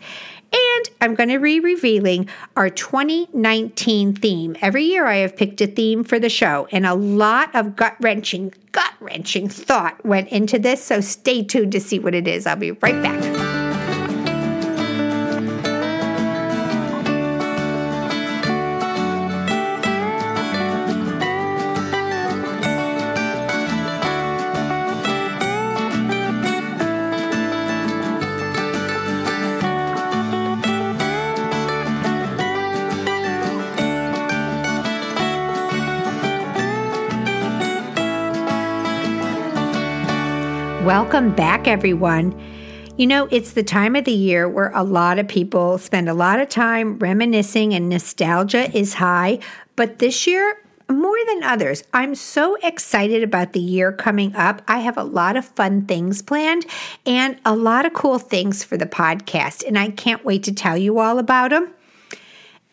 And 0.53 0.91
I'm 1.01 1.15
going 1.15 1.29
to 1.29 1.39
be 1.39 1.61
revealing 1.61 2.29
our 2.57 2.69
2019 2.71 4.17
theme. 4.17 4.57
Every 4.61 4.83
year 4.83 5.07
I 5.07 5.19
have 5.19 5.37
picked 5.37 5.61
a 5.61 5.69
theme 5.69 6.03
for 6.03 6.19
the 6.19 6.29
show, 6.29 6.67
and 6.73 6.85
a 6.85 6.95
lot 6.95 7.55
of 7.55 7.77
gut 7.77 7.95
wrenching, 8.01 8.53
gut 8.73 8.90
wrenching 9.01 9.49
thought 9.49 10.05
went 10.05 10.29
into 10.29 10.59
this. 10.59 10.83
So 10.83 11.01
stay 11.01 11.43
tuned 11.43 11.73
to 11.73 11.81
see 11.81 11.99
what 11.99 12.15
it 12.15 12.29
is. 12.29 12.47
I'll 12.47 12.57
be 12.57 12.73
right 12.73 13.03
back. 13.03 13.40
Back, 41.61 41.69
everyone. 41.69 42.35
You 42.97 43.07
know, 43.07 43.29
it's 43.31 43.53
the 43.53 43.63
time 43.63 43.95
of 43.95 44.07
the 44.07 44.13
year 44.13 44.49
where 44.49 44.71
a 44.75 44.83
lot 44.83 45.19
of 45.19 45.29
people 45.29 45.77
spend 45.77 46.09
a 46.09 46.15
lot 46.15 46.41
of 46.41 46.49
time 46.49 46.99
reminiscing 46.99 47.75
and 47.75 47.91
nostalgia 47.91 48.75
is 48.75 48.95
high. 48.95 49.41
But 49.77 49.99
this 49.99 50.27
year, 50.27 50.57
more 50.89 51.19
than 51.27 51.43
others, 51.43 51.85
I'm 51.93 52.15
so 52.15 52.57
excited 52.63 53.23
about 53.23 53.53
the 53.53 53.61
year 53.61 53.93
coming 53.93 54.35
up. 54.35 54.63
I 54.69 54.79
have 54.79 54.97
a 54.97 55.05
lot 55.05 55.37
of 55.37 55.45
fun 55.45 55.85
things 55.85 56.23
planned 56.23 56.65
and 57.05 57.39
a 57.45 57.55
lot 57.55 57.85
of 57.85 57.93
cool 57.93 58.19
things 58.19 58.65
for 58.65 58.79
the 58.79 58.87
podcast, 58.87 59.67
and 59.67 59.79
I 59.79 59.91
can't 59.91 60.25
wait 60.25 60.45
to 60.45 60.55
tell 60.55 60.79
you 60.79 60.99
all 60.99 61.19
about 61.19 61.51
them. 61.51 61.75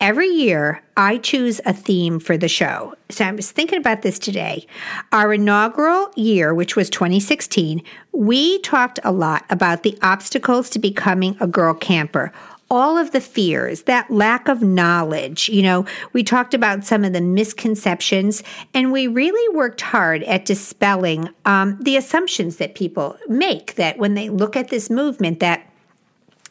Every 0.00 0.28
year, 0.28 0.80
I 0.96 1.18
choose 1.18 1.60
a 1.66 1.72
theme 1.72 2.20
for 2.20 2.36
the 2.36 2.46
show. 2.46 2.94
So 3.10 3.24
I 3.24 3.32
was 3.32 3.50
thinking 3.50 3.80
about 3.80 4.02
this 4.02 4.20
today. 4.20 4.64
Our 5.10 5.34
inaugural 5.34 6.12
year, 6.14 6.54
which 6.54 6.76
was 6.76 6.88
2016, 6.88 7.82
we 8.12 8.60
talked 8.60 9.00
a 9.02 9.10
lot 9.10 9.44
about 9.50 9.82
the 9.82 9.98
obstacles 10.00 10.70
to 10.70 10.78
becoming 10.78 11.36
a 11.40 11.48
girl 11.48 11.74
camper. 11.74 12.32
All 12.70 12.96
of 12.96 13.10
the 13.10 13.20
fears, 13.20 13.84
that 13.84 14.08
lack 14.08 14.46
of 14.46 14.62
knowledge. 14.62 15.48
You 15.48 15.62
know, 15.62 15.86
we 16.12 16.22
talked 16.22 16.54
about 16.54 16.84
some 16.84 17.02
of 17.02 17.12
the 17.12 17.20
misconceptions, 17.20 18.44
and 18.74 18.92
we 18.92 19.08
really 19.08 19.56
worked 19.56 19.80
hard 19.80 20.22
at 20.24 20.44
dispelling 20.44 21.30
um, 21.44 21.76
the 21.82 21.96
assumptions 21.96 22.58
that 22.58 22.76
people 22.76 23.18
make 23.26 23.74
that 23.74 23.98
when 23.98 24.14
they 24.14 24.28
look 24.28 24.54
at 24.54 24.68
this 24.68 24.90
movement, 24.90 25.40
that 25.40 25.68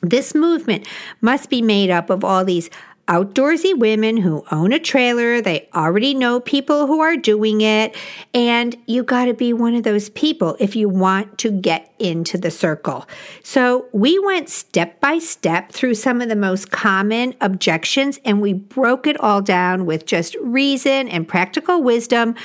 this 0.01 0.35
movement 0.35 0.87
must 1.21 1.49
be 1.49 1.61
made 1.61 1.89
up 1.89 2.09
of 2.09 2.23
all 2.23 2.45
these 2.45 2.69
outdoorsy 3.07 3.77
women 3.77 4.17
who 4.17 4.43
own 4.51 4.73
a 4.73 4.79
trailer. 4.79 5.41
They 5.41 5.69
already 5.73 6.13
know 6.13 6.39
people 6.39 6.87
who 6.87 6.99
are 6.99 7.15
doing 7.15 7.61
it. 7.61 7.95
And 8.33 8.75
you 8.85 9.03
got 9.03 9.25
to 9.25 9.33
be 9.33 9.53
one 9.53 9.75
of 9.75 9.83
those 9.83 10.09
people 10.09 10.57
if 10.59 10.75
you 10.75 10.89
want 10.89 11.37
to 11.39 11.51
get 11.51 11.93
into 11.99 12.37
the 12.37 12.51
circle. 12.51 13.07
So 13.43 13.87
we 13.93 14.19
went 14.19 14.49
step 14.49 14.99
by 14.99 15.19
step 15.19 15.71
through 15.71 15.95
some 15.95 16.21
of 16.21 16.29
the 16.29 16.35
most 16.35 16.71
common 16.71 17.33
objections 17.41 18.19
and 18.25 18.41
we 18.41 18.53
broke 18.53 19.07
it 19.07 19.19
all 19.19 19.41
down 19.41 19.85
with 19.85 20.05
just 20.05 20.35
reason 20.41 21.07
and 21.07 21.27
practical 21.27 21.81
wisdom. 21.81 22.35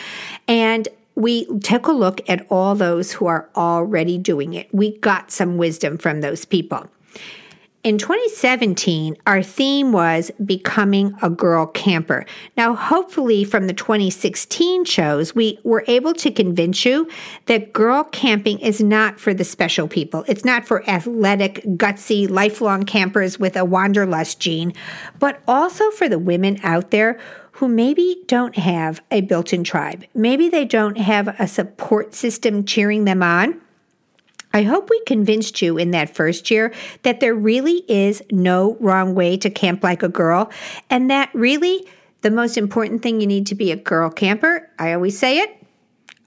And 0.47 0.89
we 1.15 1.45
took 1.59 1.87
a 1.87 1.93
look 1.93 2.21
at 2.29 2.47
all 2.51 2.75
those 2.75 3.13
who 3.13 3.27
are 3.27 3.49
already 3.55 4.17
doing 4.17 4.55
it. 4.55 4.73
We 4.73 4.97
got 4.99 5.31
some 5.31 5.59
wisdom 5.59 5.99
from 5.99 6.21
those 6.21 6.45
people. 6.45 6.89
In 7.85 7.99
2017, 7.99 9.17
our 9.27 9.43
theme 9.43 9.91
was 9.91 10.31
becoming 10.45 11.17
a 11.21 11.29
girl 11.29 11.67
camper. 11.67 12.25
Now, 12.57 12.77
hopefully, 12.77 13.43
from 13.43 13.67
the 13.67 13.73
2016 13.73 14.85
shows, 14.85 15.35
we 15.35 15.59
were 15.65 15.83
able 15.89 16.15
to 16.15 16.31
convince 16.31 16.85
you 16.85 17.11
that 17.47 17.73
girl 17.73 18.05
camping 18.05 18.61
is 18.61 18.81
not 18.81 19.19
for 19.19 19.35
the 19.35 19.43
special 19.43 19.89
people. 19.89 20.25
It's 20.29 20.45
not 20.45 20.65
for 20.65 20.89
athletic, 20.89 21.65
gutsy, 21.77 22.31
lifelong 22.31 22.85
campers 22.85 23.41
with 23.41 23.57
a 23.57 23.65
wanderlust 23.65 24.39
gene, 24.39 24.75
but 25.19 25.43
also 25.49 25.91
for 25.91 26.09
the 26.09 26.21
women 26.21 26.61
out 26.63 26.93
there 26.93 27.19
who 27.51 27.67
maybe 27.67 28.23
don't 28.29 28.57
have 28.59 29.03
a 29.11 29.23
built 29.23 29.53
in 29.53 29.65
tribe. 29.65 30.05
Maybe 30.15 30.49
they 30.49 30.67
don't 30.67 30.99
have 30.99 31.35
a 31.41 31.49
support 31.49 32.15
system 32.15 32.65
cheering 32.65 33.07
them 33.07 33.25
on 33.25 33.61
I 34.53 34.63
hope 34.63 34.91
we 34.91 35.03
convinced 35.07 35.63
you 35.63 35.79
in 35.79 35.93
that 35.93 36.15
first 36.15 36.51
year 36.51 36.73
that 37.03 37.21
there 37.21 37.35
really 37.35 37.85
is 37.89 38.23
no 38.31 38.77
wrong 38.81 39.15
way 39.15 39.37
to 39.39 39.51
camp 39.51 39.83
like 39.83 40.03
a 40.03 40.09
girl, 40.09 40.51
and 40.91 41.11
that 41.11 41.31
really 41.35 41.87
the 42.23 42.31
most 42.31 42.57
important 42.57 43.03
thing 43.03 43.21
you 43.21 43.27
need 43.27 43.47
to 43.49 43.55
be 43.55 43.73
a 43.73 43.77
girl 43.77 44.11
camper, 44.11 44.71
I 44.79 44.93
always 44.93 45.19
say 45.19 45.39
it, 45.39 45.67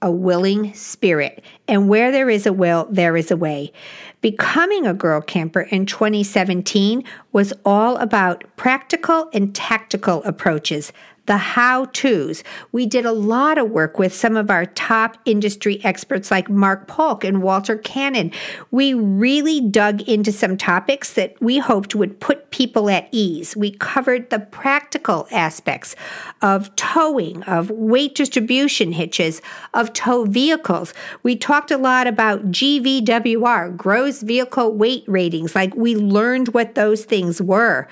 a 0.02 0.10
willing 0.10 0.74
spirit. 0.74 1.42
And 1.68 1.88
where 1.88 2.12
there 2.12 2.28
is 2.28 2.46
a 2.46 2.52
will, 2.52 2.86
there 2.90 3.16
is 3.16 3.30
a 3.30 3.36
way. 3.36 3.72
Becoming 4.20 4.86
a 4.86 4.94
girl 4.94 5.20
camper 5.20 5.62
in 5.62 5.86
2017 5.86 7.02
was 7.32 7.52
all 7.64 7.96
about 7.96 8.44
practical 8.56 9.30
and 9.32 9.54
tactical 9.54 10.22
approaches, 10.24 10.92
the 11.26 11.36
how 11.36 11.86
to's. 11.86 12.42
We 12.72 12.86
did 12.86 13.04
a 13.04 13.12
lot 13.12 13.58
of 13.58 13.70
work 13.70 13.98
with 13.98 14.14
some 14.14 14.36
of 14.36 14.50
our 14.50 14.66
top 14.66 15.18
industry 15.24 15.84
experts 15.84 16.30
like 16.30 16.48
Mark 16.48 16.88
Polk 16.88 17.24
and 17.24 17.42
Walter 17.42 17.76
Cannon. 17.76 18.32
We 18.70 18.94
really 18.94 19.60
dug 19.60 20.02
into 20.02 20.32
some 20.32 20.56
topics 20.56 21.12
that 21.14 21.40
we 21.40 21.58
hoped 21.58 21.94
would 21.94 22.20
put 22.20 22.50
people 22.50 22.88
at 22.88 23.08
ease. 23.12 23.56
We 23.56 23.72
covered 23.72 24.30
the 24.30 24.40
practical 24.40 25.26
aspects 25.30 25.94
of 26.42 26.74
towing, 26.76 27.42
of 27.44 27.70
weight 27.70 28.14
distribution 28.14 28.92
hitches, 28.92 29.42
of 29.74 29.92
tow 29.92 30.24
vehicles. 30.24 30.94
We 31.22 31.36
talked 31.36 31.70
a 31.70 31.78
lot 31.78 32.06
about 32.06 32.50
GVWR, 32.50 33.76
gross 33.76 34.22
vehicle 34.22 34.72
weight 34.72 35.04
ratings, 35.06 35.54
like 35.54 35.74
we 35.74 35.96
learned 35.96 36.48
what 36.48 36.74
those 36.74 37.04
things 37.04 37.42
were. 37.42 37.88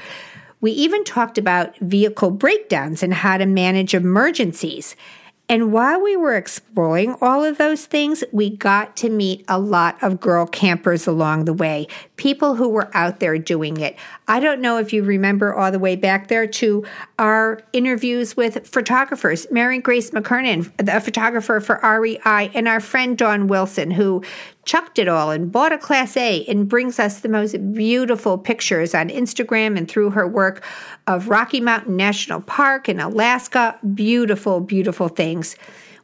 We 0.65 0.71
even 0.71 1.05
talked 1.05 1.37
about 1.37 1.77
vehicle 1.81 2.31
breakdowns 2.31 3.03
and 3.03 3.13
how 3.13 3.37
to 3.37 3.45
manage 3.45 3.93
emergencies. 3.93 4.97
And 5.47 5.75
while 5.75 6.01
we 6.01 6.17
were 6.17 6.37
exploring 6.37 7.17
all 7.21 7.45
of 7.45 7.59
those 7.59 7.85
things, 7.85 8.25
we 8.33 8.49
got 8.49 8.97
to 8.97 9.11
meet 9.11 9.45
a 9.47 9.59
lot 9.59 10.03
of 10.03 10.21
girl 10.21 10.47
campers 10.47 11.07
along 11.07 11.45
the 11.45 11.53
way, 11.53 11.87
people 12.17 12.55
who 12.55 12.71
were 12.71 12.91
out 12.97 13.21
there 13.21 13.37
doing 13.37 13.79
it. 13.79 13.97
I 14.27 14.41
don't 14.41 14.61
know 14.61 14.79
if 14.79 14.93
you 14.93 15.03
remember 15.03 15.55
all 15.55 15.71
the 15.71 15.79
way 15.79 15.97
back 15.97 16.29
there 16.29 16.47
to 16.47 16.85
our 17.19 17.61
interviews 17.75 18.37
with 18.37 18.67
photographers, 18.67 19.47
Mary 19.51 19.79
Grace 19.79 20.11
McKernan, 20.13 20.75
the 20.79 20.99
photographer 21.01 21.61
for 21.61 21.79
REI, 21.83 22.51
and 22.55 22.67
our 22.67 22.81
friend 22.81 23.19
Dawn 23.19 23.49
Wilson, 23.49 23.91
who 23.91 24.23
chucked 24.65 24.99
it 24.99 25.09
all 25.09 25.31
and 25.31 25.53
bought 25.53 25.73
a 25.73 25.79
Class 25.79 26.17
A 26.17 26.45
and 26.47 26.67
brings 26.67 26.99
us 26.99 27.21
the 27.21 27.29
most 27.29 27.75
beautiful 27.75 28.39
pictures 28.39 28.95
on 28.95 29.11
Instagram 29.11 29.77
and 29.77 29.89
through 29.91 30.11
her 30.11 30.27
work 30.27 30.65
of 31.07 31.29
Rocky 31.29 31.61
Mountain 31.61 31.97
National 31.97 32.41
Park 32.41 32.89
in 32.89 33.01
Alaska. 33.01 33.79
Beautiful, 33.93 34.61
beautiful 34.61 35.09
things. 35.09 35.55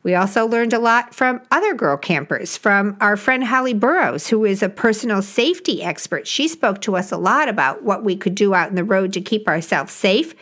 We 0.03 0.14
also 0.14 0.46
learned 0.46 0.72
a 0.72 0.78
lot 0.78 1.14
from 1.14 1.42
other 1.51 1.74
girl 1.74 1.98
campers, 1.98 2.57
from 2.57 2.96
our 3.01 3.18
friend 3.18 3.44
Holly 3.44 3.74
Burrows, 3.74 4.28
who 4.28 4.46
is 4.46 4.62
a 4.62 4.70
personal 4.70 5.20
safety 5.20 5.82
expert. 5.82 6.26
She 6.26 6.48
spoke 6.48 6.80
to 6.82 6.96
us 6.96 7.12
a 7.12 7.18
lot 7.18 7.48
about 7.48 7.82
what 7.82 8.03
we 8.03 8.16
could 8.16 8.34
do 8.34 8.55
out 8.55 8.70
in 8.70 8.76
the 8.76 8.84
road 8.84 9.12
to 9.12 9.20
keep 9.20 9.46
ourselves 9.46 9.92
safe. 9.92 10.34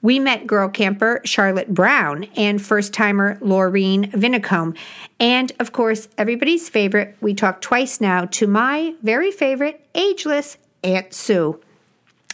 We 0.00 0.18
met 0.18 0.46
girl 0.46 0.68
camper 0.68 1.20
Charlotte 1.24 1.72
Brown 1.72 2.24
and 2.36 2.60
first 2.60 2.94
timer 2.94 3.36
Laureen 3.40 4.10
Vinicombe. 4.12 4.76
And 5.20 5.52
of 5.60 5.72
course, 5.72 6.08
everybody's 6.16 6.70
favorite, 6.70 7.16
we 7.20 7.34
talked 7.34 7.62
twice 7.62 8.00
now 8.00 8.24
to 8.26 8.46
my 8.46 8.94
very 9.02 9.30
favorite, 9.30 9.86
ageless 9.94 10.56
Aunt 10.82 11.12
Sue. 11.12 11.60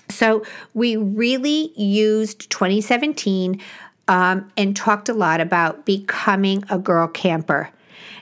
So 0.09 0.45
we 0.75 0.97
really 0.97 1.73
used 1.81 2.51
2017 2.51 3.61
um, 4.09 4.51
and 4.57 4.77
talked 4.77 5.09
a 5.09 5.15
lot 5.15 5.41
about 5.41 5.87
becoming 5.87 6.65
a 6.71 6.79
girl 6.79 7.07
camper. 7.07 7.71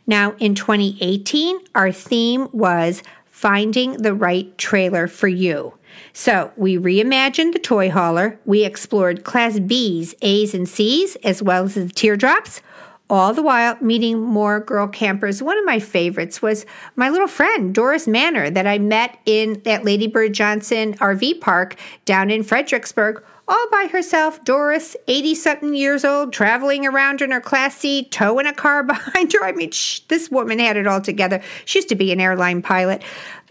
Now, 0.06 0.34
in 0.38 0.54
2018, 0.54 1.58
our 1.74 1.92
theme 1.92 2.48
was 2.52 3.02
finding 3.30 3.92
the 3.92 4.14
right 4.14 4.56
trailer 4.58 5.06
for 5.06 5.28
you. 5.28 5.74
So 6.12 6.50
we 6.56 6.76
reimagined 6.76 7.52
the 7.52 7.58
toy 7.58 7.90
hauler. 7.90 8.38
We 8.44 8.64
explored 8.64 9.24
Class 9.24 9.60
B's, 9.60 10.14
A's, 10.22 10.54
and 10.54 10.68
C's, 10.68 11.16
as 11.16 11.42
well 11.42 11.64
as 11.64 11.74
the 11.74 11.88
teardrops, 11.88 12.62
all 13.10 13.32
the 13.32 13.42
while 13.42 13.76
meeting 13.80 14.20
more 14.20 14.60
girl 14.60 14.86
campers. 14.86 15.42
One 15.42 15.58
of 15.58 15.64
my 15.64 15.78
favorites 15.78 16.42
was 16.42 16.66
my 16.96 17.08
little 17.10 17.28
friend, 17.28 17.74
Doris 17.74 18.06
Manor, 18.06 18.50
that 18.50 18.66
I 18.66 18.78
met 18.78 19.18
in 19.24 19.62
at 19.66 19.84
Lady 19.84 20.06
Bird 20.06 20.34
Johnson 20.34 20.94
RV 20.94 21.40
Park 21.40 21.76
down 22.04 22.30
in 22.30 22.42
Fredericksburg 22.42 23.22
all 23.48 23.66
by 23.70 23.88
herself. 23.90 24.44
Doris, 24.44 24.96
80 25.06 25.34
something 25.34 25.74
years 25.74 26.04
old, 26.04 26.32
traveling 26.32 26.86
around 26.86 27.22
in 27.22 27.30
her 27.30 27.40
Class 27.40 27.76
C, 27.78 28.04
towing 28.04 28.46
a 28.46 28.52
car 28.52 28.82
behind 28.84 29.32
her. 29.32 29.44
I 29.44 29.52
mean, 29.52 29.70
shh, 29.70 30.00
this 30.08 30.30
woman 30.30 30.58
had 30.58 30.76
it 30.76 30.86
all 30.86 31.00
together. 31.00 31.42
She 31.64 31.78
used 31.78 31.88
to 31.88 31.94
be 31.94 32.12
an 32.12 32.20
airline 32.20 32.62
pilot. 32.62 33.02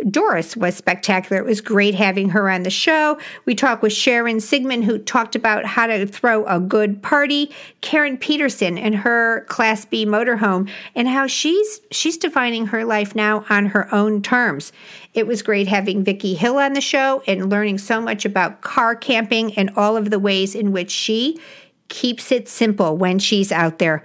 Doris 0.10 0.56
was 0.56 0.76
spectacular. 0.76 1.42
It 1.42 1.46
was 1.46 1.62
great 1.62 1.96
having 1.96 2.30
her 2.30 2.50
on 2.50 2.64
the 2.64 2.70
show. 2.70 3.18
We 3.46 3.56
talked 3.56 3.82
with 3.82 3.94
Sharon 3.94 4.40
Sigmund, 4.40 4.86
who 4.86 5.00
talked 5.00 5.36
about 5.36 5.66
how 5.66 5.88
to 5.88 6.06
throw 6.06 6.46
a 6.46 6.60
good 6.60 7.02
party. 7.02 7.52
Karen 7.82 8.18
Peterson 8.18 8.78
and 8.78 8.96
her 8.96 9.46
Class 9.46 9.86
B 9.86 10.06
motorhome, 10.06 10.70
and 10.96 11.08
how 11.08 11.26
she's 11.26 11.82
she's 11.90 12.18
defining 12.18 12.68
her 12.68 12.86
life 12.86 13.16
now 13.16 13.44
on 13.50 13.68
her 13.68 13.94
own 13.94 14.22
terms. 14.22 14.72
It 15.14 15.28
was 15.28 15.42
great 15.42 15.68
having 15.68 16.04
Vicki 16.04 16.34
Hill 16.34 16.58
on 16.58 16.74
the 16.74 16.82
show 16.82 17.24
and 17.28 17.50
learning 17.50 17.78
so 17.80 18.02
much 18.02 18.26
about 18.26 18.62
car 18.62 18.96
camping 18.96 19.54
and 19.58 19.72
all 19.76 19.98
of 19.98 20.10
the 20.10 20.20
ways 20.20 20.56
in 20.56 20.72
which 20.72 20.92
she 20.92 21.40
keeps 21.88 22.32
it 22.32 22.48
simple 22.48 22.98
when 22.98 23.20
she's 23.20 23.52
out 23.52 23.80
there. 23.80 24.04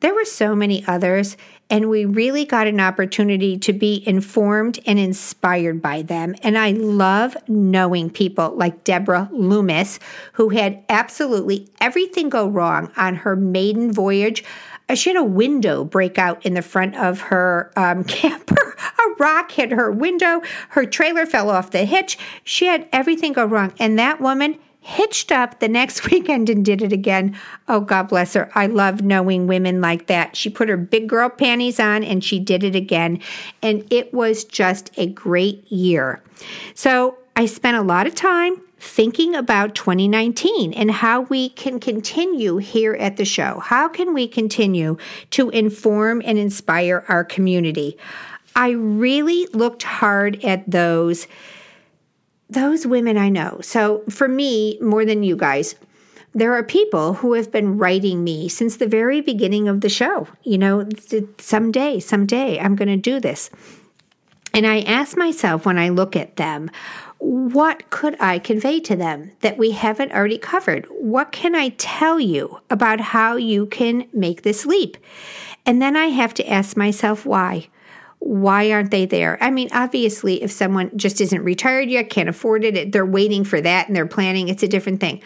There 0.00 0.14
were 0.14 0.24
so 0.24 0.54
many 0.54 0.84
others, 0.86 1.36
and 1.68 1.90
we 1.90 2.04
really 2.04 2.44
got 2.44 2.68
an 2.68 2.80
opportunity 2.80 3.58
to 3.58 3.72
be 3.72 4.02
informed 4.06 4.78
and 4.86 4.98
inspired 4.98 5.82
by 5.82 6.02
them. 6.02 6.36
And 6.42 6.56
I 6.56 6.70
love 6.70 7.36
knowing 7.48 8.08
people 8.08 8.54
like 8.56 8.84
Deborah 8.84 9.28
Loomis, 9.32 9.98
who 10.34 10.50
had 10.50 10.84
absolutely 10.88 11.68
everything 11.80 12.28
go 12.28 12.48
wrong 12.48 12.92
on 12.96 13.16
her 13.16 13.34
maiden 13.34 13.92
voyage. 13.92 14.44
She 14.94 15.10
had 15.10 15.18
a 15.18 15.24
window 15.24 15.84
break 15.84 16.18
out 16.18 16.44
in 16.46 16.54
the 16.54 16.62
front 16.62 16.96
of 16.96 17.20
her 17.22 17.72
um, 17.76 18.04
camper. 18.04 18.76
A 18.78 19.14
rock 19.18 19.50
hit 19.52 19.72
her 19.72 19.90
window. 19.90 20.42
Her 20.70 20.86
trailer 20.86 21.26
fell 21.26 21.50
off 21.50 21.70
the 21.70 21.84
hitch. 21.84 22.18
She 22.44 22.66
had 22.66 22.88
everything 22.92 23.32
go 23.32 23.44
wrong. 23.44 23.72
And 23.78 23.98
that 23.98 24.20
woman 24.20 24.58
hitched 24.80 25.30
up 25.30 25.60
the 25.60 25.68
next 25.68 26.04
weekend 26.10 26.48
and 26.48 26.64
did 26.64 26.82
it 26.82 26.92
again. 26.92 27.36
Oh, 27.68 27.80
God 27.80 28.08
bless 28.08 28.34
her. 28.34 28.50
I 28.54 28.66
love 28.66 29.02
knowing 29.02 29.46
women 29.46 29.80
like 29.80 30.06
that. 30.06 30.36
She 30.36 30.48
put 30.48 30.68
her 30.68 30.76
big 30.76 31.08
girl 31.08 31.28
panties 31.28 31.78
on 31.78 32.02
and 32.02 32.24
she 32.24 32.38
did 32.38 32.64
it 32.64 32.74
again. 32.74 33.20
And 33.62 33.86
it 33.92 34.14
was 34.14 34.44
just 34.44 34.90
a 34.96 35.06
great 35.06 35.70
year. 35.70 36.22
So 36.74 37.18
I 37.36 37.46
spent 37.46 37.76
a 37.76 37.82
lot 37.82 38.06
of 38.06 38.14
time 38.14 38.62
thinking 38.80 39.34
about 39.34 39.74
2019 39.74 40.72
and 40.72 40.90
how 40.90 41.22
we 41.22 41.48
can 41.50 41.80
continue 41.80 42.58
here 42.58 42.94
at 42.94 43.16
the 43.16 43.24
show. 43.24 43.60
How 43.60 43.88
can 43.88 44.14
we 44.14 44.28
continue 44.28 44.96
to 45.30 45.50
inform 45.50 46.22
and 46.24 46.38
inspire 46.38 47.04
our 47.08 47.24
community? 47.24 47.96
I 48.54 48.70
really 48.70 49.46
looked 49.52 49.82
hard 49.82 50.44
at 50.44 50.70
those 50.70 51.26
those 52.50 52.86
women 52.86 53.18
I 53.18 53.28
know. 53.28 53.58
So 53.60 54.02
for 54.08 54.26
me, 54.26 54.78
more 54.80 55.04
than 55.04 55.22
you 55.22 55.36
guys, 55.36 55.74
there 56.34 56.54
are 56.54 56.62
people 56.62 57.14
who 57.14 57.34
have 57.34 57.50
been 57.50 57.78
writing 57.78 58.24
me 58.24 58.48
since 58.48 58.76
the 58.76 58.86
very 58.86 59.20
beginning 59.20 59.68
of 59.68 59.80
the 59.80 59.88
show. 59.88 60.28
You 60.44 60.56
know, 60.56 60.88
someday, 61.38 62.00
someday 62.00 62.58
I'm 62.58 62.74
going 62.74 62.88
to 62.88 62.96
do 62.96 63.20
this. 63.20 63.50
And 64.54 64.66
I 64.66 64.80
ask 64.80 65.16
myself 65.16 65.66
when 65.66 65.78
I 65.78 65.90
look 65.90 66.16
at 66.16 66.36
them, 66.36 66.70
what 67.18 67.90
could 67.90 68.16
I 68.20 68.38
convey 68.38 68.80
to 68.80 68.96
them 68.96 69.32
that 69.40 69.58
we 69.58 69.72
haven't 69.72 70.12
already 70.12 70.38
covered? 70.38 70.86
What 70.86 71.32
can 71.32 71.54
I 71.54 71.70
tell 71.70 72.20
you 72.20 72.60
about 72.70 73.00
how 73.00 73.36
you 73.36 73.66
can 73.66 74.08
make 74.12 74.42
this 74.42 74.64
leap? 74.64 74.96
And 75.66 75.82
then 75.82 75.96
I 75.96 76.06
have 76.06 76.32
to 76.34 76.48
ask 76.48 76.76
myself 76.76 77.26
why 77.26 77.68
why 78.20 78.72
aren't 78.72 78.90
they 78.90 79.06
there? 79.06 79.38
I 79.40 79.50
mean, 79.50 79.68
obviously, 79.72 80.42
if 80.42 80.50
someone 80.50 80.90
just 80.96 81.20
isn't 81.20 81.44
retired 81.44 81.88
yet, 81.88 82.10
can't 82.10 82.28
afford 82.28 82.64
it, 82.64 82.92
they're 82.92 83.06
waiting 83.06 83.44
for 83.44 83.60
that 83.60 83.86
and 83.86 83.94
they're 83.94 84.06
planning, 84.06 84.48
it's 84.48 84.62
a 84.62 84.68
different 84.68 85.00
thing. 85.00 85.22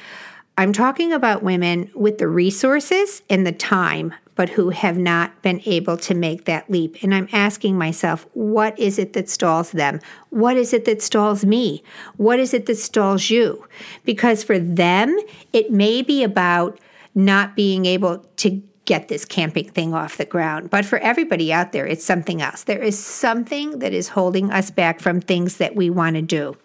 I'm 0.58 0.72
talking 0.72 1.12
about 1.12 1.42
women 1.42 1.90
with 1.94 2.18
the 2.18 2.28
resources 2.28 3.22
and 3.30 3.46
the 3.46 3.52
time, 3.52 4.12
but 4.42 4.48
who 4.48 4.70
have 4.70 4.98
not 4.98 5.40
been 5.42 5.62
able 5.66 5.96
to 5.96 6.14
make 6.14 6.46
that 6.46 6.68
leap. 6.68 7.00
And 7.00 7.14
I'm 7.14 7.28
asking 7.32 7.78
myself, 7.78 8.26
what 8.32 8.76
is 8.76 8.98
it 8.98 9.12
that 9.12 9.28
stalls 9.28 9.70
them? 9.70 10.00
What 10.30 10.56
is 10.56 10.72
it 10.72 10.84
that 10.86 11.00
stalls 11.00 11.44
me? 11.44 11.84
What 12.16 12.40
is 12.40 12.52
it 12.52 12.66
that 12.66 12.74
stalls 12.74 13.30
you? 13.30 13.64
Because 14.04 14.42
for 14.42 14.58
them, 14.58 15.16
it 15.52 15.70
may 15.70 16.02
be 16.02 16.24
about 16.24 16.80
not 17.14 17.54
being 17.54 17.86
able 17.86 18.18
to 18.38 18.60
get 18.84 19.06
this 19.06 19.24
camping 19.24 19.70
thing 19.70 19.94
off 19.94 20.16
the 20.16 20.24
ground. 20.24 20.70
But 20.70 20.84
for 20.84 20.98
everybody 20.98 21.52
out 21.52 21.70
there, 21.70 21.86
it's 21.86 22.04
something 22.04 22.42
else. 22.42 22.64
There 22.64 22.82
is 22.82 22.98
something 22.98 23.78
that 23.78 23.92
is 23.92 24.08
holding 24.08 24.50
us 24.50 24.72
back 24.72 24.98
from 24.98 25.20
things 25.20 25.58
that 25.58 25.76
we 25.76 25.88
want 25.88 26.16
to 26.16 26.22
do. 26.22 26.56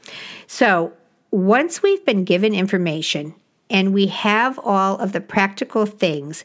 So 0.48 0.94
once 1.30 1.84
we've 1.84 2.04
been 2.08 2.24
given 2.24 2.56
information 2.56 3.36
and 3.70 3.94
we 3.94 4.08
have 4.08 4.60
all 4.64 4.98
of 4.98 5.12
the 5.12 5.22
practical 5.22 5.86
things, 5.86 6.44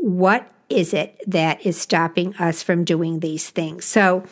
what 0.00 0.48
is 0.70 0.94
it 0.94 1.20
that 1.26 1.64
is 1.66 1.80
stopping 1.80 2.34
us 2.36 2.62
from 2.62 2.84
doing 2.84 3.20
these 3.20 3.50
things? 3.50 3.84
So 3.84 4.24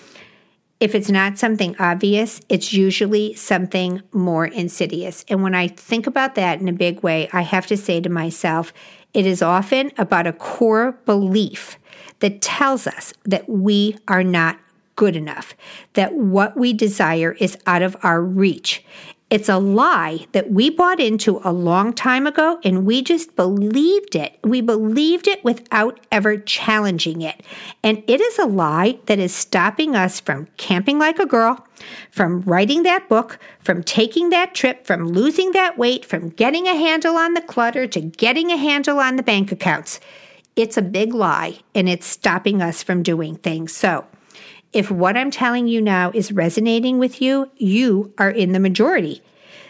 if 0.80 0.95
it's 0.95 1.11
not 1.11 1.39
something 1.39 1.74
obvious, 1.80 2.41
it's 2.49 2.72
usually 2.72 3.34
something 3.34 4.01
more 4.12 4.47
insidious. 4.47 5.24
And 5.28 5.43
when 5.43 5.55
I 5.55 5.66
think 5.66 6.07
about 6.07 6.36
that 6.36 6.61
in 6.61 6.68
a 6.68 6.72
big 6.72 7.03
way, 7.03 7.28
I 7.32 7.43
have 7.43 7.66
to 7.66 7.76
say 7.76 8.01
to 8.01 8.09
myself, 8.09 8.72
it 9.12 9.26
is 9.26 9.43
often 9.43 9.91
about 9.99 10.28
a 10.28 10.32
core 10.32 10.93
belief 11.05 11.78
that 12.20 12.41
tells 12.41 12.86
us 12.86 13.12
that 13.24 13.49
we 13.49 13.97
are 14.07 14.22
not 14.22 14.59
good 14.95 15.16
enough, 15.16 15.55
that 15.95 16.14
what 16.14 16.57
we 16.57 16.72
desire 16.72 17.32
is 17.41 17.59
out 17.66 17.82
of 17.82 17.97
our 18.03 18.22
reach. 18.22 18.84
It's 19.31 19.51
a 19.51 19.59
lie 19.59 20.26
that 20.33 20.51
we 20.51 20.70
bought 20.70 21.01
into 21.01 21.43
a 21.45 21.53
long 21.53 21.93
time 21.93 22.26
ago 22.26 22.59
and 22.64 22.87
we 22.87 23.03
just 23.03 23.37
believed 23.37 24.16
it. 24.16 24.39
We 24.43 24.62
believed 24.62 25.29
it 25.29 25.45
without 25.45 26.01
ever 26.11 26.39
challenging 26.39 27.20
it. 27.20 27.43
And 27.83 28.03
it 28.07 28.22
is 28.22 28.39
a 28.39 28.47
lie 28.47 28.99
that 29.05 29.18
is 29.18 29.35
stopping 29.35 29.95
us 29.95 30.18
from 30.18 30.49
camping 30.57 30.99
like 30.99 31.18
a 31.18 31.26
girl, 31.26 31.66
from 32.11 32.41
writing 32.41 32.85
that 32.85 33.07
book, 33.11 33.39
from 33.61 33.83
taking 33.83 34.31
that 34.31 34.55
trip, 34.55 34.87
from 34.87 35.07
losing 35.07 35.53
that 35.53 35.76
weight, 35.76 36.07
from 36.07 36.31
getting 36.31 36.66
a 36.66 36.74
handle 36.74 37.16
on 37.16 37.35
the 37.35 37.43
clutter 37.43 37.87
to 37.87 38.01
getting 38.01 38.51
a 38.51 38.57
handle 38.57 38.99
on 38.99 39.16
the 39.16 39.22
bank 39.22 39.53
accounts. 39.53 40.01
It's 40.57 40.79
a 40.79 40.83
big 40.83 41.12
lie 41.12 41.59
and 41.74 41.87
it's 41.87 42.07
stopping 42.07 42.62
us 42.62 42.83
from 42.83 43.03
doing 43.03 43.37
things. 43.37 43.76
So, 43.76 44.07
if 44.72 44.90
what 44.90 45.16
I'm 45.16 45.30
telling 45.30 45.66
you 45.66 45.80
now 45.80 46.10
is 46.14 46.32
resonating 46.32 46.98
with 46.98 47.22
you, 47.22 47.50
you 47.56 48.12
are 48.18 48.30
in 48.30 48.52
the 48.52 48.60
majority. 48.60 49.22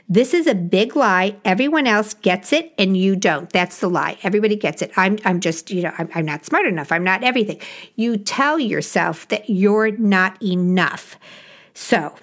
This 0.08 0.32
is 0.32 0.46
a 0.46 0.54
big 0.54 0.96
lie. 0.96 1.36
Everyone 1.44 1.86
else 1.86 2.14
gets 2.14 2.52
it 2.52 2.72
and 2.78 2.96
you 2.96 3.14
don't. 3.14 3.50
That's 3.50 3.80
the 3.80 3.90
lie. 3.90 4.16
Everybody 4.22 4.56
gets 4.56 4.80
it. 4.80 4.90
I'm, 4.96 5.18
I'm 5.24 5.38
just, 5.38 5.70
you 5.70 5.82
know, 5.82 5.92
I'm, 5.98 6.08
I'm 6.14 6.24
not 6.24 6.46
smart 6.46 6.66
enough. 6.66 6.90
I'm 6.90 7.04
not 7.04 7.22
everything. 7.22 7.60
You 7.96 8.16
tell 8.16 8.58
yourself 8.58 9.28
that 9.28 9.50
you're 9.50 9.90
not 9.92 10.42
enough. 10.42 11.18
So, 11.74 12.14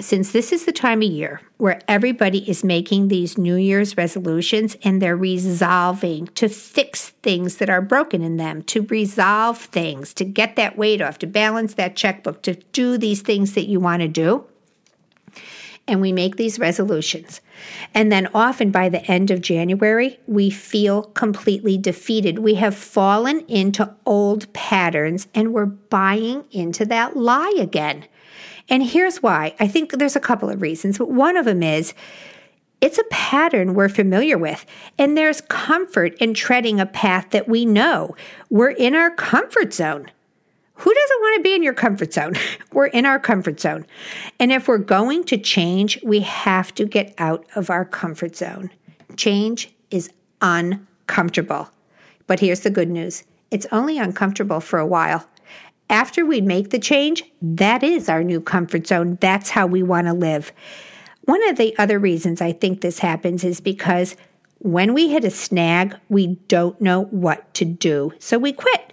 since 0.00 0.32
this 0.32 0.52
is 0.52 0.64
the 0.64 0.72
time 0.72 1.02
of 1.02 1.08
year 1.08 1.40
where 1.58 1.80
everybody 1.86 2.48
is 2.48 2.64
making 2.64 3.08
these 3.08 3.36
New 3.36 3.56
Year's 3.56 3.96
resolutions 3.96 4.76
and 4.82 5.00
they're 5.00 5.16
resolving 5.16 6.26
to 6.28 6.48
fix 6.48 7.10
things 7.22 7.56
that 7.56 7.70
are 7.70 7.82
broken 7.82 8.22
in 8.22 8.36
them, 8.36 8.62
to 8.62 8.82
resolve 8.84 9.58
things, 9.58 10.14
to 10.14 10.24
get 10.24 10.56
that 10.56 10.76
weight 10.76 11.00
off, 11.00 11.18
to 11.18 11.26
balance 11.26 11.74
that 11.74 11.94
checkbook, 11.94 12.42
to 12.42 12.54
do 12.72 12.96
these 12.96 13.22
things 13.22 13.52
that 13.52 13.68
you 13.68 13.80
want 13.80 14.02
to 14.02 14.08
do. 14.08 14.44
And 15.88 16.00
we 16.00 16.12
make 16.12 16.36
these 16.36 16.58
resolutions. 16.58 17.40
And 17.92 18.10
then 18.10 18.28
often 18.34 18.70
by 18.70 18.88
the 18.88 19.04
end 19.10 19.30
of 19.30 19.40
January, 19.40 20.18
we 20.26 20.48
feel 20.48 21.02
completely 21.02 21.76
defeated. 21.76 22.38
We 22.38 22.54
have 22.54 22.76
fallen 22.76 23.40
into 23.40 23.94
old 24.06 24.50
patterns 24.52 25.26
and 25.34 25.52
we're 25.52 25.66
buying 25.66 26.44
into 26.52 26.86
that 26.86 27.16
lie 27.16 27.54
again. 27.58 28.06
And 28.68 28.82
here's 28.82 29.22
why. 29.22 29.54
I 29.60 29.68
think 29.68 29.92
there's 29.92 30.16
a 30.16 30.20
couple 30.20 30.48
of 30.48 30.62
reasons, 30.62 30.98
but 30.98 31.10
one 31.10 31.36
of 31.36 31.44
them 31.44 31.62
is 31.62 31.94
it's 32.80 32.98
a 32.98 33.04
pattern 33.10 33.74
we're 33.74 33.88
familiar 33.88 34.36
with, 34.36 34.66
and 34.98 35.16
there's 35.16 35.40
comfort 35.42 36.14
in 36.14 36.34
treading 36.34 36.80
a 36.80 36.86
path 36.86 37.30
that 37.30 37.48
we 37.48 37.64
know. 37.64 38.16
We're 38.50 38.70
in 38.70 38.94
our 38.96 39.10
comfort 39.10 39.72
zone. 39.72 40.10
Who 40.74 40.92
doesn't 40.92 41.20
want 41.20 41.36
to 41.36 41.42
be 41.42 41.54
in 41.54 41.62
your 41.62 41.74
comfort 41.74 42.12
zone? 42.12 42.34
we're 42.72 42.86
in 42.86 43.06
our 43.06 43.20
comfort 43.20 43.60
zone. 43.60 43.86
And 44.40 44.50
if 44.50 44.66
we're 44.66 44.78
going 44.78 45.22
to 45.24 45.38
change, 45.38 46.02
we 46.02 46.20
have 46.20 46.74
to 46.74 46.84
get 46.84 47.14
out 47.18 47.46
of 47.54 47.70
our 47.70 47.84
comfort 47.84 48.34
zone. 48.34 48.68
Change 49.16 49.72
is 49.92 50.10
uncomfortable. 50.40 51.70
But 52.26 52.40
here's 52.40 52.60
the 52.60 52.70
good 52.70 52.90
news 52.90 53.22
it's 53.52 53.66
only 53.70 53.98
uncomfortable 53.98 54.58
for 54.58 54.80
a 54.80 54.86
while 54.86 55.24
after 55.90 56.24
we 56.24 56.40
make 56.40 56.70
the 56.70 56.78
change, 56.78 57.22
that 57.40 57.82
is 57.82 58.08
our 58.08 58.22
new 58.22 58.40
comfort 58.40 58.86
zone. 58.86 59.18
That's 59.20 59.50
how 59.50 59.66
we 59.66 59.82
want 59.82 60.06
to 60.06 60.12
live. 60.12 60.52
One 61.24 61.46
of 61.48 61.56
the 61.56 61.76
other 61.78 61.98
reasons 61.98 62.40
I 62.40 62.52
think 62.52 62.80
this 62.80 62.98
happens 62.98 63.44
is 63.44 63.60
because 63.60 64.16
when 64.58 64.94
we 64.94 65.08
hit 65.08 65.24
a 65.24 65.30
snag, 65.30 65.96
we 66.08 66.38
don't 66.48 66.80
know 66.80 67.04
what 67.04 67.52
to 67.54 67.64
do. 67.64 68.12
So 68.18 68.38
we 68.38 68.52
quit. 68.52 68.92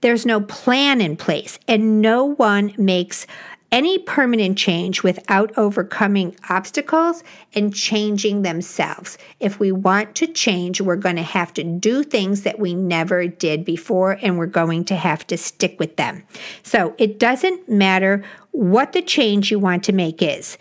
There's 0.00 0.26
no 0.26 0.40
plan 0.40 1.00
in 1.00 1.16
place, 1.16 1.58
and 1.68 2.00
no 2.00 2.24
one 2.24 2.74
makes 2.78 3.26
any 3.72 3.98
permanent 3.98 4.58
change 4.58 5.02
without 5.02 5.56
overcoming 5.56 6.36
obstacles 6.48 7.22
and 7.54 7.74
changing 7.74 8.42
themselves. 8.42 9.16
If 9.38 9.60
we 9.60 9.70
want 9.72 10.14
to 10.16 10.26
change, 10.26 10.80
we're 10.80 10.96
going 10.96 11.16
to 11.16 11.22
have 11.22 11.54
to 11.54 11.62
do 11.62 12.02
things 12.02 12.42
that 12.42 12.58
we 12.58 12.74
never 12.74 13.26
did 13.28 13.64
before, 13.64 14.18
and 14.22 14.38
we're 14.38 14.46
going 14.46 14.84
to 14.86 14.96
have 14.96 15.26
to 15.28 15.36
stick 15.36 15.78
with 15.78 15.96
them. 15.96 16.22
So 16.62 16.94
it 16.98 17.18
doesn't 17.18 17.68
matter 17.68 18.24
what 18.50 18.92
the 18.92 19.02
change 19.02 19.50
you 19.50 19.58
want 19.58 19.84
to 19.84 19.92
make 19.92 20.20
is. 20.22 20.58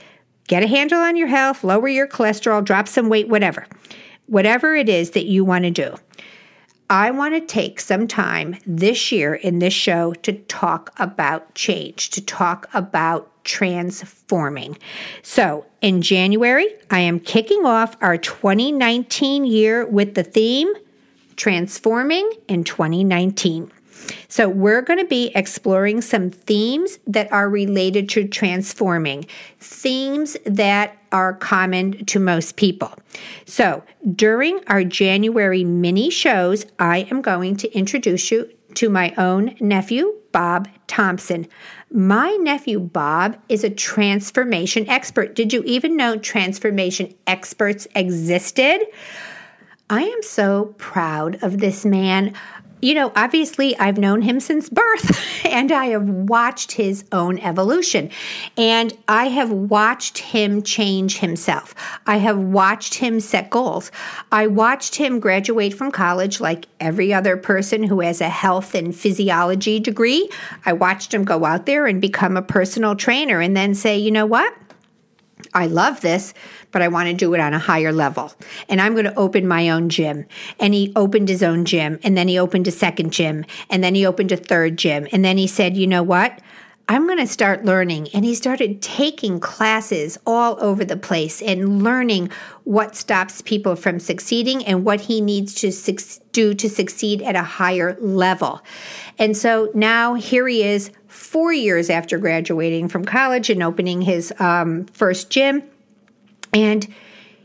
Get 0.47 0.63
a 0.63 0.67
handle 0.67 0.99
on 0.99 1.15
your 1.15 1.27
health, 1.27 1.63
lower 1.63 1.87
your 1.87 2.07
cholesterol, 2.07 2.63
drop 2.63 2.87
some 2.87 3.09
weight, 3.09 3.29
whatever. 3.29 3.67
Whatever 4.27 4.75
it 4.75 4.89
is 4.89 5.11
that 5.11 5.25
you 5.25 5.43
want 5.43 5.63
to 5.63 5.71
do. 5.71 5.95
I 6.91 7.11
want 7.11 7.35
to 7.35 7.41
take 7.41 7.79
some 7.79 8.07
time 8.07 8.57
this 8.65 9.11
year 9.11 9.35
in 9.35 9.59
this 9.59 9.75
show 9.75 10.13
to 10.23 10.33
talk 10.33 10.91
about 10.97 11.53
change, 11.53 12.09
to 12.11 12.21
talk 12.21 12.67
about 12.73 13.31
transforming. 13.43 14.75
So, 15.21 15.67
in 15.81 16.01
January, 16.01 16.67
I 16.89 16.99
am 17.01 17.19
kicking 17.19 17.63
off 17.63 17.95
our 18.01 18.17
2019 18.17 19.45
year 19.45 19.85
with 19.85 20.15
the 20.15 20.23
theme 20.23 20.73
Transforming 21.35 22.29
in 22.49 22.65
2019. 22.65 23.71
So, 24.27 24.47
we're 24.47 24.81
going 24.81 24.99
to 24.99 25.05
be 25.05 25.31
exploring 25.35 26.01
some 26.01 26.29
themes 26.29 26.99
that 27.07 27.31
are 27.31 27.49
related 27.49 28.09
to 28.09 28.27
transforming, 28.27 29.25
themes 29.59 30.37
that 30.45 30.97
are 31.11 31.33
common 31.33 32.05
to 32.05 32.19
most 32.19 32.55
people. 32.55 32.93
So, 33.45 33.83
during 34.15 34.61
our 34.67 34.83
January 34.83 35.63
mini 35.63 36.09
shows, 36.09 36.65
I 36.79 37.07
am 37.11 37.21
going 37.21 37.55
to 37.57 37.77
introduce 37.77 38.31
you 38.31 38.49
to 38.75 38.89
my 38.89 39.13
own 39.17 39.55
nephew, 39.59 40.13
Bob 40.31 40.67
Thompson. 40.87 41.47
My 41.91 42.29
nephew, 42.41 42.79
Bob, 42.79 43.37
is 43.49 43.63
a 43.63 43.69
transformation 43.69 44.87
expert. 44.87 45.35
Did 45.35 45.51
you 45.51 45.63
even 45.63 45.97
know 45.97 46.17
transformation 46.17 47.13
experts 47.25 47.87
existed? 47.95 48.85
I 49.89 50.03
am 50.03 50.21
so 50.21 50.75
proud 50.77 51.41
of 51.41 51.57
this 51.57 51.83
man 51.83 52.35
you 52.81 52.93
know, 52.93 53.11
obviously, 53.15 53.77
I've 53.77 53.97
known 53.97 54.21
him 54.21 54.39
since 54.39 54.69
birth 54.69 55.19
and 55.45 55.71
I 55.71 55.87
have 55.87 56.07
watched 56.07 56.71
his 56.71 57.03
own 57.11 57.39
evolution. 57.39 58.09
And 58.57 58.97
I 59.07 59.25
have 59.27 59.51
watched 59.51 60.17
him 60.19 60.61
change 60.61 61.17
himself. 61.17 61.75
I 62.05 62.17
have 62.17 62.37
watched 62.37 62.95
him 62.95 63.19
set 63.19 63.49
goals. 63.49 63.91
I 64.31 64.47
watched 64.47 64.95
him 64.95 65.19
graduate 65.19 65.73
from 65.73 65.91
college 65.91 66.39
like 66.39 66.65
every 66.79 67.13
other 67.13 67.37
person 67.37 67.83
who 67.83 68.01
has 68.01 68.21
a 68.21 68.29
health 68.29 68.75
and 68.75 68.95
physiology 68.95 69.79
degree. 69.79 70.29
I 70.65 70.73
watched 70.73 71.13
him 71.13 71.23
go 71.23 71.45
out 71.45 71.65
there 71.65 71.85
and 71.85 72.01
become 72.01 72.37
a 72.37 72.41
personal 72.41 72.95
trainer 72.95 73.41
and 73.41 73.55
then 73.55 73.75
say, 73.75 73.97
you 73.97 74.11
know 74.11 74.25
what? 74.25 74.53
I 75.53 75.67
love 75.67 76.01
this, 76.01 76.33
but 76.71 76.81
I 76.81 76.87
want 76.87 77.07
to 77.07 77.13
do 77.13 77.33
it 77.33 77.39
on 77.39 77.53
a 77.53 77.59
higher 77.59 77.91
level. 77.91 78.31
And 78.67 78.81
I'm 78.81 78.93
going 78.93 79.05
to 79.05 79.17
open 79.17 79.47
my 79.47 79.69
own 79.69 79.89
gym. 79.89 80.25
And 80.59 80.73
he 80.73 80.91
opened 80.95 81.29
his 81.29 81.43
own 81.43 81.65
gym. 81.65 81.99
And 82.03 82.17
then 82.17 82.27
he 82.27 82.37
opened 82.37 82.67
a 82.67 82.71
second 82.71 83.11
gym. 83.11 83.45
And 83.69 83.83
then 83.83 83.95
he 83.95 84.05
opened 84.05 84.31
a 84.31 84.37
third 84.37 84.77
gym. 84.77 85.07
And 85.11 85.23
then 85.23 85.37
he 85.37 85.47
said, 85.47 85.77
you 85.77 85.87
know 85.87 86.03
what? 86.03 86.39
I'm 86.87 87.05
going 87.05 87.19
to 87.19 87.27
start 87.27 87.65
learning. 87.65 88.07
And 88.15 88.25
he 88.25 88.33
started 88.33 88.81
taking 88.81 89.39
classes 89.39 90.17
all 90.25 90.57
over 90.59 90.83
the 90.83 90.97
place 90.97 91.39
and 91.39 91.83
learning 91.83 92.31
what 92.63 92.95
stops 92.95 93.41
people 93.43 93.75
from 93.75 93.99
succeeding 93.99 94.65
and 94.65 94.83
what 94.83 94.99
he 94.99 95.21
needs 95.21 95.53
to 95.55 95.71
su- 95.71 96.19
do 96.31 96.55
to 96.55 96.67
succeed 96.67 97.21
at 97.21 97.35
a 97.35 97.43
higher 97.43 97.95
level. 97.99 98.61
And 99.19 99.37
so 99.37 99.69
now 99.75 100.15
here 100.15 100.47
he 100.47 100.63
is, 100.63 100.89
four 101.07 101.53
years 101.53 101.91
after 101.91 102.17
graduating 102.17 102.87
from 102.87 103.05
college 103.05 103.51
and 103.51 103.61
opening 103.61 104.01
his 104.01 104.33
um, 104.39 104.85
first 104.87 105.29
gym. 105.29 105.61
And 106.53 106.87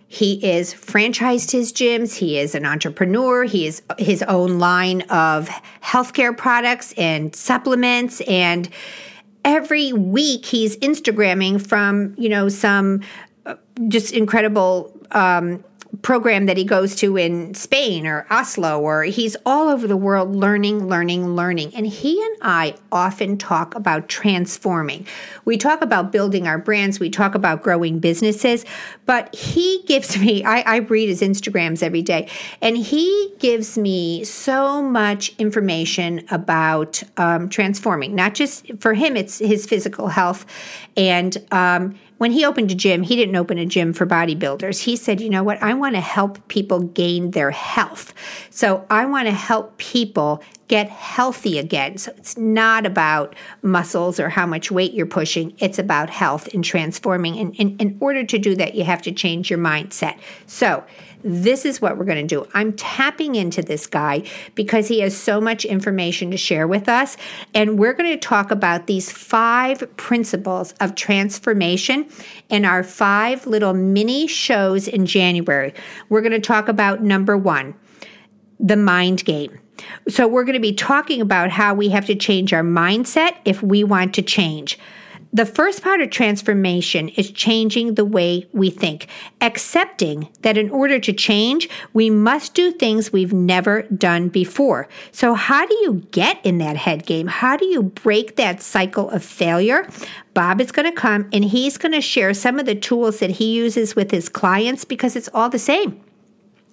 he 0.08 0.34
is 0.46 0.72
franchised 0.72 1.50
his 1.50 1.72
gyms. 1.72 2.14
He 2.14 2.38
is 2.38 2.54
an 2.54 2.64
entrepreneur. 2.64 3.44
He 3.44 3.66
is 3.66 3.82
his 3.98 4.22
own 4.22 4.58
line 4.58 5.02
of 5.02 5.48
healthcare 5.82 6.36
products 6.36 6.92
and 6.96 7.34
supplements. 7.34 8.20
And 8.22 8.68
every 9.44 9.92
week 9.92 10.46
he's 10.46 10.76
Instagramming 10.76 11.66
from, 11.66 12.14
you 12.16 12.28
know, 12.28 12.48
some 12.48 13.00
uh, 13.44 13.56
just 13.88 14.12
incredible 14.12 14.96
um, 15.10 15.64
program 16.02 16.46
that 16.46 16.56
he 16.56 16.64
goes 16.64 16.94
to 16.96 17.16
in 17.16 17.54
Spain 17.54 18.06
or 18.06 18.26
Oslo, 18.30 18.80
or 18.80 19.04
he's 19.04 19.36
all 19.44 19.68
over 19.68 19.86
the 19.86 19.96
world 19.96 20.34
learning, 20.34 20.88
learning, 20.88 21.34
learning. 21.34 21.74
And 21.74 21.86
he 21.86 22.20
and 22.20 22.36
I 22.42 22.74
often 22.92 23.38
talk 23.38 23.74
about 23.74 24.08
transforming. 24.08 25.06
We 25.44 25.56
talk 25.56 25.82
about 25.82 26.12
building 26.12 26.46
our 26.46 26.58
brands, 26.58 26.98
we 26.98 27.10
talk 27.10 27.34
about 27.34 27.62
growing 27.62 27.98
businesses, 27.98 28.64
but 29.06 29.34
he 29.34 29.82
gives 29.86 30.18
me, 30.18 30.44
I, 30.44 30.60
I 30.60 30.76
read 30.78 31.08
his 31.08 31.20
Instagrams 31.20 31.82
every 31.82 32.02
day, 32.02 32.28
and 32.60 32.76
he 32.76 33.34
gives 33.38 33.76
me 33.76 34.24
so 34.24 34.82
much 34.82 35.34
information 35.38 36.24
about 36.30 37.02
um, 37.16 37.48
transforming. 37.48 38.14
Not 38.14 38.34
just 38.34 38.66
for 38.80 38.94
him, 38.94 39.16
it's 39.16 39.38
his 39.38 39.66
physical 39.66 40.08
health 40.08 40.46
and 40.96 41.36
um, 41.50 41.98
when 42.24 42.32
he 42.32 42.46
opened 42.46 42.70
a 42.70 42.74
gym, 42.74 43.02
he 43.02 43.16
didn't 43.16 43.36
open 43.36 43.58
a 43.58 43.66
gym 43.66 43.92
for 43.92 44.06
bodybuilders. 44.06 44.80
He 44.80 44.96
said, 44.96 45.20
you 45.20 45.28
know 45.28 45.42
what? 45.42 45.62
I 45.62 45.74
want 45.74 45.94
to 45.94 46.00
help 46.00 46.38
people 46.48 46.80
gain 46.80 47.32
their 47.32 47.50
health. 47.50 48.14
So 48.48 48.86
I 48.88 49.04
want 49.04 49.28
to 49.28 49.34
help 49.34 49.76
people 49.76 50.42
get 50.68 50.88
healthy 50.88 51.58
again. 51.58 51.98
So 51.98 52.14
it's 52.16 52.38
not 52.38 52.86
about 52.86 53.36
muscles 53.60 54.18
or 54.18 54.30
how 54.30 54.46
much 54.46 54.70
weight 54.70 54.94
you're 54.94 55.04
pushing, 55.04 55.52
it's 55.58 55.78
about 55.78 56.08
health 56.08 56.48
and 56.54 56.64
transforming. 56.64 57.38
And 57.38 57.54
in 57.78 57.98
order 58.00 58.24
to 58.24 58.38
do 58.38 58.56
that, 58.56 58.74
you 58.74 58.84
have 58.84 59.02
to 59.02 59.12
change 59.12 59.50
your 59.50 59.58
mindset. 59.58 60.18
So 60.46 60.82
this 61.24 61.64
is 61.64 61.80
what 61.80 61.96
we're 61.96 62.04
going 62.04 62.26
to 62.26 62.34
do. 62.34 62.46
I'm 62.52 62.74
tapping 62.74 63.34
into 63.34 63.62
this 63.62 63.86
guy 63.86 64.24
because 64.54 64.86
he 64.86 65.00
has 65.00 65.16
so 65.16 65.40
much 65.40 65.64
information 65.64 66.30
to 66.30 66.36
share 66.36 66.68
with 66.68 66.88
us. 66.88 67.16
And 67.54 67.78
we're 67.78 67.94
going 67.94 68.12
to 68.12 68.18
talk 68.18 68.50
about 68.50 68.86
these 68.86 69.10
five 69.10 69.96
principles 69.96 70.72
of 70.80 70.94
transformation 70.94 72.06
in 72.50 72.66
our 72.66 72.84
five 72.84 73.46
little 73.46 73.72
mini 73.72 74.26
shows 74.26 74.86
in 74.86 75.06
January. 75.06 75.72
We're 76.10 76.20
going 76.20 76.32
to 76.32 76.40
talk 76.40 76.68
about 76.68 77.02
number 77.02 77.38
one, 77.38 77.74
the 78.60 78.76
mind 78.76 79.24
game. 79.24 79.58
So, 80.08 80.28
we're 80.28 80.44
going 80.44 80.54
to 80.54 80.60
be 80.60 80.72
talking 80.72 81.20
about 81.20 81.50
how 81.50 81.74
we 81.74 81.88
have 81.88 82.06
to 82.06 82.14
change 82.14 82.52
our 82.52 82.62
mindset 82.62 83.36
if 83.44 83.60
we 83.60 83.82
want 83.82 84.14
to 84.14 84.22
change. 84.22 84.78
The 85.34 85.44
first 85.44 85.82
part 85.82 86.00
of 86.00 86.10
transformation 86.10 87.08
is 87.08 87.32
changing 87.32 87.94
the 87.94 88.04
way 88.04 88.46
we 88.52 88.70
think, 88.70 89.08
accepting 89.40 90.28
that 90.42 90.56
in 90.56 90.70
order 90.70 91.00
to 91.00 91.12
change, 91.12 91.68
we 91.92 92.08
must 92.08 92.54
do 92.54 92.70
things 92.70 93.12
we've 93.12 93.32
never 93.32 93.82
done 93.82 94.28
before. 94.28 94.88
So, 95.10 95.34
how 95.34 95.66
do 95.66 95.74
you 95.82 96.06
get 96.12 96.38
in 96.46 96.58
that 96.58 96.76
head 96.76 97.04
game? 97.04 97.26
How 97.26 97.56
do 97.56 97.66
you 97.66 97.82
break 97.82 98.36
that 98.36 98.62
cycle 98.62 99.10
of 99.10 99.24
failure? 99.24 99.88
Bob 100.34 100.60
is 100.60 100.70
going 100.70 100.88
to 100.88 100.96
come 100.96 101.28
and 101.32 101.44
he's 101.44 101.78
going 101.78 101.90
to 101.90 102.00
share 102.00 102.32
some 102.32 102.60
of 102.60 102.66
the 102.66 102.76
tools 102.76 103.18
that 103.18 103.30
he 103.30 103.56
uses 103.56 103.96
with 103.96 104.12
his 104.12 104.28
clients 104.28 104.84
because 104.84 105.16
it's 105.16 105.28
all 105.34 105.48
the 105.48 105.58
same. 105.58 106.00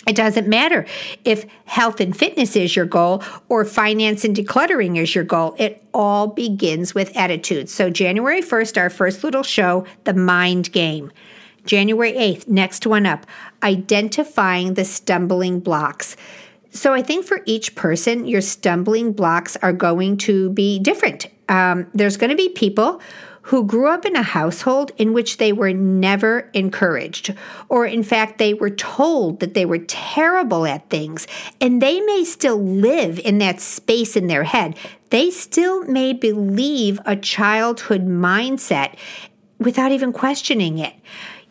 It 0.07 0.15
doesn't 0.15 0.47
matter 0.47 0.85
if 1.23 1.45
health 1.65 1.99
and 1.99 2.17
fitness 2.17 2.55
is 2.55 2.75
your 2.75 2.85
goal 2.85 3.23
or 3.49 3.63
finance 3.65 4.25
and 4.25 4.35
decluttering 4.35 4.97
is 4.97 5.13
your 5.13 5.23
goal. 5.23 5.55
It 5.59 5.83
all 5.93 6.27
begins 6.27 6.95
with 6.95 7.15
attitude. 7.15 7.69
So, 7.69 7.91
January 7.91 8.41
1st, 8.41 8.77
our 8.79 8.89
first 8.89 9.23
little 9.23 9.43
show, 9.43 9.85
The 10.05 10.15
Mind 10.15 10.71
Game. 10.71 11.11
January 11.65 12.13
8th, 12.13 12.47
next 12.47 12.87
one 12.87 13.05
up, 13.05 13.27
identifying 13.61 14.73
the 14.73 14.85
stumbling 14.85 15.59
blocks. 15.59 16.17
So, 16.71 16.93
I 16.93 17.03
think 17.03 17.23
for 17.23 17.41
each 17.45 17.75
person, 17.75 18.25
your 18.25 18.41
stumbling 18.41 19.13
blocks 19.13 19.55
are 19.57 19.73
going 19.73 20.17
to 20.17 20.49
be 20.49 20.79
different. 20.79 21.27
Um, 21.47 21.85
there's 21.93 22.17
going 22.17 22.31
to 22.31 22.35
be 22.35 22.49
people 22.49 23.01
who 23.51 23.65
grew 23.65 23.89
up 23.89 24.05
in 24.05 24.15
a 24.15 24.23
household 24.23 24.93
in 24.97 25.11
which 25.11 25.35
they 25.35 25.51
were 25.51 25.73
never 25.73 26.49
encouraged, 26.53 27.35
or 27.67 27.85
in 27.85 28.01
fact, 28.01 28.37
they 28.37 28.53
were 28.53 28.69
told 28.69 29.41
that 29.41 29.53
they 29.53 29.65
were 29.65 29.77
terrible 29.77 30.65
at 30.65 30.89
things, 30.89 31.27
and 31.59 31.81
they 31.81 31.99
may 31.99 32.23
still 32.23 32.55
live 32.55 33.19
in 33.19 33.39
that 33.39 33.59
space 33.59 34.15
in 34.15 34.27
their 34.27 34.45
head. 34.45 34.77
They 35.09 35.31
still 35.31 35.83
may 35.83 36.13
believe 36.13 37.01
a 37.05 37.17
childhood 37.17 38.07
mindset 38.07 38.95
without 39.59 39.91
even 39.91 40.13
questioning 40.13 40.79
it. 40.79 40.93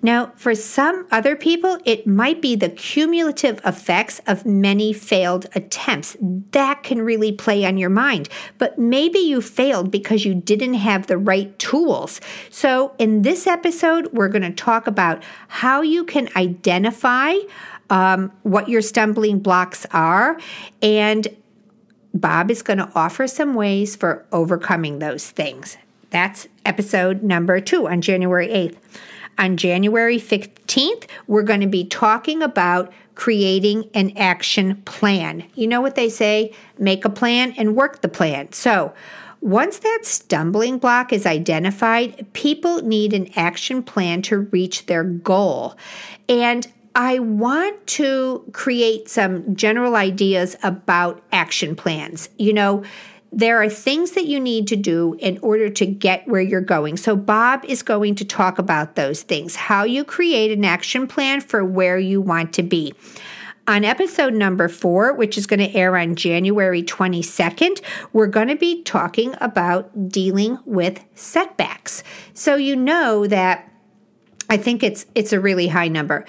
Now, 0.03 0.33
for 0.37 0.55
some 0.55 1.07
other 1.11 1.37
people, 1.37 1.79
it 1.85 2.07
might 2.07 2.41
be 2.41 2.57
the 2.57 2.71
cumulative 2.71 3.61
effects 3.67 4.21
of 4.27 4.47
many 4.47 4.93
failed 4.93 5.47
attempts. 5.55 6.17
That 6.21 6.83
can 6.83 7.03
really 7.03 7.33
play 7.33 7.67
on 7.67 7.77
your 7.77 7.91
mind. 7.91 8.29
But 8.57 8.79
maybe 8.79 9.19
you 9.19 9.43
failed 9.43 9.91
because 9.91 10.25
you 10.25 10.35
didn't 10.35 10.75
have 10.75 11.07
the 11.07 11.19
right 11.19 11.57
tools. 11.59 12.21
So, 12.49 12.95
in 12.99 13.23
this 13.23 13.47
episode, 13.47 14.09
we're 14.13 14.29
going 14.29 14.43
to 14.43 14.53
talk 14.53 14.87
about 14.87 15.23
how 15.49 15.83
you 15.83 16.05
can 16.05 16.29
identify 16.35 17.35
um, 17.91 18.33
what 18.43 18.69
your 18.69 18.83
stumbling 18.83 19.41
blocks 19.41 19.85
are 19.93 20.39
and 20.81 21.29
Bob 22.13 22.51
is 22.51 22.63
going 22.63 22.79
to 22.79 22.91
offer 22.95 23.27
some 23.27 23.55
ways 23.55 23.97
for 23.97 24.27
overcoming 24.33 24.99
those 24.99 25.31
things. 25.31 25.77
That's 26.11 26.49
episode 26.65 27.23
number 27.23 27.61
two 27.61 27.89
on 27.89 28.01
January 28.01 28.49
8th. 28.49 28.77
On 29.41 29.57
January 29.57 30.19
15th, 30.19 31.07
we're 31.27 31.43
going 31.43 31.63
to 31.63 31.67
be 31.67 31.87
talking 31.87 32.43
about 32.43 32.93
creating 33.15 33.89
an 33.95 34.13
action 34.19 34.77
plan. 34.83 35.45
You 35.55 35.67
know 35.67 35.81
what 35.81 35.95
they 35.95 36.11
say? 36.11 36.53
Make 36.79 37.07
a 37.07 37.11
plan 37.11 37.55
and 37.57 37.75
work 37.75 38.03
the 38.03 38.09
plan. 38.09 38.53
So, 38.53 38.93
once 39.41 39.79
that 39.79 40.01
stumbling 40.03 40.77
block 40.77 41.11
is 41.11 41.25
identified, 41.25 42.31
people 42.35 42.83
need 42.83 43.15
an 43.15 43.31
action 43.35 43.83
plan 43.83 44.21
to 44.21 44.41
reach 44.41 44.85
their 44.85 45.05
goal. 45.05 45.75
And 46.29 46.71
I 46.95 47.21
want 47.21 47.87
to 47.87 48.45
create 48.53 49.09
some 49.09 49.57
general 49.57 49.97
ideas 49.97 50.55
about 50.63 51.23
action 51.33 51.75
plans. 51.75 52.29
You 52.37 52.53
know, 52.53 52.85
there 53.33 53.63
are 53.63 53.69
things 53.69 54.13
that 54.13 54.27
you 54.27 54.41
need 54.41 54.67
to 54.69 54.77
do 54.77 55.17
in 55.19 55.39
order 55.41 55.69
to 55.69 55.87
get 55.87 56.27
where 56.27 56.41
you're 56.41 56.61
going. 56.61 56.97
So, 56.97 57.15
Bob 57.15 57.65
is 57.65 57.83
going 57.83 58.17
to 58.17 58.25
talk 58.25 58.59
about 58.59 58.97
those 58.97 59.23
things, 59.23 59.57
how 59.57 59.85
you 59.85 60.05
create 60.05 60.51
an 60.51 60.65
action 60.65 61.07
plan 61.07 61.41
for 61.41 61.65
where 61.65 61.99
you 61.99 62.21
want 62.21 62.53
to 62.55 62.63
be. 62.63 62.95
On 63.69 63.85
episode 63.85 64.35
number 64.35 64.69
four, 64.69 65.13
which 65.13 65.39
is 65.39 65.47
going 65.47 65.61
to 65.61 65.77
air 65.77 65.97
on 65.97 66.17
January 66.17 66.83
22nd, 66.83 67.81
we're 68.13 68.27
going 68.27 68.49
to 68.49 68.57
be 68.57 68.83
talking 68.83 69.35
about 69.41 70.09
dealing 70.09 70.59
with 70.65 71.05
setbacks. 71.15 72.03
So, 72.35 72.57
you 72.57 72.75
know 72.75 73.27
that 73.29 73.71
I 74.49 74.57
think 74.57 74.83
it's 74.83 75.07
it's 75.15 75.33
a 75.33 75.41
really 75.41 75.69
high 75.69 75.89
number 75.89 76.27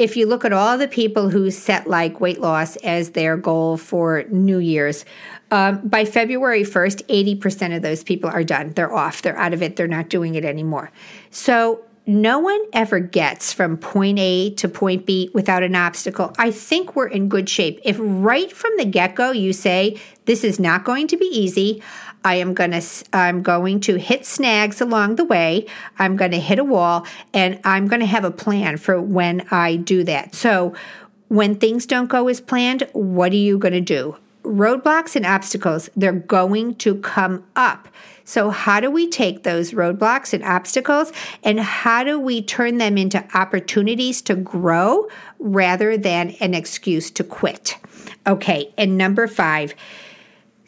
if 0.00 0.16
you 0.16 0.24
look 0.24 0.46
at 0.46 0.52
all 0.52 0.78
the 0.78 0.88
people 0.88 1.28
who 1.28 1.50
set 1.50 1.86
like 1.86 2.22
weight 2.22 2.40
loss 2.40 2.76
as 2.76 3.10
their 3.10 3.36
goal 3.36 3.76
for 3.76 4.24
New 4.30 4.56
Year's, 4.56 5.04
um, 5.50 5.86
by 5.86 6.06
February 6.06 6.62
1st, 6.62 7.38
80% 7.38 7.76
of 7.76 7.82
those 7.82 8.02
people 8.02 8.30
are 8.30 8.42
done. 8.42 8.70
They're 8.70 8.94
off. 8.94 9.20
They're 9.20 9.36
out 9.36 9.52
of 9.52 9.62
it. 9.62 9.76
They're 9.76 9.86
not 9.86 10.08
doing 10.08 10.36
it 10.36 10.44
anymore. 10.44 10.90
So 11.30 11.84
no 12.06 12.38
one 12.38 12.60
ever 12.72 12.98
gets 12.98 13.52
from 13.52 13.76
point 13.76 14.18
A 14.18 14.54
to 14.54 14.68
point 14.68 15.04
B 15.04 15.30
without 15.34 15.62
an 15.62 15.74
obstacle. 15.74 16.32
I 16.38 16.50
think 16.50 16.96
we're 16.96 17.08
in 17.08 17.28
good 17.28 17.48
shape. 17.48 17.78
If 17.84 17.98
right 18.00 18.50
from 18.50 18.72
the 18.78 18.86
get 18.86 19.14
go 19.14 19.32
you 19.32 19.52
say, 19.52 20.00
this 20.24 20.44
is 20.44 20.58
not 20.58 20.84
going 20.84 21.08
to 21.08 21.18
be 21.18 21.26
easy, 21.26 21.82
I 22.24 22.36
am 22.36 22.54
going 22.54 22.72
to 22.72 22.82
I'm 23.12 23.42
going 23.42 23.80
to 23.80 23.98
hit 23.98 24.26
snags 24.26 24.80
along 24.80 25.16
the 25.16 25.24
way. 25.24 25.66
I'm 25.98 26.16
going 26.16 26.32
to 26.32 26.40
hit 26.40 26.58
a 26.58 26.64
wall 26.64 27.06
and 27.32 27.60
I'm 27.64 27.88
going 27.88 28.00
to 28.00 28.06
have 28.06 28.24
a 28.24 28.30
plan 28.30 28.76
for 28.76 29.00
when 29.00 29.46
I 29.50 29.76
do 29.76 30.04
that. 30.04 30.34
So 30.34 30.74
when 31.28 31.54
things 31.54 31.86
don't 31.86 32.08
go 32.08 32.28
as 32.28 32.40
planned, 32.40 32.88
what 32.92 33.32
are 33.32 33.36
you 33.36 33.56
going 33.56 33.72
to 33.72 33.80
do? 33.80 34.16
Roadblocks 34.42 35.14
and 35.14 35.24
obstacles, 35.24 35.88
they're 35.96 36.12
going 36.12 36.74
to 36.76 36.96
come 36.96 37.44
up. 37.54 37.88
So, 38.24 38.50
how 38.50 38.80
do 38.80 38.90
we 38.90 39.08
take 39.08 39.42
those 39.42 39.72
roadblocks 39.72 40.32
and 40.32 40.44
obstacles 40.44 41.12
and 41.42 41.58
how 41.58 42.04
do 42.04 42.18
we 42.18 42.42
turn 42.42 42.78
them 42.78 42.96
into 42.96 43.24
opportunities 43.34 44.22
to 44.22 44.36
grow 44.36 45.08
rather 45.38 45.96
than 45.96 46.30
an 46.40 46.54
excuse 46.54 47.10
to 47.12 47.24
quit? 47.24 47.76
Okay, 48.26 48.72
and 48.78 48.96
number 48.96 49.26
five, 49.26 49.74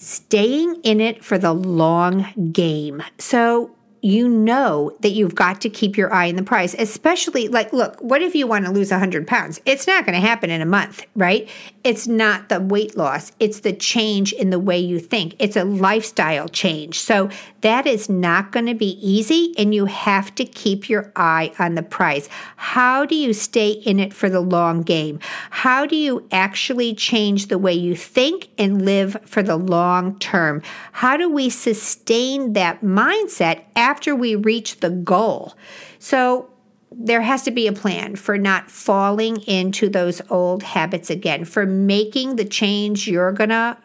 staying 0.03 0.75
in 0.83 1.01
it 1.01 1.25
for 1.25 1.39
the 1.39 1.53
long 1.53 2.27
game. 2.53 3.03
So 3.19 3.71
you 4.03 4.29
know 4.29 4.97
that 5.01 5.11
you've 5.11 5.35
got 5.37 5.61
to 5.61 5.71
keep 5.71 5.97
your 5.97 6.13
eye 6.13 6.29
on 6.29 6.35
the 6.35 6.43
prize, 6.43 6.75
especially 6.77 7.47
like, 7.47 7.73
look, 7.73 8.01
what 8.01 8.21
if 8.21 8.35
you 8.35 8.49
want 8.49 8.65
to 8.65 8.73
lose 8.73 8.91
100 8.91 9.29
pounds? 9.29 9.61
It's 9.65 9.87
not 9.87 10.05
going 10.05 10.21
to 10.21 10.27
happen 10.27 10.51
in 10.51 10.61
a 10.61 10.67
month, 10.67 11.07
right? 11.15 11.49
It's 11.85 12.09
not 12.09 12.49
the 12.49 12.61
weight 12.61 12.97
loss, 12.97 13.33
it's 13.39 13.61
the 13.61 13.73
change 13.73 14.33
in 14.33 14.51
the 14.51 14.59
way 14.59 14.79
you 14.79 14.99
think. 14.99 15.37
It's 15.39 15.57
a 15.57 15.65
lifestyle 15.65 16.49
change. 16.49 16.99
So 16.99 17.31
that 17.61 17.87
is 17.87 18.09
not 18.09 18.51
going 18.51 18.67
to 18.67 18.75
be 18.75 18.99
easy, 19.01 19.55
and 19.57 19.73
you 19.73 19.87
have 19.87 20.35
to 20.35 20.45
keep 20.45 20.89
your 20.89 21.13
eye 21.15 21.53
on 21.61 21.77
the 21.77 21.83
prize. 21.83 22.29
How 22.57 23.07
do 23.07 23.15
you 23.15 23.33
stay 23.33 23.71
in 23.71 24.01
it 24.01 24.13
for 24.13 24.29
the 24.29 24.41
long 24.41 24.83
game? 24.83 25.21
How 25.51 25.87
do 25.87 25.95
you 25.95 26.27
actually 26.33 26.95
change 26.95 27.47
the 27.47 27.59
way 27.59 27.73
you 27.73 27.95
think 27.95 28.49
and 28.59 28.85
live 28.85 29.17
for 29.25 29.45
the 29.45 29.57
long 29.57 30.19
term? 30.19 30.61
How 30.91 31.17
do 31.17 31.29
we 31.31 31.51
sustain 31.51 32.55
that 32.55 32.81
mindset 32.83 33.63
after 33.77 33.91
we 34.16 34.34
reach 34.34 34.80
the 34.80 34.90
goal? 34.90 35.55
So, 35.99 36.49
there 36.95 37.22
has 37.22 37.43
to 37.45 37.51
be 37.51 37.66
a 37.66 37.72
plan 37.72 38.16
for 38.16 38.36
not 38.36 38.70
falling 38.70 39.40
into 39.43 39.88
those 39.88 40.20
old 40.28 40.62
habits 40.62 41.09
again, 41.09 41.47
for 41.47 41.64
making 41.64 42.36
the 42.36 42.45
change 42.45 43.09
you're 43.09 43.32
going 43.32 43.49
to 43.49 43.76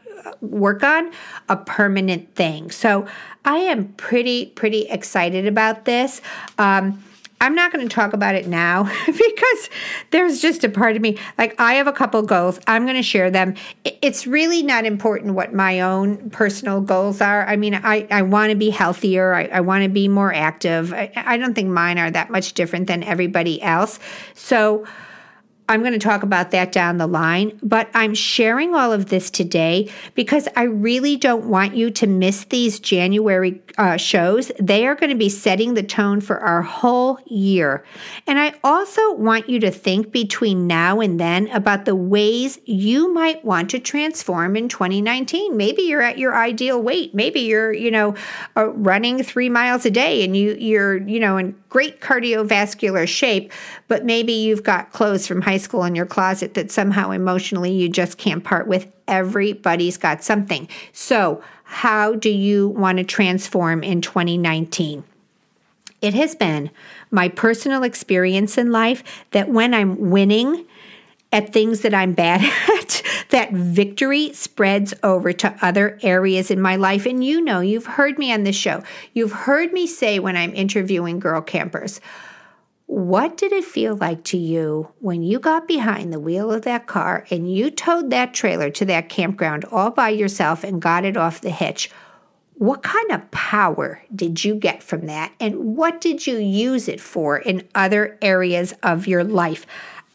work 0.42 0.84
on 0.84 1.12
a 1.50 1.56
permanent 1.56 2.36
thing. 2.36 2.72
So 2.72 3.08
I 3.46 3.58
am 3.58 3.94
pretty, 3.94 4.48
pretty 4.48 4.82
excited 4.88 5.48
about 5.48 5.86
this. 5.86 6.22
Um, 6.58 7.04
I'm 7.40 7.54
not 7.54 7.72
going 7.72 7.88
to 7.88 7.94
talk 7.94 8.14
about 8.14 8.36
it 8.36 8.48
now 8.48 8.84
because 9.06 9.70
there's 10.10 10.42
just 10.42 10.64
a 10.64 10.70
part 10.70 10.96
of 10.96 11.02
me. 11.02 11.18
Like, 11.38 11.60
I 11.60 11.76
have 11.76 11.88
a 11.88 11.94
couple 11.94 12.22
goals. 12.24 12.60
I'm 12.66 12.86
going 12.86 12.96
to 12.96 13.04
share 13.04 13.30
them. 13.30 13.56
It's 13.86 14.26
really 14.26 14.64
not 14.64 14.86
important 14.86 15.36
what 15.36 15.54
my 15.54 15.82
own 15.82 16.32
personal 16.32 16.82
goals 16.82 17.22
are. 17.22 17.46
I 17.46 17.56
mean, 17.56 17.76
I, 17.76 18.08
I 18.10 18.24
want 18.24 18.50
to 18.50 18.56
be 18.56 18.70
healthier, 18.70 19.34
I, 19.34 19.46
I 19.46 19.62
want 19.62 19.84
to 19.84 19.90
be 19.90 20.08
more 20.08 20.34
active. 20.34 20.94
I, 20.94 21.12
I 21.16 21.38
don't 21.38 21.54
think 21.54 21.70
mine 21.70 22.00
are 22.00 22.10
that 22.10 22.32
much 22.32 22.54
different 22.54 22.88
than 22.88 23.04
everybody 23.04 23.62
else. 23.62 24.00
So, 24.34 24.86
I'm 25.70 25.82
going 25.82 25.94
to 25.94 26.00
talk 26.00 26.24
about 26.24 26.52
that 26.52 26.72
down 26.72 26.98
the 26.98 27.08
line, 27.08 27.60
but 27.62 27.90
I'm 27.94 28.14
sharing 28.14 28.74
all 28.74 28.94
of 28.94 29.08
this 29.08 29.30
today 29.30 29.92
because 30.16 30.48
I 30.56 30.64
really 30.64 31.18
don't 31.18 31.46
want 31.46 31.76
you 31.76 31.92
to 31.92 32.08
miss 32.08 32.46
these 32.46 32.80
January 32.80 33.62
uh, 33.78 33.98
shows. 33.98 34.50
They 34.60 34.88
are 34.88 34.96
going 34.96 35.10
to 35.10 35.18
be 35.18 35.28
setting 35.28 35.74
the 35.74 35.84
tone 35.84 36.22
for 36.22 36.40
our 36.40 36.62
whole 36.62 37.20
year. 37.26 37.84
And 38.26 38.40
I 38.40 38.54
also 38.64 39.14
want 39.16 39.50
you 39.50 39.60
to 39.60 39.72
think 39.72 40.12
between 40.12 40.68
now 40.68 41.02
and 41.02 41.20
then 41.20 41.48
about 41.50 41.84
the 41.84 41.96
ways 41.96 42.60
you 42.66 43.14
might 43.14 43.44
want 43.44 43.70
to 43.72 43.80
transform 43.80 44.56
in 44.56 44.70
2019. 44.70 45.58
Maybe 45.58 45.82
you're 45.82 46.02
at 46.02 46.18
your 46.18 46.36
ideal 46.36 46.82
weight. 46.82 47.14
Maybe 47.14 47.42
you're, 47.42 47.74
you 47.74 47.92
know, 47.92 48.16
uh, 48.56 48.70
running 48.70 49.22
three 49.22 49.50
miles 49.50 49.86
a 49.86 49.92
day 49.92 50.24
and 50.24 50.36
you, 50.36 50.56
you're, 50.56 50.96
you 50.96 51.20
know, 51.20 51.38
in 51.38 51.54
great 51.70 52.02
cardiovascular 52.02 53.08
shape, 53.08 53.52
but 53.88 54.06
maybe 54.06 54.34
you've 54.34 54.64
got 54.64 54.92
clothes 54.92 55.28
from 55.28 55.42
high 55.42 55.58
school 55.58 55.84
in 55.84 55.96
your 55.96 56.06
closet 56.06 56.54
that 56.54 56.72
somehow 56.72 57.12
emotionally 57.12 57.72
you 57.72 57.90
just 57.90 58.18
can't 58.18 58.44
part 58.44 58.68
with. 58.68 58.88
Everybody's 59.08 59.98
got 59.98 60.24
something. 60.24 60.68
So, 60.94 61.42
how 61.64 62.16
do 62.16 62.30
you 62.30 62.70
want 62.70 62.98
to 62.98 63.04
transform 63.04 63.84
in 63.84 64.02
2019? 64.02 65.04
it 66.02 66.14
has 66.14 66.36
been 66.36 66.70
my 67.12 67.30
personal 67.30 67.84
experience 67.84 68.58
in 68.58 68.72
life 68.72 69.26
that 69.32 69.50
when 69.50 69.74
I'm 69.74 70.12
winning 70.12 70.66
at 71.32 71.54
things 71.54 71.82
that 71.82 71.94
I'm 71.94 72.14
bad 72.14 72.42
at, 72.80 73.02
that 73.30 73.52
victory 73.52 74.34
spreads 74.34 74.94
over 75.04 75.34
to 75.34 75.58
other 75.62 76.00
areas 76.02 76.50
in 76.52 76.62
my 76.62 76.76
life. 76.76 77.06
And 77.06 77.24
you 77.24 77.42
know, 77.42 77.60
you've 77.60 77.86
heard 77.86 78.18
me 78.18 78.32
on 78.32 78.44
this 78.44 78.56
show. 78.56 78.84
You've 79.14 79.34
heard 79.34 79.74
me 79.74 79.88
say 79.88 80.20
when 80.20 80.38
I'm 80.38 80.56
interviewing 80.56 81.20
girl 81.20 81.42
campers, 81.42 82.00
what 82.88 83.36
did 83.36 83.52
it 83.52 83.66
feel 83.66 83.98
like 83.98 84.24
to 84.26 84.38
you 84.38 84.90
when 85.00 85.22
you 85.22 85.40
got 85.40 85.68
behind 85.68 86.14
the 86.14 86.22
wheel 86.22 86.54
of 86.54 86.62
that 86.62 86.88
car 86.88 87.26
and 87.30 87.54
you 87.54 87.70
towed 87.70 88.12
that 88.12 88.34
trailer 88.34 88.70
to 88.70 88.86
that 88.86 89.10
campground 89.10 89.66
all 89.66 89.92
by 89.92 90.10
yourself 90.10 90.64
and 90.64 90.82
got 90.82 91.04
it 91.04 91.18
off 91.18 91.42
the 91.42 91.50
hitch? 91.50 91.92
What 92.54 92.84
kind 92.84 93.12
of 93.12 93.30
power 93.30 94.02
did 94.16 94.44
you 94.44 94.56
get 94.56 94.82
from 94.82 95.08
that? 95.08 95.34
And 95.42 95.76
what 95.76 96.00
did 96.00 96.26
you 96.26 96.38
use 96.38 96.88
it 96.88 97.02
for 97.02 97.38
in 97.38 97.68
other 97.76 98.18
areas 98.22 98.74
of 98.84 99.06
your 99.06 99.26
life? 99.26 99.68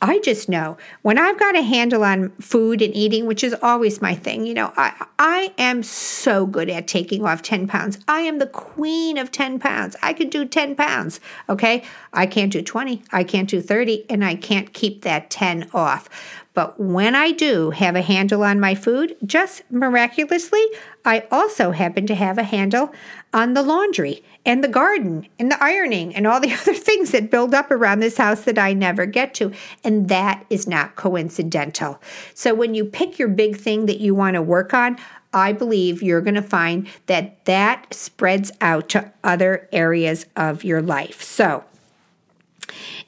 I 0.03 0.19
just 0.19 0.49
know 0.49 0.77
when 1.03 1.17
I've 1.17 1.39
got 1.39 1.57
a 1.57 1.63
handle 1.63 2.03
on 2.03 2.31
food 2.41 2.83
and 2.83 2.95
eating, 2.95 3.25
which 3.27 3.45
is 3.45 3.55
always 3.63 4.03
my 4.03 4.17
thing, 4.17 4.45
you 4.45 4.53
know, 4.53 4.73
I, 4.77 5.07
I 5.21 5.55
am 5.59 5.85
so 5.85 6.45
good 6.45 6.69
at 6.69 6.89
taking 6.89 7.25
off 7.25 7.41
10 7.41 7.69
pounds. 7.69 7.99
I 8.09 8.23
am 8.23 8.41
the 8.41 8.49
queen 8.49 9.17
of 9.17 9.31
10 9.31 9.61
pounds. 9.61 9.95
I 10.03 10.13
could 10.13 10.31
do 10.31 10.45
10 10.45 10.75
pounds. 10.75 11.21
Okay. 11.49 11.85
I 12.13 12.27
can't 12.27 12.53
do 12.53 12.63
20, 12.63 13.03
I 13.13 13.25
can't 13.25 13.49
do 13.49 13.63
30, 13.63 14.05
and 14.11 14.25
I 14.25 14.35
can't 14.35 14.73
keep 14.73 15.03
that 15.03 15.31
10 15.31 15.71
off. 15.73 16.09
But 16.55 16.79
when 16.79 17.15
I 17.15 17.33
do 17.33 17.71
have 17.71 17.97
a 17.97 18.03
handle 18.03 18.43
on 18.43 18.61
my 18.61 18.75
food, 18.75 19.17
just 19.25 19.63
miraculously, 19.71 20.63
I 21.05 21.27
also 21.31 21.71
happen 21.71 22.07
to 22.07 22.15
have 22.15 22.37
a 22.37 22.43
handle 22.43 22.93
on 23.33 23.55
the 23.55 23.63
laundry 23.63 24.23
and 24.45 24.63
the 24.63 24.69
garden 24.69 25.27
and 25.39 25.51
the 25.51 25.63
ironing 25.63 26.15
and 26.15 26.27
all 26.27 26.41
the 26.41 26.53
other 26.61 26.75
things 26.75 27.11
that 27.13 27.31
build 27.31 27.55
up 27.55 27.71
around 27.71 28.01
this 28.01 28.19
house 28.19 28.43
that 28.43 28.59
I 28.59 28.75
never 28.75 29.07
get 29.07 29.35
to. 29.35 29.53
And 29.83 30.09
that 30.09 30.45
is 30.51 30.67
not 30.67 30.97
coincidental. 30.97 32.01
So 32.35 32.55
when 32.55 32.75
you 32.75 32.85
pick 32.85 33.19
your 33.19 33.29
big 33.29 33.57
thing 33.57 33.87
that 33.87 34.01
you 34.01 34.15
want 34.15 34.35
to 34.35 34.43
work 34.43 34.75
on, 34.75 34.99
I 35.33 35.53
believe 35.53 36.03
you're 36.03 36.21
going 36.21 36.35
to 36.35 36.43
find 36.43 36.89
that 37.07 37.45
that 37.47 37.93
spreads 37.95 38.53
out 38.61 38.91
to 38.91 39.11
other 39.25 39.69
areas 39.73 40.27
of 40.37 40.63
your 40.63 40.83
life. 40.83 41.23
So, 41.23 41.65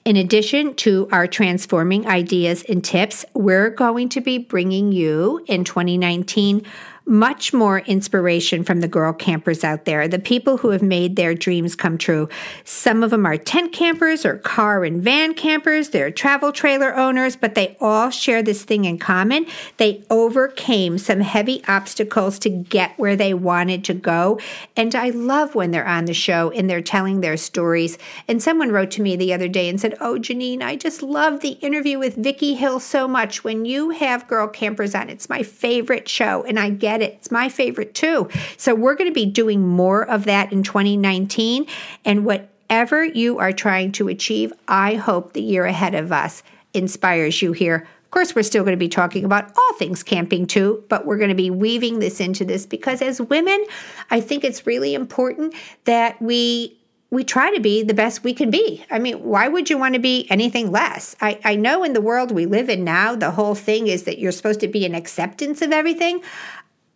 in 0.05 0.17
addition 0.17 0.75
to 0.77 1.09
our 1.12 1.27
transforming 1.27 2.07
ideas 2.07 2.65
and 2.69 2.85
tips, 2.85 3.25
we're 3.35 3.71
going 3.71 4.09
to 4.11 4.21
be 4.21 4.39
bringing 4.39 4.93
you 4.93 5.45
in 5.47 5.65
2019 5.65 6.65
much 7.07 7.53
more 7.53 7.81
inspiration 7.81 8.65
from 8.65 8.81
the 8.81 8.89
girl 8.89 9.13
campers 9.13 9.63
out 9.63 9.85
there, 9.85 10.09
the 10.09 10.19
people 10.19 10.59
who 10.59 10.71
have 10.71 10.83
made 10.83 11.17
their 11.17 11.35
dreams 11.35 11.75
come 11.75 11.99
true. 11.99 12.29
Some 12.65 13.03
of 13.03 13.11
them 13.11 13.27
are 13.27 13.37
tent 13.37 13.73
campers 13.73 14.25
or 14.25 14.39
car 14.39 14.85
and 14.85 15.03
van 15.03 15.35
campers, 15.35 15.91
they're 15.91 16.11
travel 16.11 16.53
trailer 16.53 16.97
owners, 16.97 17.37
but 17.37 17.55
they 17.55 17.77
all 17.81 18.11
share 18.11 18.43
this 18.43 18.65
thing 18.65 18.85
in 18.85 18.99
common. 18.99 19.47
They 19.77 20.03
overcame 20.11 20.99
some 20.99 21.21
heavy 21.21 21.63
obstacles 21.69 22.39
to 22.41 22.49
get 22.49 22.99
where 22.99 23.17
they 23.17 23.35
wanted 23.35 23.85
to 23.85 23.95
go. 23.95 24.41
And 24.77 24.95
I 24.95 25.11
love 25.11 25.55
when 25.55 25.71
they're 25.71 25.87
on 25.87 26.07
the 26.07 26.15
show 26.15 26.51
and 26.51 26.69
they're 26.69 26.81
telling 26.81 27.21
their 27.21 27.37
stories. 27.37 27.99
And 28.29 28.43
someone 28.43 28.73
wrote 28.73 28.91
to 28.93 29.03
me 29.03 29.17
the 29.17 29.35
other 29.35 29.49
day 29.49 29.69
and 29.69 29.81
said, 29.81 29.97
Oh, 30.01 30.15
Janine, 30.19 30.63
I 30.63 30.77
just 30.77 31.03
love 31.03 31.41
the 31.41 31.51
interview 31.51 31.99
with 31.99 32.17
Vicki 32.17 32.55
Hill 32.55 32.81
so 32.81 33.07
much. 33.07 33.45
When 33.45 33.65
you 33.65 33.91
have 33.91 34.29
girl 34.29 34.49
campers 34.49 34.95
on, 34.95 35.11
it's 35.11 35.29
my 35.29 35.43
favorite 35.43 36.09
show. 36.09 36.45
And 36.45 36.59
I 36.59 36.71
get 36.71 36.94
get 36.99 37.09
it. 37.09 37.15
It's 37.15 37.31
my 37.31 37.49
favorite 37.49 37.95
too. 37.95 38.29
So 38.57 38.75
we're 38.75 38.95
going 38.95 39.11
to 39.11 39.15
be 39.15 39.27
doing 39.27 39.67
more 39.67 40.09
of 40.09 40.25
that 40.25 40.53
in 40.53 40.63
2019. 40.63 41.67
And 42.05 42.25
whatever 42.25 43.05
you 43.05 43.39
are 43.39 43.53
trying 43.53 43.93
to 43.93 44.09
achieve, 44.09 44.53
I 44.69 44.95
hope 44.95 45.33
the 45.33 45.43
year 45.43 45.65
ahead 45.65 45.95
of 45.95 46.13
us 46.13 46.43
inspires 46.73 47.43
you 47.43 47.53
here. 47.53 47.87
Of 48.05 48.11
course, 48.11 48.35
we're 48.35 48.43
still 48.43 48.63
going 48.63 48.77
to 48.77 48.85
be 48.85 48.89
talking 48.89 49.25
about 49.25 49.53
all 49.59 49.75
things 49.77 50.05
camping 50.05 50.47
too, 50.47 50.85
but 50.89 51.05
we're 51.05 51.19
going 51.19 51.31
to 51.31 51.35
be 51.35 51.51
weaving 51.51 51.99
this 51.99 52.21
into 52.21 52.45
this 52.45 52.65
because 52.65 53.03
as 53.03 53.21
women, 53.21 53.65
I 54.11 54.21
think 54.21 54.45
it's 54.45 54.67
really 54.69 54.95
important 54.95 55.55
that 55.85 56.21
we 56.23 56.79
we 57.15 57.23
try 57.23 57.55
to 57.55 57.61
be 57.61 57.83
the 57.83 57.95
best 57.95 58.25
we 58.25 58.35
can 58.35 58.51
be. 58.51 58.85
I 58.91 58.99
mean, 58.99 59.23
why 59.23 59.47
would 59.47 59.71
you 59.71 59.79
want 59.79 59.95
to 59.95 60.01
be 60.01 60.27
anything 60.31 60.73
less? 60.73 61.15
I, 61.21 61.39
I 61.45 61.55
know 61.55 61.85
in 61.85 61.93
the 61.93 62.01
world 62.01 62.33
we 62.33 62.45
live 62.45 62.69
in 62.69 62.83
now, 62.83 63.15
the 63.15 63.31
whole 63.31 63.55
thing 63.55 63.87
is 63.87 64.03
that 64.03 64.19
you're 64.19 64.33
supposed 64.33 64.61
to 64.61 64.69
be 64.69 64.85
an 64.85 64.97
acceptance 64.97 65.63
of 65.63 65.71
everything. 65.71 66.23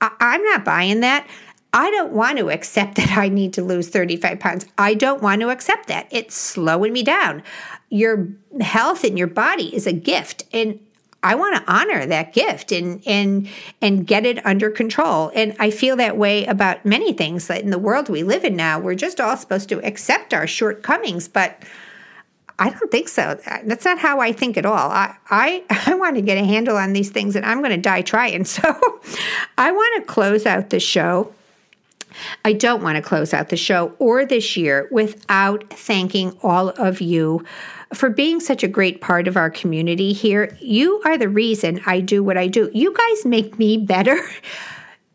I, 0.00 0.10
I'm 0.20 0.42
not 0.44 0.64
buying 0.64 1.00
that. 1.00 1.26
I 1.72 1.90
don't 1.90 2.12
want 2.12 2.38
to 2.38 2.50
accept 2.50 2.94
that 2.96 3.16
I 3.16 3.28
need 3.28 3.52
to 3.54 3.62
lose 3.62 3.88
35 3.88 4.40
pounds. 4.40 4.66
I 4.78 4.94
don't 4.94 5.22
want 5.22 5.40
to 5.42 5.50
accept 5.50 5.88
that. 5.88 6.08
It's 6.10 6.34
slowing 6.34 6.92
me 6.92 7.02
down. 7.02 7.42
Your 7.90 8.28
health 8.60 9.04
and 9.04 9.18
your 9.18 9.28
body 9.28 9.74
is 9.74 9.86
a 9.86 9.92
gift. 9.92 10.44
And 10.52 10.80
I 11.22 11.34
want 11.34 11.56
to 11.56 11.72
honor 11.72 12.06
that 12.06 12.32
gift 12.32 12.70
and 12.70 13.02
and 13.04 13.48
and 13.82 14.06
get 14.06 14.24
it 14.24 14.44
under 14.46 14.70
control. 14.70 15.32
And 15.34 15.56
I 15.58 15.70
feel 15.70 15.96
that 15.96 16.16
way 16.16 16.44
about 16.46 16.84
many 16.86 17.12
things 17.12 17.48
that 17.48 17.62
in 17.62 17.70
the 17.70 17.78
world 17.78 18.08
we 18.08 18.22
live 18.22 18.44
in 18.44 18.54
now. 18.54 18.78
We're 18.78 18.94
just 18.94 19.20
all 19.20 19.36
supposed 19.36 19.68
to 19.70 19.84
accept 19.84 20.32
our 20.32 20.46
shortcomings, 20.46 21.26
but 21.26 21.64
I 22.58 22.70
don't 22.70 22.90
think 22.90 23.08
so. 23.08 23.38
That's 23.64 23.84
not 23.84 23.98
how 23.98 24.20
I 24.20 24.32
think 24.32 24.56
at 24.56 24.66
all. 24.66 24.90
I, 24.90 25.14
I, 25.30 25.64
I 25.86 25.94
want 25.94 26.16
to 26.16 26.22
get 26.22 26.38
a 26.38 26.44
handle 26.44 26.76
on 26.76 26.92
these 26.92 27.10
things 27.10 27.36
and 27.36 27.46
I'm 27.46 27.58
going 27.58 27.70
to 27.70 27.76
die 27.76 28.02
trying. 28.02 28.44
So 28.48 28.62
I 29.56 29.70
want 29.70 30.02
to 30.02 30.12
close 30.12 30.44
out 30.46 30.70
the 30.70 30.80
show. 30.80 31.32
I 32.44 32.52
don't 32.52 32.82
want 32.82 32.96
to 32.96 33.02
close 33.02 33.32
out 33.32 33.50
the 33.50 33.56
show 33.56 33.94
or 33.98 34.24
this 34.24 34.56
year 34.56 34.88
without 34.90 35.70
thanking 35.70 36.36
all 36.42 36.70
of 36.70 37.00
you 37.00 37.44
for 37.94 38.10
being 38.10 38.40
such 38.40 38.64
a 38.64 38.68
great 38.68 39.00
part 39.00 39.28
of 39.28 39.36
our 39.36 39.50
community 39.50 40.12
here. 40.12 40.56
You 40.60 41.00
are 41.04 41.16
the 41.16 41.28
reason 41.28 41.80
I 41.86 42.00
do 42.00 42.24
what 42.24 42.36
I 42.36 42.48
do. 42.48 42.70
You 42.74 42.94
guys 42.94 43.24
make 43.24 43.58
me 43.58 43.76
better. 43.76 44.18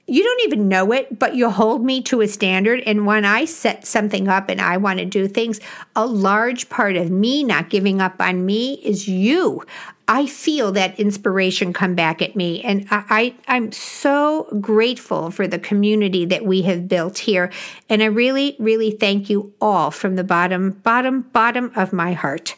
you 0.05 0.21
don't 0.21 0.41
even 0.41 0.67
know 0.67 0.91
it, 0.91 1.17
but 1.17 1.35
you 1.35 1.49
hold 1.49 1.83
me 1.83 2.01
to 2.03 2.21
a 2.21 2.27
standard. 2.27 2.81
And 2.85 3.05
when 3.05 3.23
I 3.23 3.45
set 3.45 3.87
something 3.87 4.27
up 4.27 4.49
and 4.49 4.59
I 4.59 4.77
want 4.77 4.99
to 4.99 5.05
do 5.05 5.27
things, 5.27 5.61
a 5.95 6.05
large 6.05 6.67
part 6.69 6.97
of 6.97 7.09
me 7.09 7.43
not 7.43 7.69
giving 7.69 8.01
up 8.01 8.15
on 8.19 8.45
me 8.45 8.73
is 8.83 9.07
you. 9.07 9.63
I 10.07 10.25
feel 10.25 10.73
that 10.73 10.99
inspiration 10.99 11.71
come 11.71 11.95
back 11.95 12.21
at 12.21 12.35
me. 12.35 12.61
And 12.61 12.85
I, 12.91 13.35
I, 13.47 13.55
am 13.55 13.71
so 13.71 14.49
grateful 14.59 15.31
for 15.31 15.47
the 15.47 15.59
community 15.59 16.25
that 16.25 16.45
we 16.45 16.63
have 16.63 16.89
built 16.89 17.19
here. 17.19 17.51
And 17.89 18.03
I 18.03 18.07
really, 18.07 18.57
really 18.59 18.91
thank 18.91 19.29
you 19.29 19.53
all 19.61 19.91
from 19.91 20.15
the 20.17 20.23
bottom, 20.23 20.71
bottom, 20.71 21.21
bottom 21.21 21.71
of 21.75 21.93
my 21.93 22.13
heart. 22.13 22.55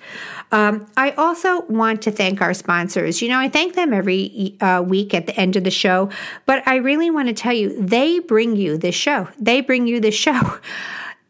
Um, 0.52 0.88
I 0.98 1.12
also 1.12 1.62
want 1.64 2.02
to 2.04 2.12
thank 2.12 2.42
our 2.42 2.54
sponsors. 2.54 3.22
You 3.22 3.30
know, 3.30 3.40
I 3.40 3.50
thank 3.50 3.76
them 3.76 3.94
every 3.94 4.58
uh, 4.60 4.82
week 4.82 5.14
at 5.14 5.28
the 5.28 5.40
end 5.40 5.56
of 5.56 5.64
the 5.64 5.72
show, 5.72 6.10
but 6.46 6.68
I 6.68 6.78
really 6.78 7.12
want 7.12 7.28
to 7.28 7.34
tell 7.34 7.54
you, 7.54 7.80
they 7.80 8.20
bring 8.20 8.56
you 8.56 8.78
this 8.78 8.96
show. 8.96 9.28
They 9.40 9.62
bring 9.62 9.86
you 9.86 10.00
this 10.00 10.16
show. 10.16 10.60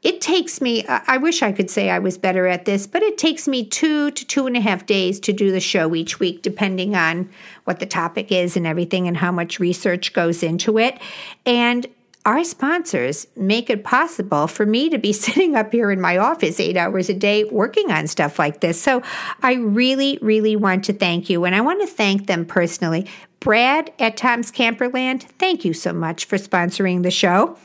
It 0.06 0.22
takes 0.22 0.62
me, 0.62 0.86
I 0.86 1.18
wish 1.18 1.42
I 1.42 1.52
could 1.52 1.72
say 1.72 1.90
I 1.90 1.98
was 1.98 2.16
better 2.16 2.46
at 2.46 2.66
this, 2.66 2.86
but 2.86 3.02
it 3.02 3.18
takes 3.18 3.48
me 3.48 3.66
two 3.66 4.12
to 4.12 4.24
two 4.24 4.46
and 4.46 4.56
a 4.56 4.62
half 4.62 4.86
days 4.86 5.20
to 5.22 5.34
do 5.34 5.52
the 5.52 5.60
show 5.60 5.96
each 5.96 6.20
week, 6.20 6.44
depending 6.44 6.96
on 6.96 7.28
what 7.64 7.80
the 7.80 7.88
topic 7.88 8.32
is 8.32 8.56
and 8.56 8.68
everything 8.68 9.08
and 9.08 9.18
how 9.18 9.32
much 9.32 9.60
research 9.60 10.14
goes 10.14 10.44
into 10.44 10.78
it. 10.78 11.02
And 11.44 11.88
our 12.24 12.44
sponsors 12.44 13.26
make 13.36 13.72
it 13.72 13.84
possible 13.84 14.46
for 14.46 14.68
me 14.68 14.92
to 14.92 15.00
be 15.00 15.12
sitting 15.26 15.56
up 15.56 15.72
here 15.72 15.90
in 15.90 16.00
my 16.00 16.18
office 16.18 16.60
eight 16.60 16.78
hours 16.78 17.10
a 17.10 17.16
day 17.16 17.44
working 17.46 17.92
on 17.92 18.06
stuff 18.06 18.38
like 18.38 18.62
this. 18.62 18.80
So 18.80 19.02
I 19.42 19.54
really, 19.54 20.20
really 20.22 20.56
want 20.56 20.86
to 20.86 20.94
thank 20.94 21.32
you. 21.32 21.46
And 21.46 21.56
I 21.56 21.62
want 21.62 21.82
to 21.82 21.88
thank 21.88 22.28
them 22.28 22.46
personally. 22.46 23.08
Brad 23.40 23.92
at 23.98 24.18
Tom's 24.18 24.52
Camperland, 24.52 25.24
thank 25.40 25.66
you 25.66 25.74
so 25.74 25.94
much 25.94 26.26
for 26.26 26.38
sponsoring 26.38 27.02
the 27.02 27.10
show. 27.10 27.58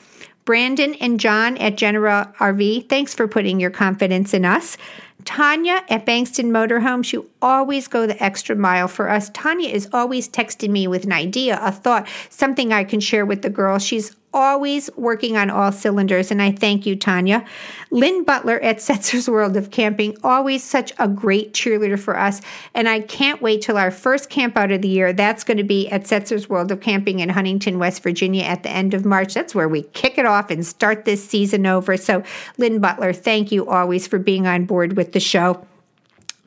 Brandon 0.45 0.95
and 0.95 1.21
John 1.21 1.57
at 1.59 1.77
General 1.77 2.25
RV, 2.39 2.89
thanks 2.89 3.15
for 3.15 3.29
putting 3.29 3.61
your 3.61 3.71
confidence 3.71 4.35
in 4.35 4.45
us. 4.45 4.77
Tanya 5.25 5.83
at 5.89 6.07
Bankston 6.07 6.51
Motorhomes, 6.51 7.13
you 7.13 7.29
always 7.43 7.89
go 7.89 8.07
the 8.07 8.23
extra 8.23 8.57
mile 8.57 8.89
for 8.89 9.09
us. 9.09 9.31
Tanya 9.31 9.69
is 9.69 9.89
always 9.93 10.29
texting 10.29 10.71
me 10.71 10.87
with 10.87 11.05
an 11.05 11.13
idea, 11.13 11.59
a 11.63 11.71
thought, 11.71 12.09
something 12.31 12.73
I 12.73 12.85
can 12.85 13.01
share 13.01 13.27
with 13.27 13.43
the 13.43 13.51
girls. 13.51 13.85
She's 13.85 14.17
always 14.33 14.91
working 14.97 15.37
on 15.37 15.51
all 15.51 15.73
cylinders, 15.73 16.31
and 16.31 16.41
I 16.41 16.53
thank 16.53 16.87
you, 16.87 16.97
Tanya. 16.97 17.45
Lynn 17.91 18.25
Butler 18.25 18.61
at 18.61 18.77
Setzer's 18.81 19.29
World 19.29 19.57
of 19.57 19.71
Camping, 19.71 20.17
always 20.23 20.63
such 20.63 20.93
a 20.99 21.09
great 21.09 21.53
cheerleader 21.53 21.99
for 21.99 22.19
us, 22.19 22.41
and 22.75 22.89
I 22.89 23.01
can't 23.01 23.43
wait 23.43 23.63
till 23.63 23.77
our 23.77 23.91
first 23.91 24.31
camp 24.31 24.57
out 24.57 24.71
of 24.71 24.83
the 24.83 24.89
year. 24.89 25.13
That's 25.13 25.45
going 25.45 25.59
to 25.59 25.65
be 25.65 25.89
at 25.91 26.05
Setzer's 26.05 26.49
World 26.49 26.71
of 26.71 26.81
Camping 26.81 27.21
in 27.21 27.29
Huntington, 27.29 27.79
West 27.79 28.03
Virginia 28.03 28.45
at 28.45 28.63
the 28.63 28.71
end 28.71 28.95
of 28.95 29.05
March. 29.05 29.35
That's 29.35 29.55
where 29.55 29.69
we 29.69 29.83
kick 29.83 30.19
it 30.19 30.27
off 30.27 30.51
and 30.51 30.67
start 30.67 31.05
this 31.05 31.27
season 31.27 31.67
over. 31.67 31.97
So, 31.97 32.23
Lynn 32.59 32.81
Butler, 32.81 33.13
thank 33.13 33.53
you 33.53 33.69
always 33.69 34.07
for 34.07 34.19
being 34.19 34.47
on 34.47 34.65
board 34.65 34.97
with 34.97 35.13
the 35.13 35.21
show. 35.21 35.67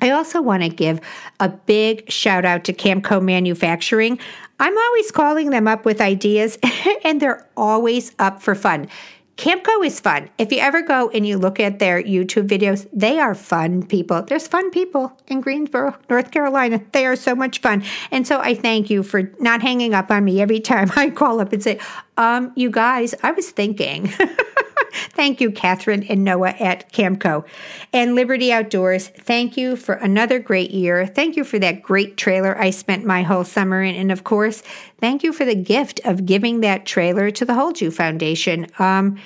I 0.04 0.10
also 0.10 0.42
want 0.42 0.64
to 0.64 0.70
give 0.70 1.00
a 1.40 1.48
big 1.48 2.12
shout 2.12 2.44
out 2.44 2.66
to 2.66 2.74
Camco 2.74 3.24
Manufacturing. 3.24 4.20
I'm 4.60 4.78
always 4.78 5.12
calling 5.12 5.50
them 5.50 5.66
up 5.66 5.86
with 5.86 6.02
ideas, 6.02 6.60
and 7.06 7.22
they're 7.22 7.48
always 7.56 8.14
up 8.20 8.42
for 8.42 8.54
fun. 8.54 8.90
Camco 9.38 9.84
is 9.84 10.02
fun. 10.02 10.30
If 10.38 10.52
you 10.52 10.60
ever 10.60 10.82
go 10.82 11.10
and 11.10 11.26
you 11.26 11.38
look 11.38 11.60
at 11.60 11.80
their 11.80 12.04
YouTube 12.04 12.48
videos, 12.50 12.88
they 12.94 13.18
are 13.20 13.34
fun 13.34 13.84
people. 13.84 14.22
There's 14.22 14.46
fun 14.46 14.70
people 14.72 15.18
in 15.28 15.40
Greensboro, 15.40 15.98
North 16.10 16.32
Carolina. 16.32 16.82
They 16.92 17.06
are 17.06 17.16
so 17.16 17.34
much 17.34 17.60
fun. 17.62 17.84
And 18.12 18.28
so 18.28 18.42
I 18.42 18.56
thank 18.56 18.90
you 18.90 19.04
for 19.04 19.32
not 19.40 19.62
hanging 19.62 19.94
up 19.94 20.12
on 20.12 20.26
me 20.26 20.42
every 20.42 20.60
time 20.60 20.92
I 20.98 21.12
call 21.12 21.40
up 21.40 21.54
and 21.54 21.64
say, 21.64 21.80
um, 22.18 22.52
you 22.56 22.70
guys, 22.70 23.16
I 23.24 23.32
was 23.32 23.50
thinking. 23.50 24.08
thank 24.94 25.42
you, 25.42 25.52
Catherine 25.52 26.04
and 26.04 26.24
Noah 26.24 26.56
at 26.60 26.92
Camco. 26.92 27.46
And 27.92 28.16
Liberty 28.16 28.52
Outdoors, 28.52 29.08
thank 29.08 29.58
you 29.58 29.76
for 29.76 29.96
another 29.96 30.40
great 30.40 30.72
year. 30.72 31.06
Thank 31.08 31.36
you 31.36 31.44
for 31.44 31.60
that 31.60 31.82
great 31.82 32.18
trailer 32.18 32.58
I 32.60 32.70
spent 32.70 33.06
my 33.06 33.24
whole 33.24 33.44
summer 33.44 33.82
in. 33.82 33.96
And 33.96 34.12
of 34.12 34.24
course, 34.24 34.62
thank 35.00 35.24
you 35.24 35.34
for 35.34 35.46
the 35.46 35.56
gift 35.56 36.00
of 36.06 36.26
giving 36.26 36.62
that 36.62 36.86
trailer 36.86 37.32
to 37.32 37.46
the 37.46 37.54
Hold 37.54 37.82
You 37.82 37.92
Foundation. 37.92 38.68
Um, 38.80 39.18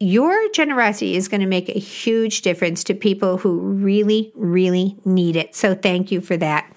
your 0.00 0.36
generosity 0.50 1.16
is 1.16 1.28
going 1.28 1.40
to 1.40 1.46
make 1.46 1.68
a 1.68 1.78
huge 1.78 2.42
difference 2.42 2.84
to 2.84 2.94
people 2.94 3.38
who 3.38 3.58
really, 3.60 4.32
really 4.34 4.96
need 5.04 5.36
it. 5.36 5.54
So 5.54 5.74
thank 5.74 6.10
you 6.10 6.20
for 6.20 6.36
that. 6.36 6.70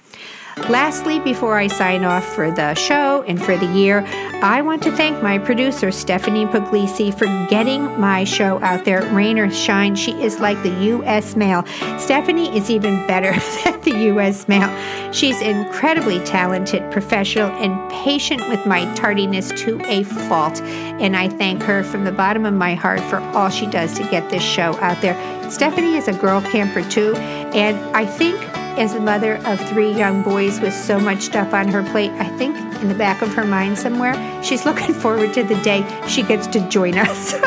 Lastly, 0.70 1.20
before 1.20 1.58
I 1.58 1.68
sign 1.68 2.04
off 2.04 2.26
for 2.36 2.52
the 2.52 2.74
show 2.74 3.24
and 3.24 3.42
for 3.42 3.56
the 3.56 3.68
year, 3.68 4.04
I 4.44 4.62
want 4.62 4.84
to 4.84 4.92
thank 4.92 5.24
my 5.24 5.38
producer, 5.38 5.92
Stephanie 5.92 6.46
Puglisi, 6.46 7.18
for 7.18 7.26
getting 7.50 7.84
my 8.00 8.26
show 8.26 8.62
out 8.62 8.84
there. 8.84 9.02
Rain 9.14 9.40
or 9.40 9.50
shine, 9.50 9.96
she 9.96 10.12
is 10.22 10.40
like 10.40 10.62
the 10.64 10.70
U.S. 10.70 11.38
mail. 11.38 11.66
Stephanie 11.98 12.56
is 12.56 12.70
even 12.70 13.08
better 13.08 13.32
than 13.64 13.80
the 13.82 13.98
U.S. 14.08 14.48
mail. 14.50 14.70
She's 15.14 15.42
incredibly 15.42 16.20
talented, 16.26 16.92
professional, 16.92 17.50
and 17.52 17.90
patient 17.90 18.48
with 18.50 18.66
my 18.66 18.94
tardiness 18.96 19.50
to 19.62 19.82
a 19.90 20.04
fault. 20.04 20.62
And 20.62 21.16
I 21.16 21.30
thank 21.30 21.64
her 21.64 21.84
from 21.84 22.04
the 22.04 22.12
bottom 22.12 22.46
of 22.46 22.54
my 22.54 22.76
heart 22.76 23.00
for 23.02 23.20
all 23.20 23.50
she 23.50 23.68
does 23.68 23.94
to 23.98 24.04
get 24.10 24.30
this 24.30 24.44
show 24.44 24.76
out 24.82 25.02
there. 25.02 25.16
Stephanie 25.50 25.96
is 25.96 26.10
a 26.10 26.14
girl 26.14 26.42
camper 26.42 26.84
too, 26.90 27.16
and 27.16 27.78
I 27.96 28.06
think 28.06 28.38
as 28.78 28.94
a 28.94 29.00
mother 29.00 29.38
of 29.46 29.60
three 29.70 29.92
young 29.92 30.22
boys 30.22 30.60
with 30.60 30.74
so 30.74 31.00
much 31.00 31.24
stuff 31.24 31.54
on 31.54 31.68
her 31.68 31.84
plate, 31.92 32.12
I 32.12 32.28
think 32.38 32.56
in 32.82 32.88
the 32.88 32.96
back 32.96 33.22
of 33.22 33.34
her 33.34 33.44
mind 33.44 33.78
somewhere, 33.78 34.14
she's 34.44 34.66
looking 34.70 34.94
forward 34.94 35.34
to 35.34 35.44
the 35.44 35.56
day 35.62 35.86
she 36.08 36.24
gets 36.24 36.48
to 36.48 36.60
join 36.70 36.98
us 36.98 37.34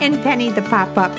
and 0.00 0.22
Penny 0.22 0.50
the 0.50 0.62
pop 0.62 0.96
up. 0.96 1.16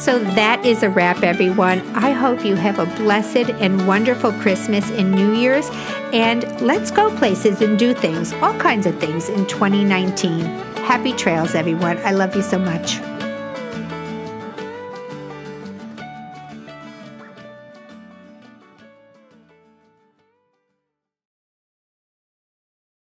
So 0.00 0.18
that 0.18 0.64
is 0.64 0.82
a 0.82 0.88
wrap, 0.88 1.22
everyone. 1.22 1.80
I 1.94 2.12
hope 2.12 2.42
you 2.44 2.54
have 2.54 2.78
a 2.78 2.86
blessed 3.02 3.50
and 3.60 3.86
wonderful 3.86 4.32
Christmas 4.32 4.90
and 4.92 5.12
New 5.12 5.34
Year's. 5.34 5.68
And 6.12 6.60
let's 6.62 6.90
go 6.90 7.14
places 7.18 7.60
and 7.60 7.78
do 7.78 7.92
things, 7.92 8.32
all 8.34 8.58
kinds 8.58 8.86
of 8.86 8.98
things 8.98 9.28
in 9.28 9.46
2019. 9.46 10.40
Happy 10.76 11.12
trails, 11.12 11.54
everyone. 11.54 11.98
I 11.98 12.12
love 12.12 12.34
you 12.34 12.42
so 12.42 12.58
much. 12.58 12.98